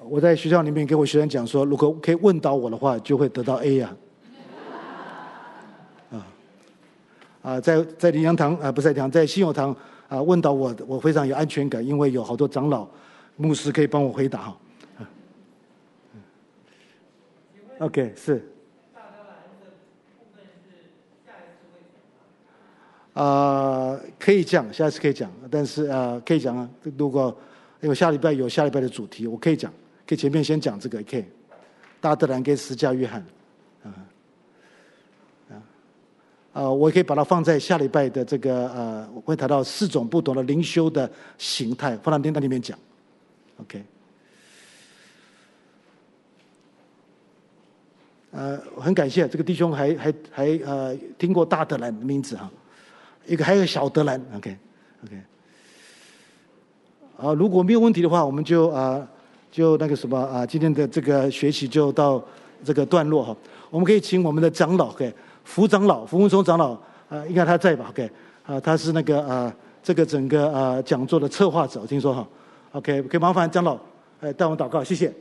[0.10, 3.96] 我在学校里面给我学生讲说，如果可以问到我的话，就会得到 A 呀。
[6.12, 6.28] 啊，
[7.44, 9.76] 啊，在在灵粮堂啊，不是在讲在信友堂
[10.08, 12.88] 啊，问到我，我非常有安全感，因为有好多长老、
[13.36, 14.58] 牧师可以帮我回答哈。
[17.80, 18.52] OK，是。
[23.14, 26.68] 啊，可以讲，下次可以讲，但是啊，可以讲啊。
[26.98, 27.36] 如果
[27.82, 29.72] 因为下礼拜有下礼拜的主题，我可以讲。
[30.10, 31.24] 可以前面先讲这个，可以。
[32.02, 33.24] 大德兰跟十架约翰，
[33.84, 33.94] 啊，
[35.52, 35.54] 啊，
[36.54, 42.80] 啊，我可以把它放在下礼拜的这个呃，我会谈到四种不同的灵修的形态，放在电台里面讲
[43.58, 43.84] ，OK。
[48.32, 52.50] 呃，很感谢这个弟兄还还还呃听过大德兰的名字哈，
[53.28, 54.58] 一个还有小德兰，OK
[55.04, 55.22] OK。
[57.18, 59.08] 啊，如果没有问题的话，我们就啊。
[59.52, 62.24] 就那个什么啊，今天的这个学习就到
[62.64, 63.36] 这个段落哈。
[63.70, 65.14] 我们可以请我们的长老给
[65.44, 66.72] 福长老福文松长老
[67.10, 68.10] 啊，应该他在吧？OK
[68.46, 72.28] 啊，他是那个啊，这个整个啊讲座的策划者，我听说哈。
[72.72, 73.78] OK，可以麻烦长老
[74.20, 75.12] 呃带我们祷告，谢谢。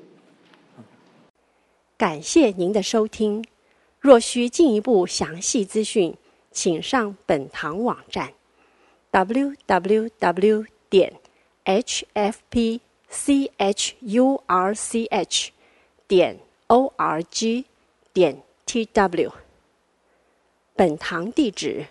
[1.97, 3.45] 感谢您的收听。
[4.01, 6.15] 若需进一步详细资讯，
[6.53, 8.29] 请上本堂网站
[9.11, 11.13] ：www 点
[11.65, 12.81] hfp。
[13.09, 15.51] C h u r c h
[16.07, 17.65] 点 o r g
[18.13, 19.33] 点 t w。
[20.75, 21.87] 本堂地址：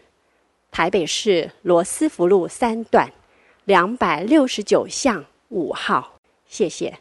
[0.71, 3.11] 台北市罗斯福路三段
[3.65, 6.13] 两百六十九巷五号。
[6.47, 6.97] 谢谢。